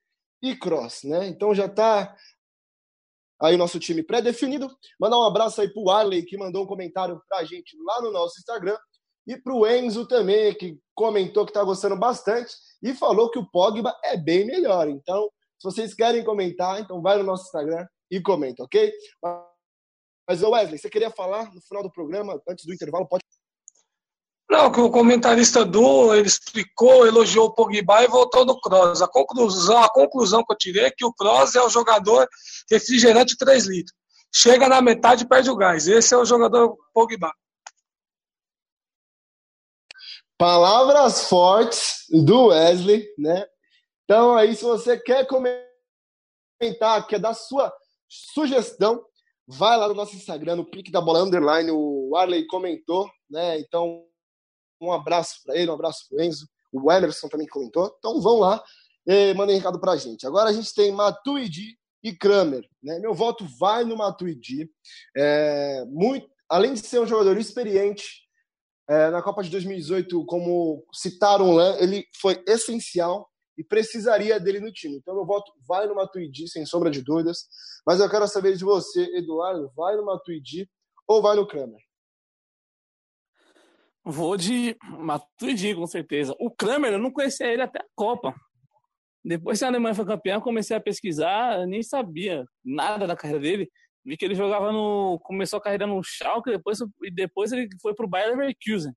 [0.41, 1.27] e Cross, né?
[1.27, 2.15] Então já está
[3.41, 4.69] aí o nosso time pré-definido.
[4.99, 8.01] Mandar um abraço aí para o Arley, que mandou um comentário para a gente lá
[8.01, 8.77] no nosso Instagram.
[9.27, 13.49] E para o Enzo também, que comentou que está gostando bastante e falou que o
[13.49, 14.87] Pogba é bem melhor.
[14.87, 18.93] Então, se vocês querem comentar, então vai no nosso Instagram e comenta, ok?
[20.27, 23.07] Mas, Wesley, você queria falar no final do programa, antes do intervalo?
[23.07, 23.23] Pode.
[24.49, 29.01] Não, que o comentarista do ele explicou, elogiou o Pogba e voltou no Kroos.
[29.01, 32.27] A conclusão, a conclusão que eu tirei é que o Kroos é o jogador
[32.71, 33.95] refrigerante 3 litros.
[34.33, 35.87] Chega na metade e perde o gás.
[35.87, 37.31] Esse é o jogador Pogba.
[40.37, 43.45] Palavras fortes do Wesley, né?
[44.05, 47.73] Então aí, se você quer comentar, quer dar sua
[48.07, 49.03] sugestão,
[49.45, 53.59] vai lá no nosso Instagram, no pique da bola underline, o Arley comentou, né?
[53.59, 54.05] Então,
[54.81, 57.93] um abraço para ele, um abraço para o Enzo, o Emerson também comentou.
[57.97, 58.63] Então vão lá
[59.05, 60.27] e mandem recado para a gente.
[60.27, 62.67] Agora a gente tem Matuidi e Kramer.
[62.83, 62.99] Né?
[62.99, 64.69] Meu voto vai no Matuidi.
[65.15, 68.27] É, muito, além de ser um jogador experiente,
[68.89, 74.71] é, na Copa de 2018, como citaram lá, ele foi essencial e precisaria dele no
[74.71, 74.97] time.
[74.97, 77.45] Então, meu voto vai no Matuidi, sem sombra de dúvidas.
[77.85, 80.69] Mas eu quero saber de você, Eduardo, vai no Matuidi
[81.07, 81.86] ou vai no Kramer?
[84.09, 86.33] Vou de Matuidi, com certeza.
[86.39, 88.33] O Kramer, eu não conhecia ele até a Copa.
[89.23, 93.69] Depois que a Alemanha foi campeã, comecei a pesquisar, nem sabia nada da carreira dele.
[94.05, 95.19] Vi que ele jogava no.
[95.23, 98.93] começou a carreira no Schalke, depois, e depois ele foi pro Bayern Leverkusen.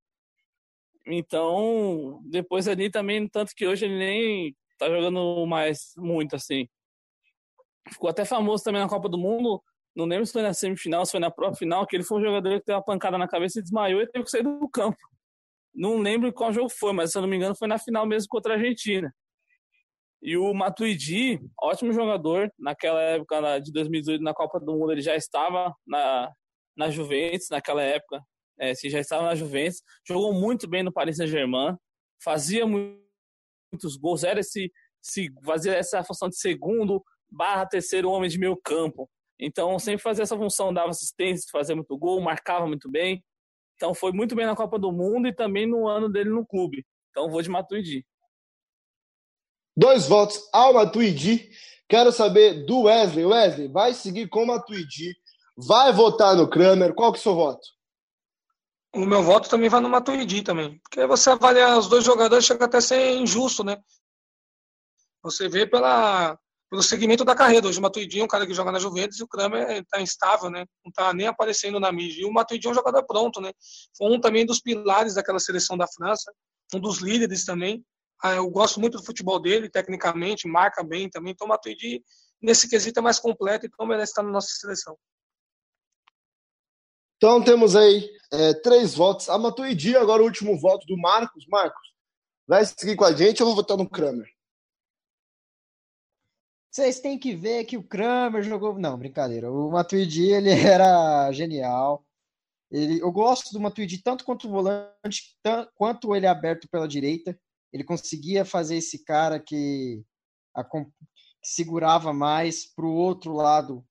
[1.05, 6.69] Então, depois ali também, tanto que hoje ele nem tá jogando mais muito assim.
[7.89, 9.61] Ficou até famoso também na Copa do Mundo.
[9.95, 12.25] Não lembro se foi na semifinal, se foi na própria final, que ele foi um
[12.25, 14.99] jogador que teve uma pancada na cabeça e desmaiou e teve que sair do campo.
[15.75, 18.29] Não lembro qual jogo foi, mas se eu não me engano foi na final mesmo
[18.29, 19.13] contra a Argentina.
[20.23, 25.17] E o Matuidi, ótimo jogador, naquela época de 2018, na Copa do Mundo, ele já
[25.17, 26.31] estava na,
[26.77, 28.23] na Juventus, naquela época,
[28.59, 31.75] é, assim, já estava na Juventus, jogou muito bem no Paris Saint-Germain,
[32.23, 34.71] fazia muitos gols, era esse,
[35.03, 39.09] esse, fazia essa função de segundo barra terceiro homem de meio campo.
[39.41, 43.25] Então, sempre fazia essa função, dava assistência, fazia muito gol, marcava muito bem.
[43.75, 46.87] Então, foi muito bem na Copa do Mundo e também no ano dele no clube.
[47.11, 48.07] Então, vou de Matuidi.
[49.75, 51.51] Dois votos ao Matuidi.
[51.89, 53.25] Quero saber do Wesley.
[53.25, 55.17] Wesley, vai seguir com o Matuidi?
[55.57, 56.95] Vai votar no Kramer?
[56.95, 57.67] Qual que é o seu voto?
[58.93, 60.79] O meu voto também vai no Matuidi também.
[60.81, 63.81] Porque você avaliar os dois jogadores chega até a ser injusto, né?
[65.23, 66.39] Você vê pela,
[66.71, 67.67] pelo segmento da carreira.
[67.67, 70.49] Hoje o Matuidi é um cara que joga na Juventus e o Kramer está instável,
[70.49, 70.65] né?
[70.85, 72.23] Não está nem aparecendo na mídia.
[72.23, 73.53] E o Matuidi é um jogador pronto, né?
[73.99, 76.33] Foi um também dos pilares daquela seleção da França,
[76.73, 77.85] um dos líderes também.
[78.23, 81.33] Ah, eu gosto muito do futebol dele, tecnicamente, marca bem também.
[81.33, 82.05] Então, o Matuidi,
[82.41, 84.97] nesse quesito, é mais completo, então merece estar na nossa seleção.
[87.17, 89.29] Então, temos aí é, três votos.
[89.29, 91.47] A Matuidi, agora o último voto do Marcos.
[91.49, 91.89] Marcos,
[92.47, 94.29] vai seguir com a gente ou vou votar no Kramer?
[96.71, 98.79] Vocês têm que ver que o Kramer jogou.
[98.79, 99.51] Não, brincadeira.
[99.51, 102.07] O Matuidi, ele era genial.
[102.71, 107.39] Ele, eu gosto do Matuidi tanto quanto o volante, tanto, quanto ele aberto pela direita.
[107.73, 110.05] Ele conseguia fazer esse cara que,
[110.55, 110.87] a, que
[111.43, 113.85] segurava mais para o outro lado,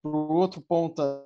[0.00, 1.24] para o outro ponta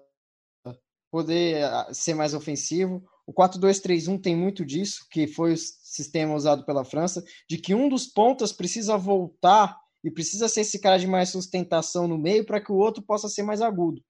[1.10, 1.62] poder
[1.92, 3.04] ser mais ofensivo.
[3.26, 7.88] O 4-2-3-1 tem muito disso, que foi o sistema usado pela França, de que um
[7.88, 12.60] dos pontas precisa voltar e precisa ser esse cara de mais sustentação no meio para
[12.60, 14.02] que o outro possa ser mais agudo.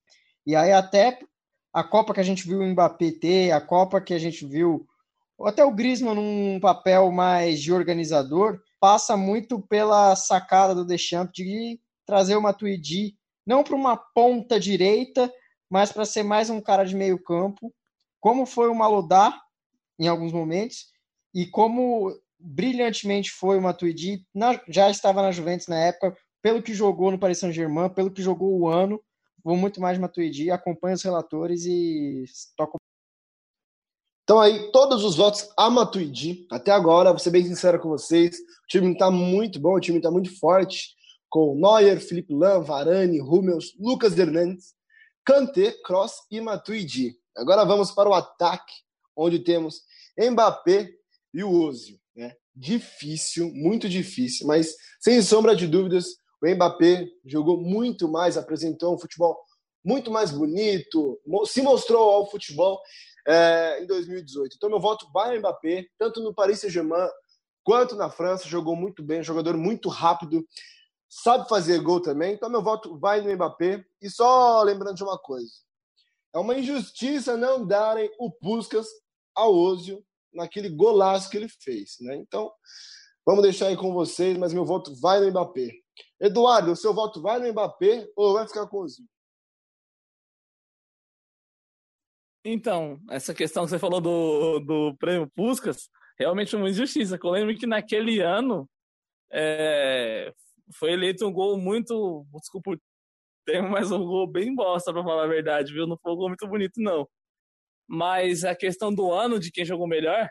[0.46, 1.18] E aí até
[1.72, 4.86] a Copa que a gente viu o Mbappé ter, a Copa que a gente viu
[5.44, 11.80] até o Griezmann num papel mais de organizador, passa muito pela sacada do Deschamps de
[12.06, 13.16] trazer o Matuidi
[13.46, 15.32] não para uma ponta direita,
[15.68, 17.72] mas para ser mais um cara de meio campo,
[18.20, 19.36] como foi o Malodá
[19.98, 20.92] em alguns momentos
[21.34, 22.12] e como
[22.42, 27.18] brilhantemente foi o Matuidi, na, já estava na Juventus na época, pelo que jogou no
[27.18, 29.00] Paris Saint-Germain, pelo que jogou o ano,
[29.44, 32.24] vou muito mais Matuidi, acompanho os relatores e
[32.56, 32.78] toco
[34.24, 36.46] Então aí, todos os votos a Matuidi.
[36.50, 39.98] Até agora, vou ser bem sincero com vocês, o time está muito bom, o time
[39.98, 40.96] está muito forte,
[41.30, 44.74] com Neuer, Felipe Lam, Varane, Hummels, Lucas Hernandes,
[45.24, 47.16] Kanté, Cross e Matuidi.
[47.36, 48.74] Agora vamos para o ataque,
[49.16, 49.82] onde temos
[50.18, 50.90] Mbappé
[51.32, 52.01] e o Ozil.
[52.54, 58.98] Difícil, muito difícil, mas sem sombra de dúvidas, o Mbappé jogou muito mais, apresentou um
[58.98, 59.38] futebol
[59.84, 62.80] muito mais bonito, se mostrou ao futebol
[63.26, 64.56] é, em 2018.
[64.56, 67.08] Então, meu voto vai ao Mbappé, tanto no Paris Saint-Germain
[67.64, 68.48] quanto na França.
[68.48, 70.46] Jogou muito bem, jogador muito rápido,
[71.08, 72.34] sabe fazer gol também.
[72.34, 73.84] Então, meu voto vai no Mbappé.
[74.00, 75.52] E só lembrando de uma coisa:
[76.34, 78.86] é uma injustiça não darem o Puskas
[79.34, 81.96] ao Ozio naquele golaço que ele fez.
[82.00, 82.16] Né?
[82.16, 82.52] Então,
[83.24, 85.70] vamos deixar aí com vocês, mas meu voto vai no Mbappé.
[86.20, 89.06] Eduardo, o seu voto vai no Mbappé ou vai ficar com o Ozil?
[92.44, 95.88] Então, essa questão que você falou do, do prêmio Puskas,
[96.18, 97.18] realmente uma injustiça.
[97.22, 98.68] Eu lembro que naquele ano
[99.32, 100.32] é,
[100.74, 102.80] foi eleito um gol muito, desculpa o
[103.46, 105.86] termo, mas um gol bem bosta, para falar a verdade, viu?
[105.86, 107.08] Não foi um gol muito bonito, não.
[107.86, 110.28] Mas a questão do ano, de quem jogou melhor,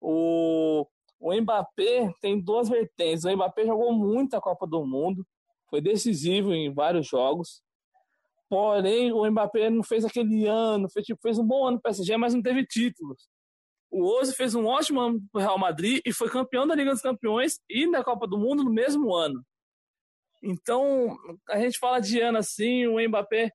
[0.00, 0.86] o,
[1.20, 3.24] o Mbappé tem duas vertentes.
[3.24, 5.26] O Mbappé jogou muito a Copa do Mundo,
[5.70, 7.62] foi decisivo em vários jogos.
[8.48, 12.16] Porém, o Mbappé não fez aquele ano, fez, tipo, fez um bom ano no PSG,
[12.16, 13.26] mas não teve títulos.
[13.90, 16.90] O Ozil fez um ótimo ano para o Real Madrid e foi campeão da Liga
[16.90, 19.42] dos Campeões e da Copa do Mundo no mesmo ano.
[20.42, 21.16] Então,
[21.48, 23.50] a gente fala de ano assim, o Mbappé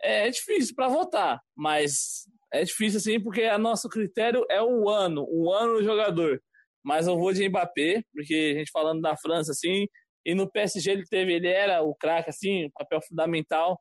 [0.00, 4.88] é, é difícil para votar, mas é difícil assim porque o nosso critério é o
[4.88, 6.42] ano, o ano do jogador.
[6.82, 9.86] Mas eu vou de Mbappé, porque a gente falando da França assim,
[10.24, 13.78] e no PSG ele teve, ele era o craque assim, papel fundamental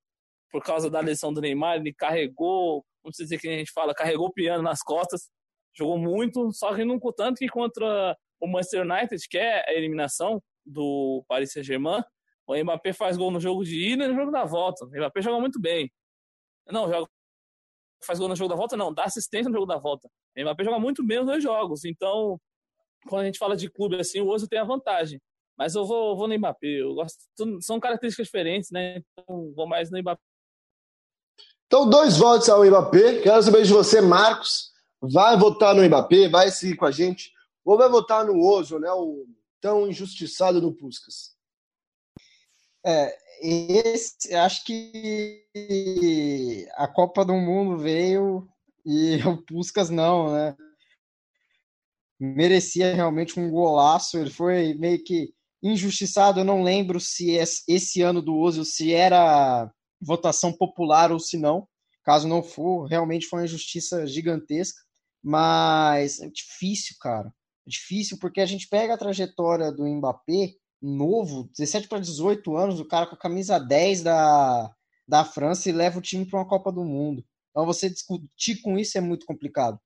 [0.51, 3.93] por causa da lesão do Neymar, ele carregou, não sei dizer que a gente fala,
[3.93, 5.29] carregou o piano nas costas,
[5.75, 10.41] jogou muito, só que não tanto que contra o Manchester United, que é a eliminação
[10.65, 12.01] do Paris Saint-Germain,
[12.47, 14.85] o Mbappé faz gol no jogo de ida e no jogo da volta.
[14.85, 15.91] O Mbappé joga muito bem.
[16.67, 17.07] Não, joga,
[18.03, 20.09] faz gol no jogo da volta, não, dá assistência no jogo da volta.
[20.37, 21.85] O Mbappé joga muito bem nos dois jogos.
[21.85, 22.39] Então,
[23.07, 25.21] quando a gente fala de clube assim, o Oso tem a vantagem.
[25.57, 26.67] Mas eu vou, vou no Mbappé.
[26.67, 27.17] Eu gosto,
[27.61, 28.97] são características diferentes, né?
[28.97, 30.21] Então, vou mais no Mbappé.
[31.67, 33.21] Então, dois votos ao Mbappé.
[33.21, 34.71] Quero saber de você, Marcos.
[35.01, 36.29] Vai votar no Mbappé?
[36.29, 37.31] Vai seguir com a gente?
[37.63, 38.91] Ou vai votar no Ozo, né?
[38.91, 39.27] O
[39.61, 41.35] tão injustiçado do Puskas?
[42.85, 45.45] É, esse, acho que
[46.75, 48.47] a Copa do Mundo veio
[48.85, 50.55] e o Puskas não, né?
[52.19, 54.17] Merecia realmente um golaço.
[54.17, 55.33] Ele foi meio que
[55.63, 56.41] injustiçado.
[56.41, 57.31] Eu não lembro se
[57.67, 59.71] esse ano do Ozil se era
[60.01, 61.67] votação popular ou se não.
[62.03, 64.79] Caso não for, realmente foi uma injustiça gigantesca.
[65.23, 67.27] Mas é difícil, cara.
[67.67, 72.79] É difícil porque a gente pega a trajetória do Mbappé, novo, 17 para 18 anos,
[72.79, 74.71] o cara com a camisa 10 da,
[75.07, 77.23] da França e leva o time para uma Copa do Mundo.
[77.49, 79.79] Então você discutir com isso é muito complicado.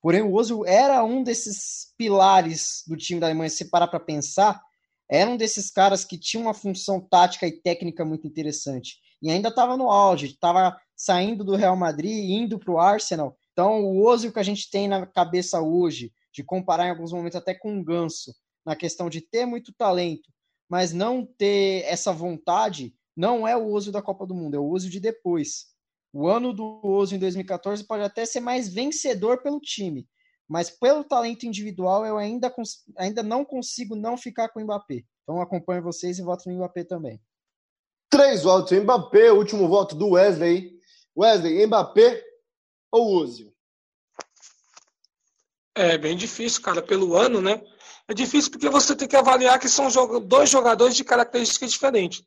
[0.00, 4.62] Porém, o Ozil era um desses pilares do time da Alemanha, se parar para pensar,
[5.10, 9.48] era um desses caras que tinha uma função tática e técnica muito interessante e ainda
[9.48, 13.36] estava no auge, estava saindo do Real Madrid, indo para o Arsenal.
[13.52, 17.36] Então, o Ozil que a gente tem na cabeça hoje, de comparar em alguns momentos
[17.36, 18.34] até com o Ganso,
[18.64, 20.28] na questão de ter muito talento,
[20.68, 24.68] mas não ter essa vontade, não é o Ozil da Copa do Mundo, é o
[24.68, 25.66] Ozil de depois.
[26.12, 30.08] O ano do Ozil em 2014 pode até ser mais vencedor pelo time,
[30.48, 32.52] mas pelo talento individual eu ainda,
[32.96, 35.04] ainda não consigo não ficar com o Mbappé.
[35.22, 37.20] Então acompanho vocês e voto no Mbappé também.
[38.08, 40.76] Três votos Mbappé, o último voto do Wesley.
[41.16, 42.20] Wesley, Mbappé
[42.90, 43.54] ou Ozil?
[45.76, 47.62] É bem difícil, cara, pelo ano, né?
[48.10, 49.86] É difícil porque você tem que avaliar que são
[50.26, 52.24] dois jogadores de características diferentes.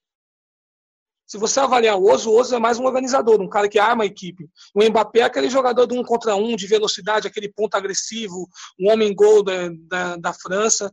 [1.27, 4.05] Se você avaliar o Ozo, o Ozo é mais um organizador, um cara que arma
[4.05, 4.49] a equipe.
[4.73, 8.47] O Mbappé é aquele jogador de um contra um, de velocidade, aquele ponto agressivo,
[8.79, 10.89] um homem-gol da, da, da França.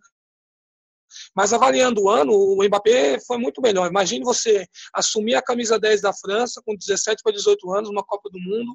[1.37, 3.89] Mas avaliando o ano, o Mbappé foi muito melhor.
[3.89, 8.29] Imagine você assumir a camisa 10 da França com 17 para 18 anos, uma Copa
[8.29, 8.73] do Mundo,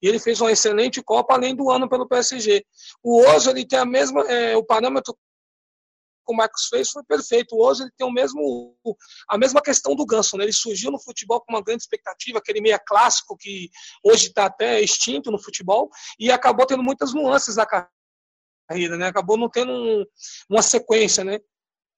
[0.00, 2.64] e ele fez uma excelente Copa além do ano pelo PSG.
[3.02, 5.16] O Ozo ele tem a mesma, é, o parâmetro
[6.26, 7.56] que o Marcos fez foi perfeito.
[7.56, 8.76] Ozo ele tem o mesmo,
[9.28, 10.36] a mesma questão do Ganso.
[10.36, 10.44] Né?
[10.44, 13.70] Ele surgiu no futebol com uma grande expectativa, aquele meia clássico que
[14.04, 15.88] hoje está até extinto no futebol,
[16.18, 19.06] e acabou tendo muitas nuances na carreira, né?
[19.06, 20.04] acabou não tendo um,
[20.50, 21.22] uma sequência.
[21.22, 21.38] Né?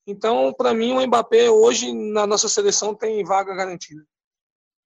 [0.07, 4.05] Então, para mim, o Mbappé hoje na nossa seleção tem vaga garantida.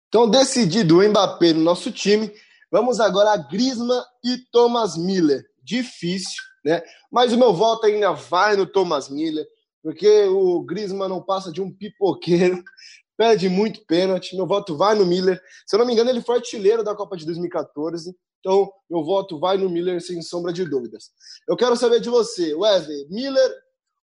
[0.08, 2.32] Então, decidido o Mbappé no nosso time,
[2.70, 5.44] vamos agora a Grisma e Thomas Miller.
[5.62, 6.82] difícil, né?
[7.10, 9.46] Mas o meu voto ainda vai no Thomas Miller,
[9.82, 12.62] porque o Griezmann não passa de um pipoqueiro,
[13.16, 14.36] perde muito pênalti.
[14.36, 15.40] Meu voto vai no Miller.
[15.66, 18.14] Se eu não me engano, ele foi artilheiro da Copa de 2014.
[18.40, 21.10] Então, meu voto vai no Miller, sem sombra de dúvidas.
[21.46, 23.50] Eu quero saber de você, Wesley, Miller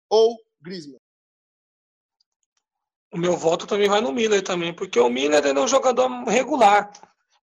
[0.10, 1.00] ou Griezmann?
[3.12, 6.92] O meu voto também vai no Miller também, porque o Miller é um jogador regular.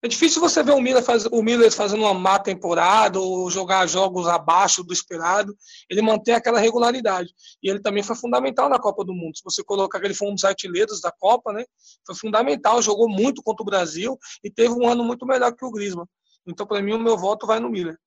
[0.03, 3.87] É difícil você ver o Miller, faz, o Miller fazendo uma má temporada ou jogar
[3.87, 5.55] jogos abaixo do esperado.
[5.89, 7.33] Ele mantém aquela regularidade.
[7.63, 9.37] E ele também foi fundamental na Copa do Mundo.
[9.37, 11.63] Se você colocar que ele foi um dos artilheiros da Copa, né?
[12.05, 15.71] Foi fundamental, jogou muito contra o Brasil e teve um ano muito melhor que o
[15.71, 16.05] Griezmann.
[16.45, 17.97] Então, para mim, o meu voto vai no Miller.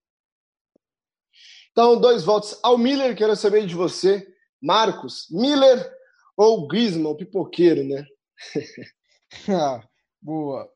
[1.73, 3.16] Então, dois votos ao Miller.
[3.16, 4.27] Quero saber de você,
[4.62, 5.28] Marcos.
[5.31, 5.90] Miller
[6.36, 8.05] ou Griezmann, o pipoqueiro, né?
[9.48, 9.82] ah,
[10.20, 10.70] boa.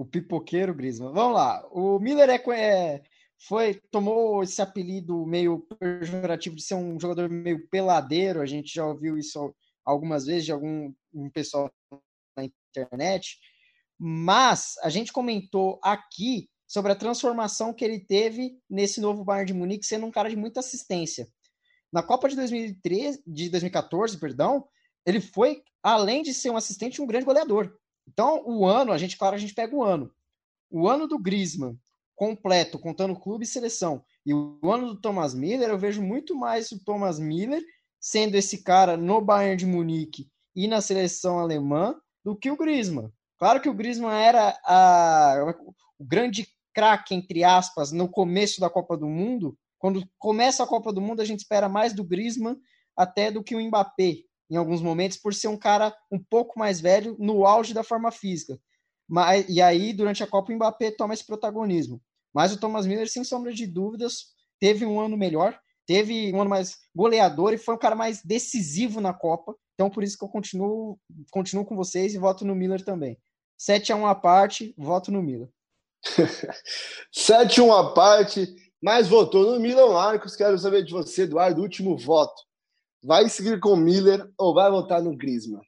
[0.00, 1.12] O pipoqueiro Griezmann.
[1.12, 1.62] Vamos lá.
[1.70, 3.02] O Miller é, é,
[3.38, 8.40] foi tomou esse apelido meio pejorativo de ser um jogador meio peladeiro.
[8.40, 9.54] A gente já ouviu isso
[9.84, 11.70] algumas vezes de algum um pessoal
[12.34, 12.44] na
[12.74, 13.36] internet.
[13.98, 19.52] Mas a gente comentou aqui sobre a transformação que ele teve nesse novo Bayern de
[19.52, 21.28] Munique, sendo um cara de muita assistência.
[21.92, 24.66] Na Copa de 2013, de 2014, perdão,
[25.04, 27.78] ele foi além de ser um assistente, um grande goleador.
[28.12, 30.10] Então, o ano, a gente, claro, a gente pega o ano.
[30.68, 31.78] O ano do Griezmann,
[32.16, 36.70] completo, contando clube e seleção, e o ano do Thomas Miller, eu vejo muito mais
[36.72, 37.62] o Thomas Miller
[38.00, 43.12] sendo esse cara no Bayern de Munique e na seleção alemã do que o Griezmann.
[43.38, 45.54] Claro que o Griezmann era a,
[45.98, 49.56] o grande craque, entre aspas, no começo da Copa do Mundo.
[49.78, 52.56] Quando começa a Copa do Mundo, a gente espera mais do Griezmann
[52.96, 56.80] até do que o Mbappé em alguns momentos, por ser um cara um pouco mais
[56.80, 58.58] velho no auge da forma física.
[59.08, 62.02] Mas, e aí, durante a Copa, o Mbappé toma esse protagonismo.
[62.34, 64.26] Mas o Thomas Miller, sem sombra de dúvidas,
[64.58, 69.00] teve um ano melhor, teve um ano mais goleador e foi um cara mais decisivo
[69.00, 69.54] na Copa.
[69.74, 70.98] Então, por isso que eu continuo,
[71.30, 73.18] continuo com vocês e voto no Miller também.
[73.56, 75.48] 7 a 1 a parte, voto no Miller.
[77.12, 80.34] 7 a 1 a parte, mas votou no Milan Marcos.
[80.34, 82.49] Quero saber de você, Eduardo, último voto
[83.02, 85.62] vai seguir com o Miller ou vai votar no Griezmann?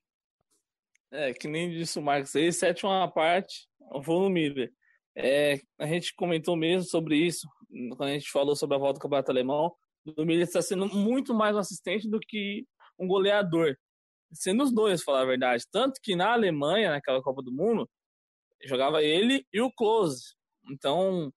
[1.10, 4.72] É, que nem disse o Marcos aí, sétima parte, eu vou no Miller.
[5.14, 7.46] É, a gente comentou mesmo sobre isso,
[7.96, 9.74] quando a gente falou sobre a volta do Campeonato Alemão,
[10.16, 12.66] o Miller está sendo muito mais um assistente do que
[12.98, 13.76] um goleador.
[14.32, 15.64] Sendo os dois, falar a verdade.
[15.70, 17.88] Tanto que na Alemanha, naquela Copa do Mundo,
[18.64, 20.34] jogava ele e o Close.
[20.70, 21.32] Então,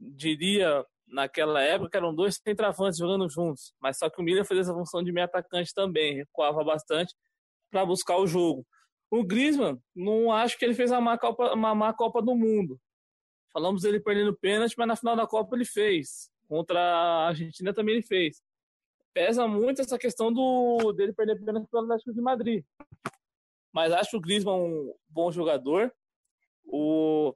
[0.00, 4.72] diria naquela época eram dois centravantes jogando juntos, mas só que o Miller fez essa
[4.72, 7.14] função de meio atacante também, recuava bastante
[7.70, 8.66] para buscar o jogo.
[9.10, 12.80] O Griezmann, não acho que ele fez uma má, Copa, uma má Copa do Mundo.
[13.52, 16.30] Falamos dele perdendo pênalti, mas na final da Copa ele fez.
[16.48, 18.40] Contra a Argentina também ele fez.
[19.12, 22.64] Pesa muito essa questão do dele perder pênalti pelo Atlético de Madrid.
[23.72, 25.92] Mas acho o Griezmann um bom jogador.
[26.64, 27.34] O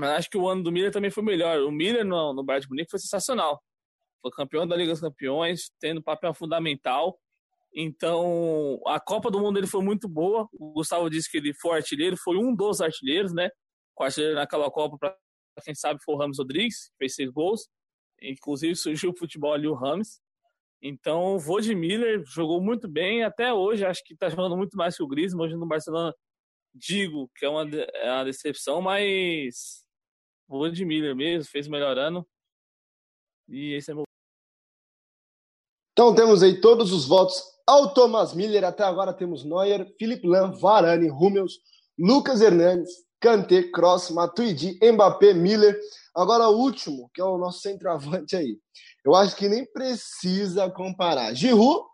[0.00, 1.60] mas acho que o ano do Miller também foi melhor.
[1.60, 3.62] O Miller no, no Bayern de Munique foi sensacional.
[4.22, 7.18] Foi campeão da Liga dos Campeões, tendo papel fundamental.
[7.74, 10.48] Então, a Copa do Mundo ele foi muito boa.
[10.52, 13.50] O Gustavo disse que ele foi artilheiro, foi um dos artilheiros, né?
[13.96, 15.16] O artilheiro naquela Copa, para
[15.64, 17.68] quem sabe, foi o Ramos Rodrigues, fez seis gols.
[18.22, 20.20] Inclusive surgiu o futebol ali o Ramos.
[20.82, 23.22] Então, vou de Miller, jogou muito bem.
[23.22, 25.46] Até hoje, acho que está jogando muito mais que o Griezmann.
[25.46, 26.14] Hoje no Barcelona,
[26.74, 29.84] digo que é uma, é uma decepção, mas
[30.50, 32.26] o de Miller mesmo, fez melhor ano.
[33.48, 34.02] E esse é meu.
[35.92, 38.64] Então temos aí todos os votos ao Thomas Miller.
[38.64, 41.60] Até agora temos Neuer, Felipe Lam, Varane, Hummels,
[41.96, 42.90] Lucas Hernandes,
[43.20, 45.78] Kanté, Cross, Matuidi, Mbappé, Miller.
[46.14, 48.58] Agora o último, que é o nosso centroavante aí.
[49.04, 51.32] Eu acho que nem precisa comparar.
[51.32, 51.84] Giroud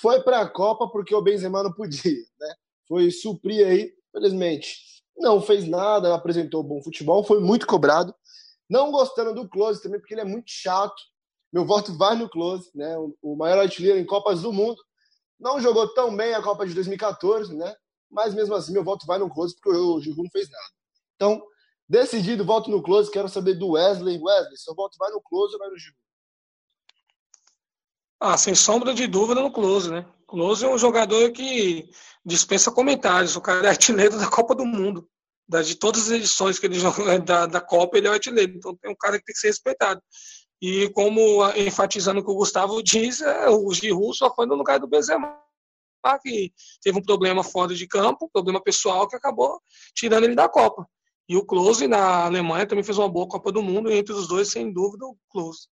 [0.00, 2.54] foi para a Copa porque o Benzema não podia, né?
[2.86, 8.14] Foi suprir aí, felizmente não fez nada, apresentou bom futebol, foi muito cobrado.
[8.68, 11.00] Não gostando do Close também, porque ele é muito chato.
[11.52, 12.94] Meu voto vai no Close, né?
[13.22, 14.78] O maior artilheiro em Copas do Mundo.
[15.40, 17.74] Não jogou tão bem a Copa de 2014, né?
[18.10, 20.64] Mas mesmo assim, meu voto vai no Close, porque o Giroud não fez nada.
[21.16, 21.42] Então,
[21.88, 23.10] decidido, voto no Close.
[23.10, 24.20] Quero saber do Wesley.
[24.20, 25.98] Wesley, seu voto vai no Close ou vai no Giroud?
[28.20, 30.04] Ah, sem sombra de dúvida no Close, né?
[30.28, 31.88] Close é um jogador que
[32.24, 33.34] dispensa comentários.
[33.34, 35.08] O cara é artilheiro da Copa do Mundo.
[35.64, 38.52] de todas as edições que ele jogou da, da Copa, ele é artilheiro.
[38.54, 40.02] Então tem um cara que tem que ser respeitado.
[40.60, 44.78] E como enfatizando o que o Gustavo diz, é, o Giroud só foi no lugar
[44.78, 45.34] do Benzema,
[46.22, 46.52] que
[46.82, 49.60] teve um problema fora de campo, problema pessoal que acabou
[49.94, 50.86] tirando ele da Copa.
[51.26, 54.28] E o Klose na Alemanha também fez uma boa Copa do Mundo, e entre os
[54.28, 55.68] dois, sem dúvida, o Klose.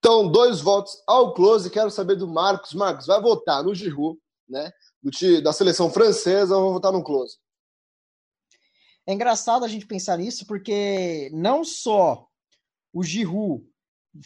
[0.00, 1.70] Então, dois votos ao close.
[1.70, 2.72] Quero saber do Marcos.
[2.72, 4.18] Marcos, vai votar no Giroud,
[4.48, 4.72] né?
[5.02, 7.36] Do, da seleção francesa, ou vai votar no close?
[9.06, 12.26] É engraçado a gente pensar nisso, porque não só
[12.92, 13.62] o Giroud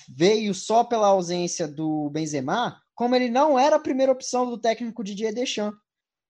[0.09, 5.02] veio só pela ausência do Benzema, como ele não era a primeira opção do técnico
[5.02, 5.78] Didier Deschamps.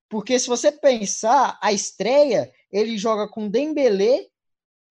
[0.08, 4.26] Porque se você pensar, a estreia, ele joga com Dembélé,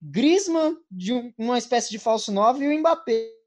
[0.00, 3.43] Griezmann, de uma espécie de falso 9 e o Mbappé.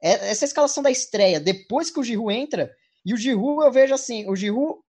[0.00, 2.70] É, essa escalação da estreia, depois que o Giroud entra,
[3.04, 4.80] e o Giroud, eu vejo assim, o Giroud,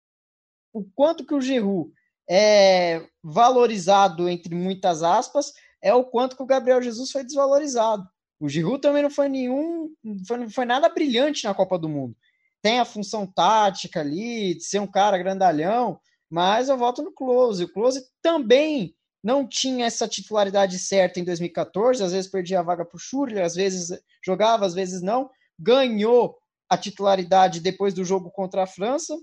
[0.74, 1.92] o quanto que o Giroud
[2.30, 8.08] é valorizado, entre muitas aspas, é o quanto que o Gabriel Jesus foi desvalorizado.
[8.40, 9.90] O Giroud também não foi nenhum,
[10.28, 12.16] foi, não foi nada brilhante na Copa do Mundo.
[12.62, 16.00] Tem a função tática ali, de ser um cara grandalhão,
[16.30, 17.64] mas eu voto no Close.
[17.64, 22.86] O Close também não tinha essa titularidade certa em 2014, às vezes perdia a vaga
[22.86, 25.30] para o Schürrle, às vezes jogava, às vezes não.
[25.58, 26.38] Ganhou
[26.70, 29.18] a titularidade depois do jogo contra a França,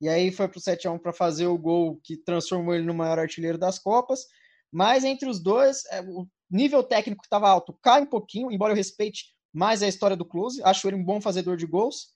[0.00, 2.84] e aí foi para o 7 a 1 para fazer o gol que transformou ele
[2.84, 4.26] no maior artilheiro das Copas.
[4.72, 8.76] Mas entre os dois, é, o nível técnico estava alto, cai um pouquinho, embora eu
[8.76, 12.14] respeite mais a história do Close, acho ele um bom fazedor de gols,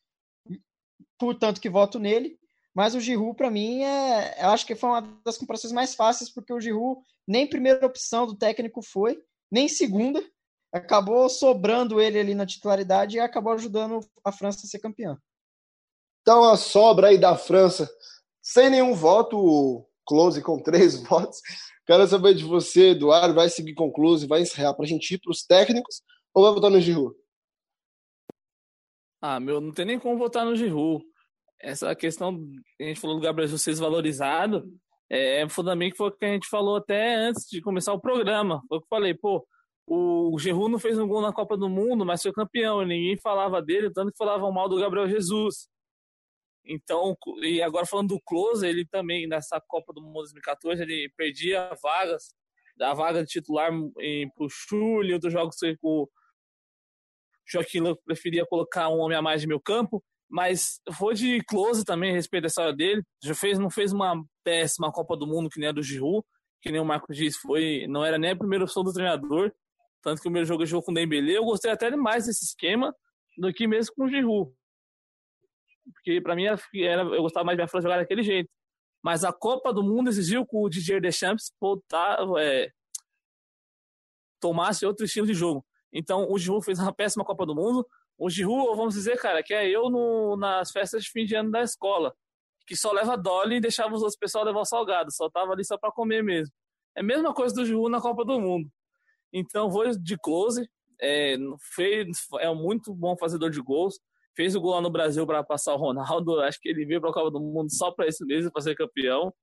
[1.18, 2.38] portanto que voto nele.
[2.74, 6.28] Mas o Giroud, para mim, é, eu acho que foi uma das comparações mais fáceis,
[6.28, 10.22] porque o Giroud nem primeira opção do técnico foi, nem segunda.
[10.72, 15.16] Acabou sobrando ele ali na titularidade e acabou ajudando a França a ser campeã.
[16.22, 17.88] Então a sobra aí da França,
[18.42, 21.40] sem nenhum voto, close com três votos.
[21.86, 25.18] Quero saber de você, Eduardo, vai seguir com close, vai encerrar para a gente ir
[25.18, 26.02] para os técnicos
[26.34, 27.14] ou vai votar no Giroud?
[29.22, 31.04] Ah, meu, não tem nem como votar no Giroud
[31.64, 32.38] essa questão,
[32.80, 34.64] a gente falou do Gabriel Jesus ser desvalorizado,
[35.10, 38.62] é, é fundamental foi o que a gente falou até antes de começar o programa.
[38.68, 39.46] Foi o que eu falei, pô,
[39.86, 43.16] o Giroud não fez um gol na Copa do Mundo, mas foi campeão, e ninguém
[43.18, 45.68] falava dele, tanto que falavam mal do Gabriel Jesus.
[46.66, 51.70] Então, e agora falando do Close, ele também, nessa Copa do Mundo 2014, ele perdia
[51.82, 52.34] vagas,
[52.76, 56.08] da vaga de titular para o Chuli, outros jogos que o
[57.46, 60.02] Joaquim preferia colocar um homem a mais de meu campo,
[60.34, 63.04] mas foi de close também a respeito dessa hora dele.
[63.22, 66.26] Já fez, não fez uma péssima Copa do Mundo que nem a do Giroud,
[66.60, 69.52] que nem o Marcos disse, foi, não era nem a primeira opção do treinador,
[70.02, 71.36] tanto que o meu jogo jogou com o Dembélé.
[71.36, 72.92] Eu gostei até mais desse esquema
[73.38, 74.50] do que mesmo com o Giroud.
[75.92, 78.50] Porque para mim era, era, eu gostava mais de ver jogar daquele jeito.
[79.04, 82.72] Mas a Copa do Mundo exigiu que o Didier Deschamps voltar, é,
[84.40, 85.64] tomasse outro estilo de jogo.
[85.92, 87.86] Então o Giroud fez uma péssima Copa do Mundo,
[88.18, 91.50] o Giroud, vamos dizer, cara, que é eu no, nas festas de fim de ano
[91.50, 92.14] da escola,
[92.66, 95.76] que só leva Dolly e deixava os outros pessoal levar salgado, só tava ali só
[95.76, 96.52] para comer mesmo.
[96.96, 98.70] É a mesma coisa do Giroud na Copa do Mundo.
[99.32, 100.68] Então, vou de close,
[101.00, 101.36] é,
[101.74, 102.06] fez,
[102.38, 103.98] é um muito bom fazedor de gols,
[104.36, 107.10] fez o gol lá no Brasil para passar o Ronaldo, acho que ele veio para
[107.10, 109.34] a Copa do Mundo só para isso mesmo, para ser campeão.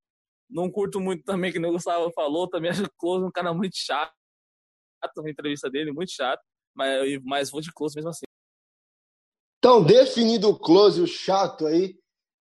[0.49, 3.76] Não curto muito também, que o Gustavo falou, também acho o Close um cara muito
[3.76, 4.14] chato,
[5.03, 6.41] a entrevista dele, muito chato,
[6.73, 8.30] mas, mas vou de Close mesmo assim.
[9.63, 11.95] Então, definido o close, o chato aí.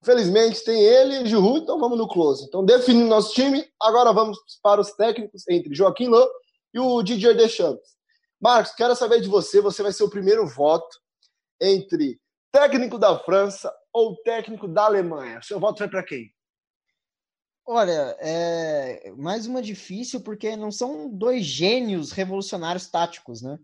[0.03, 2.43] Infelizmente, tem ele e o Giroud, então vamos no close.
[2.43, 6.29] Então, definindo nosso time, agora vamos para os técnicos entre Joaquim Lô
[6.73, 7.95] e o Didier Deschamps.
[8.37, 10.99] Marcos, quero saber de você, você vai ser o primeiro voto
[11.61, 12.19] entre
[12.51, 15.41] técnico da França ou técnico da Alemanha.
[15.41, 16.29] Seu voto vai para quem?
[17.65, 23.57] Olha, é mais uma difícil porque não são dois gênios revolucionários táticos, né?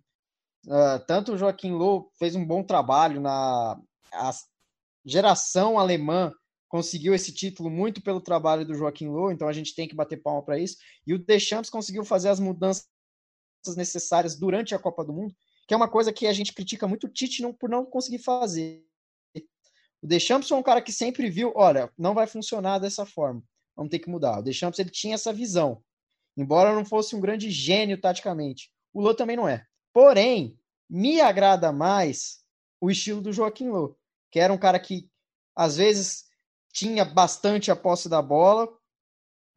[0.68, 3.80] Uh, tanto o Joaquim Low fez um bom trabalho na
[5.04, 6.32] geração alemã
[6.72, 10.16] conseguiu esse título muito pelo trabalho do Joaquim Low, então a gente tem que bater
[10.16, 10.78] palma para isso.
[11.06, 12.88] E o Deschamps conseguiu fazer as mudanças
[13.76, 15.36] necessárias durante a Copa do Mundo,
[15.68, 18.20] que é uma coisa que a gente critica muito o Tite não, por não conseguir
[18.20, 18.86] fazer.
[20.02, 23.44] O Deschamps foi um cara que sempre viu, olha, não vai funcionar dessa forma,
[23.76, 24.40] vamos ter que mudar.
[24.40, 25.84] O Deschamps ele tinha essa visão,
[26.38, 28.72] embora não fosse um grande gênio taticamente.
[28.94, 29.68] O Low também não é.
[29.94, 30.58] Porém,
[30.90, 32.40] me agrada mais
[32.80, 33.98] o estilo do Joaquim Lô,
[34.32, 35.10] que era um cara que
[35.56, 36.26] às vezes
[36.74, 38.68] tinha bastante a posse da bola,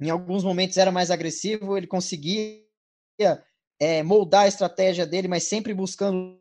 [0.01, 2.65] em alguns momentos era mais agressivo, ele conseguia
[3.81, 6.41] é, moldar a estratégia dele, mas sempre buscando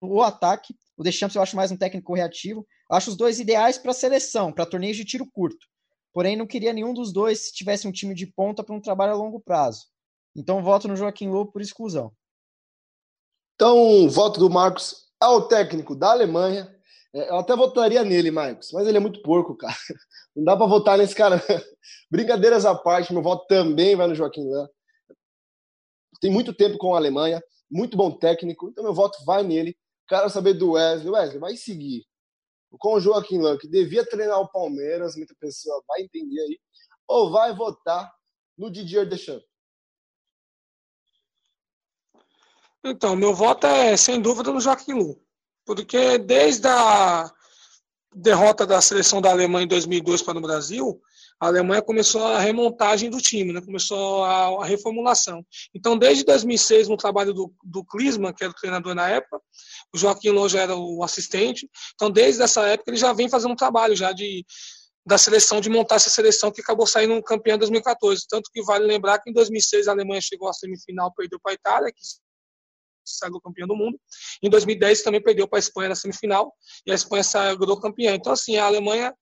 [0.00, 0.74] o ataque.
[0.96, 2.66] O Deschamps eu acho mais um técnico reativo.
[2.90, 5.66] acho os dois ideais para seleção, para torneios de tiro curto.
[6.12, 9.12] Porém, não queria nenhum dos dois se tivesse um time de ponta para um trabalho
[9.12, 9.86] a longo prazo.
[10.34, 12.12] Então, voto no Joaquim Lobo por exclusão.
[13.54, 16.72] Então, voto do Marcos é o técnico da Alemanha.
[17.14, 19.76] É, eu até votaria nele, Marcos, mas ele é muito porco, cara.
[20.34, 21.40] Não dá para votar nesse cara.
[22.10, 24.68] Brincadeiras à parte, meu voto também vai no Joaquim Lã.
[26.20, 27.42] Tem muito tempo com a Alemanha.
[27.70, 29.76] muito bom técnico, então meu voto vai nele.
[30.08, 31.10] Quero saber do Wesley.
[31.10, 32.04] Wesley, vai seguir
[32.78, 36.60] com o Joaquim Lã, que devia treinar o Palmeiras, muita pessoa vai entender aí,
[37.06, 38.12] ou vai votar
[38.56, 39.46] no Didier Deschamps?
[42.84, 45.18] Então, meu voto é sem dúvida no Joaquim Lu,
[45.64, 47.32] porque desde a
[48.14, 51.00] derrota da seleção da Alemanha em 2002 para o Brasil,
[51.40, 53.60] a Alemanha começou a remontagem do time, né?
[53.62, 55.44] começou a, reformulação.
[55.74, 59.40] Então, desde 2006, no trabalho do, do que era o treinador na época,
[59.92, 61.68] o Joaquim Loh já era o assistente.
[61.94, 64.44] Então, desde essa época, ele já vem fazendo um trabalho já de
[65.06, 68.24] da seleção, de montar essa seleção que acabou saindo campeão em 2014.
[68.26, 71.54] Tanto que vale lembrar que em 2006 a Alemanha chegou à semifinal, perdeu para a
[71.54, 72.00] Itália, que
[73.04, 73.98] saiu campeão do mundo.
[74.42, 76.54] Em 2010 também perdeu para a Espanha na semifinal
[76.86, 78.14] e a Espanha saiu campeã.
[78.14, 79.14] Então, assim, a Alemanha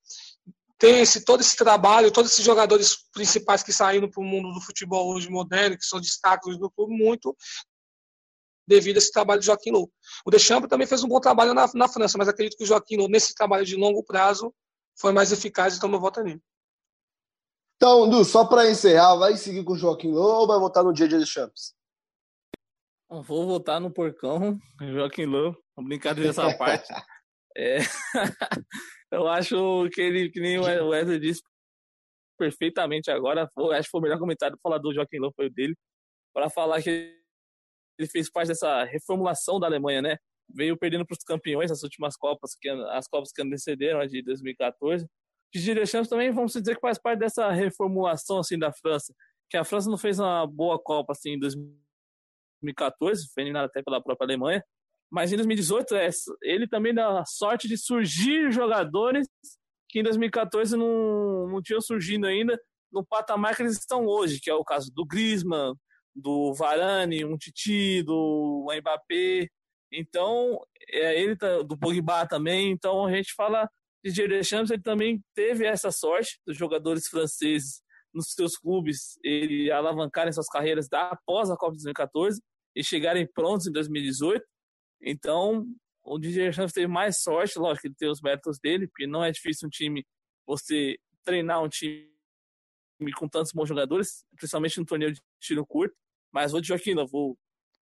[0.79, 4.61] tem esse, todo esse trabalho, todos esses jogadores principais que saíram para o mundo do
[4.61, 7.37] futebol hoje moderno, que são destaques do clube, muito
[8.67, 9.91] devido a esse trabalho de Joaquim Low.
[10.27, 12.97] O Deschamps também fez um bom trabalho na, na França, mas acredito que o Joaquim
[12.97, 14.53] Low, nesse trabalho de longo prazo,
[14.99, 16.43] foi mais eficaz, então meu voto é nele.
[17.77, 20.93] Então, Du, só para encerrar, vai seguir com o Joaquim Low ou vai votar no
[20.93, 21.75] dia de Deschamps?
[23.21, 26.89] Vou votar no porcão, Joaquim Low, brincadeira dessa parte.
[27.55, 27.79] É...
[29.13, 31.43] Eu acho que ele, que nem o Wesley disse
[32.39, 35.47] perfeitamente agora, foi, acho que foi o melhor comentário para falar do Joaquim Löw, foi
[35.49, 35.77] o dele,
[36.33, 37.23] para falar que
[37.99, 40.17] ele fez parte dessa reformulação da Alemanha, né?
[40.49, 44.23] Veio perdendo para os campeões as últimas Copas, que, as Copas que antecederam, a de
[44.23, 45.07] 2014.
[45.53, 49.15] Didier Deschamps também, vamos dizer que faz parte dessa reformulação, assim, da França,
[49.51, 51.83] que a França não fez uma boa Copa, assim, em 2014,
[53.35, 54.63] foi eliminada até pela própria Alemanha,
[55.13, 56.09] mas em 2018, é,
[56.43, 59.29] ele também dá a sorte de surgir jogadores
[59.91, 62.59] que em 2014 não, não tinham surgido ainda
[62.91, 65.75] no patamar que eles estão hoje, que é o caso do Griezmann,
[66.15, 69.49] do Varane, um Titi, do Mbappé.
[69.93, 70.59] Então,
[70.89, 72.71] é, ele tá, do Pogba também.
[72.71, 73.69] Então, a gente fala
[74.03, 77.83] de Didier Deschamps, ele também teve essa sorte dos jogadores franceses
[78.15, 82.41] nos seus clubes ele alavancarem suas carreiras após a Copa de 2014
[82.75, 84.45] e chegarem prontos em 2018.
[85.03, 85.67] Então,
[86.05, 89.25] o DJ Santos teve mais sorte, lógico que ele tem os méritos dele, porque não
[89.25, 90.07] é difícil um time,
[90.47, 92.09] você treinar um time
[93.17, 95.95] com tantos bons jogadores, principalmente no torneio de tiro curto,
[96.33, 96.95] mas o Joaquim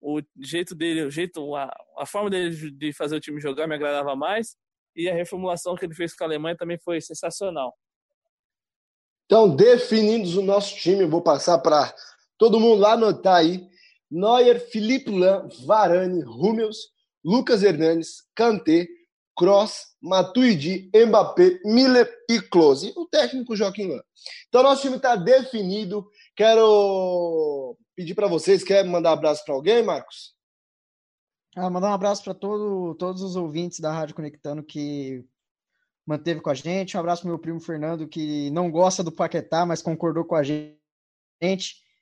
[0.00, 3.74] o jeito dele, o jeito, a, a forma dele de fazer o time jogar me
[3.74, 4.56] agradava mais,
[4.94, 7.76] e a reformulação que ele fez com a Alemanha também foi sensacional.
[9.26, 11.94] Então, definindo o nosso time, vou passar para
[12.38, 13.68] todo mundo lá anotar aí.
[14.10, 16.78] Neuer, Felipe Lan, Varane, Hummels,
[17.24, 18.86] Lucas Hernandes, Kanté,
[19.36, 22.92] Cross, Matuidi, Mbappé, Miller e Close.
[22.96, 24.02] O técnico Joaquim Lã.
[24.48, 26.08] Então, nosso time está definido.
[26.34, 30.34] Quero pedir para vocês, quer mandar um abraço para alguém, Marcos?
[31.56, 35.24] Ah, mandar um abraço para todo, todos os ouvintes da Rádio Conectando que
[36.06, 36.96] manteve com a gente.
[36.96, 40.42] Um abraço para meu primo Fernando, que não gosta do Paquetá, mas concordou com a
[40.42, 40.78] gente,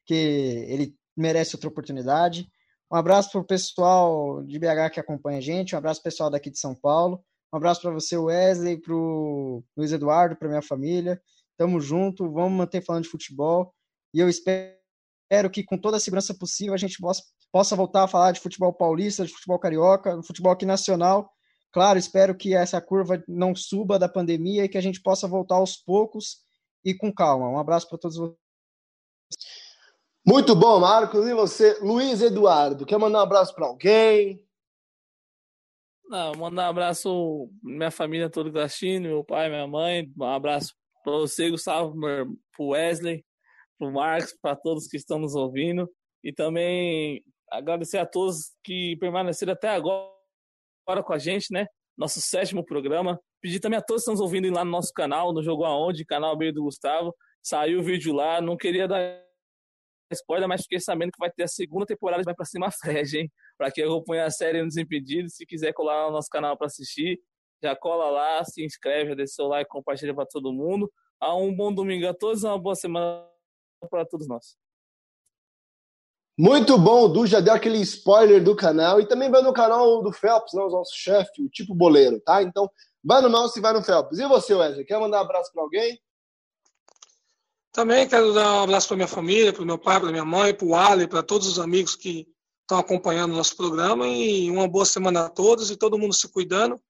[0.05, 2.49] que ele merece outra oportunidade.
[2.91, 6.51] Um abraço para o pessoal de BH que acompanha a gente, um abraço pessoal daqui
[6.51, 11.21] de São Paulo, um abraço para você, Wesley, para o Luiz Eduardo, para minha família.
[11.57, 13.75] Tamo junto, vamos manter falando de futebol.
[14.13, 18.09] E eu espero que, com toda a segurança possível, a gente possa, possa voltar a
[18.09, 21.31] falar de futebol paulista, de futebol carioca, de futebol aqui nacional.
[21.73, 25.57] Claro, espero que essa curva não suba da pandemia e que a gente possa voltar
[25.57, 26.39] aos poucos
[26.85, 27.49] e com calma.
[27.49, 28.46] Um abraço para todos vocês.
[30.29, 31.25] Muito bom, Marcos.
[31.25, 34.45] E você, Luiz Eduardo, quer mandar um abraço para alguém?
[36.09, 40.13] Não, mandar um abraço minha família toda Gastino, meu pai, minha mãe.
[40.19, 40.75] Um abraço
[41.05, 42.27] para você, Gustavo, para
[42.59, 43.25] o Wesley,
[43.79, 45.89] para o Marcos, para todos que estão nos ouvindo.
[46.25, 50.11] E também agradecer a todos que permaneceram até agora
[51.05, 51.69] com a gente, né?
[51.97, 53.21] Nosso sétimo programa.
[53.41, 56.05] Pedir também a todos que estão nos ouvindo lá no nosso canal, no Jogo Aonde,
[56.05, 57.15] canal B do Gustavo.
[57.41, 59.26] Saiu o vídeo lá, não queria dar
[60.15, 63.33] spoiler, mas fiquei sabendo que vai ter a segunda temporada Vai Pra Cima Fred, hein?
[63.57, 67.21] Pra quem acompanha a série nos Impedidos, se quiser colar no nosso canal para assistir,
[67.63, 70.93] já cola lá, se inscreve, já deixa seu like, compartilha para todo mundo.
[71.21, 73.25] Ah, um bom domingo a todos uma boa semana
[73.91, 74.57] para todos nós.
[76.39, 80.03] Muito bom, o Du já deu aquele spoiler do canal e também vai no canal
[80.03, 82.43] do Phelps, né, o nosso chefe, o tipo boleiro, tá?
[82.43, 82.71] Então,
[83.03, 84.19] vai no nosso e vai no Phelps.
[84.19, 85.99] E você, Wesley, quer mandar um abraço para alguém?
[87.77, 90.67] Também quero dar um abraço para minha família, para meu pai, para minha mãe, para
[90.67, 92.27] o Ali, para todos os amigos que
[92.63, 96.27] estão acompanhando o nosso programa e uma boa semana a todos e todo mundo se
[96.27, 96.81] cuidando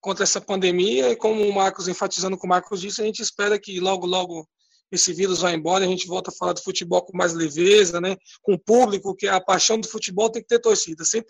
[0.00, 3.58] contra essa pandemia e como o Marcos enfatizando com o Marcos disse, a gente espera
[3.58, 4.48] que logo, logo
[4.92, 8.16] esse vírus vai embora, a gente volta a falar do futebol com mais leveza, né?
[8.42, 11.04] Com o público, que a paixão do futebol tem que ter torcida.
[11.04, 11.20] Sem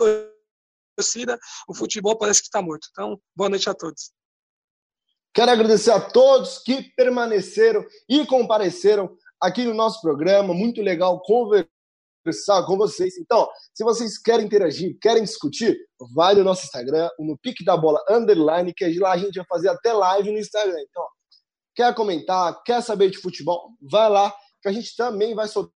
[0.98, 2.89] torcida, o futebol parece que está morto.
[2.90, 4.12] Então, boa noite a todos.
[5.34, 10.52] Quero agradecer a todos que permaneceram e compareceram aqui no nosso programa.
[10.52, 13.16] Muito legal conversar com vocês.
[13.16, 15.78] Então, se vocês querem interagir, querem discutir,
[16.14, 19.70] vai no nosso Instagram, no Pique da Bola Underline, que lá a gente vai fazer
[19.70, 20.78] até live no Instagram.
[20.80, 21.06] Então,
[21.74, 25.72] quer comentar, quer saber de futebol, vai lá, que a gente também vai soltar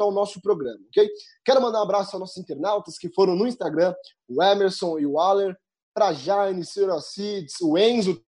[0.00, 1.10] o nosso programa, ok?
[1.44, 3.94] Quero mandar um abraço aos nossos internautas que foram no Instagram,
[4.28, 5.56] o Emerson e o Waller,
[5.94, 8.22] para Jaine, Cirocides, o Enzo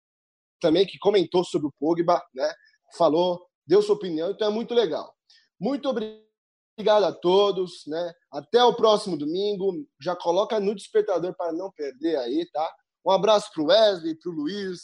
[0.65, 2.51] também, que comentou sobre o Pogba, né?
[2.97, 5.15] Falou, deu sua opinião, então é muito legal.
[5.61, 8.15] Muito obrigado a todos, né?
[8.33, 9.87] Até o próximo domingo.
[10.01, 12.75] Já coloca no despertador para não perder aí, tá?
[13.05, 14.81] Um abraço para o Wesley, para o Luiz,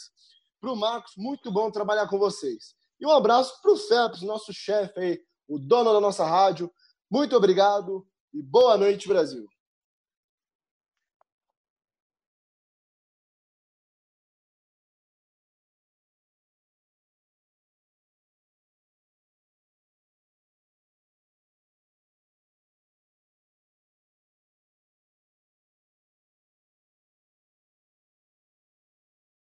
[0.61, 1.13] para o Marcos.
[1.17, 2.75] Muito bom trabalhar com vocês.
[2.99, 6.71] E um abraço para o Phelps, nosso chefe aí, o dono da nossa rádio.
[7.09, 9.50] Muito obrigado e boa noite, Brasil.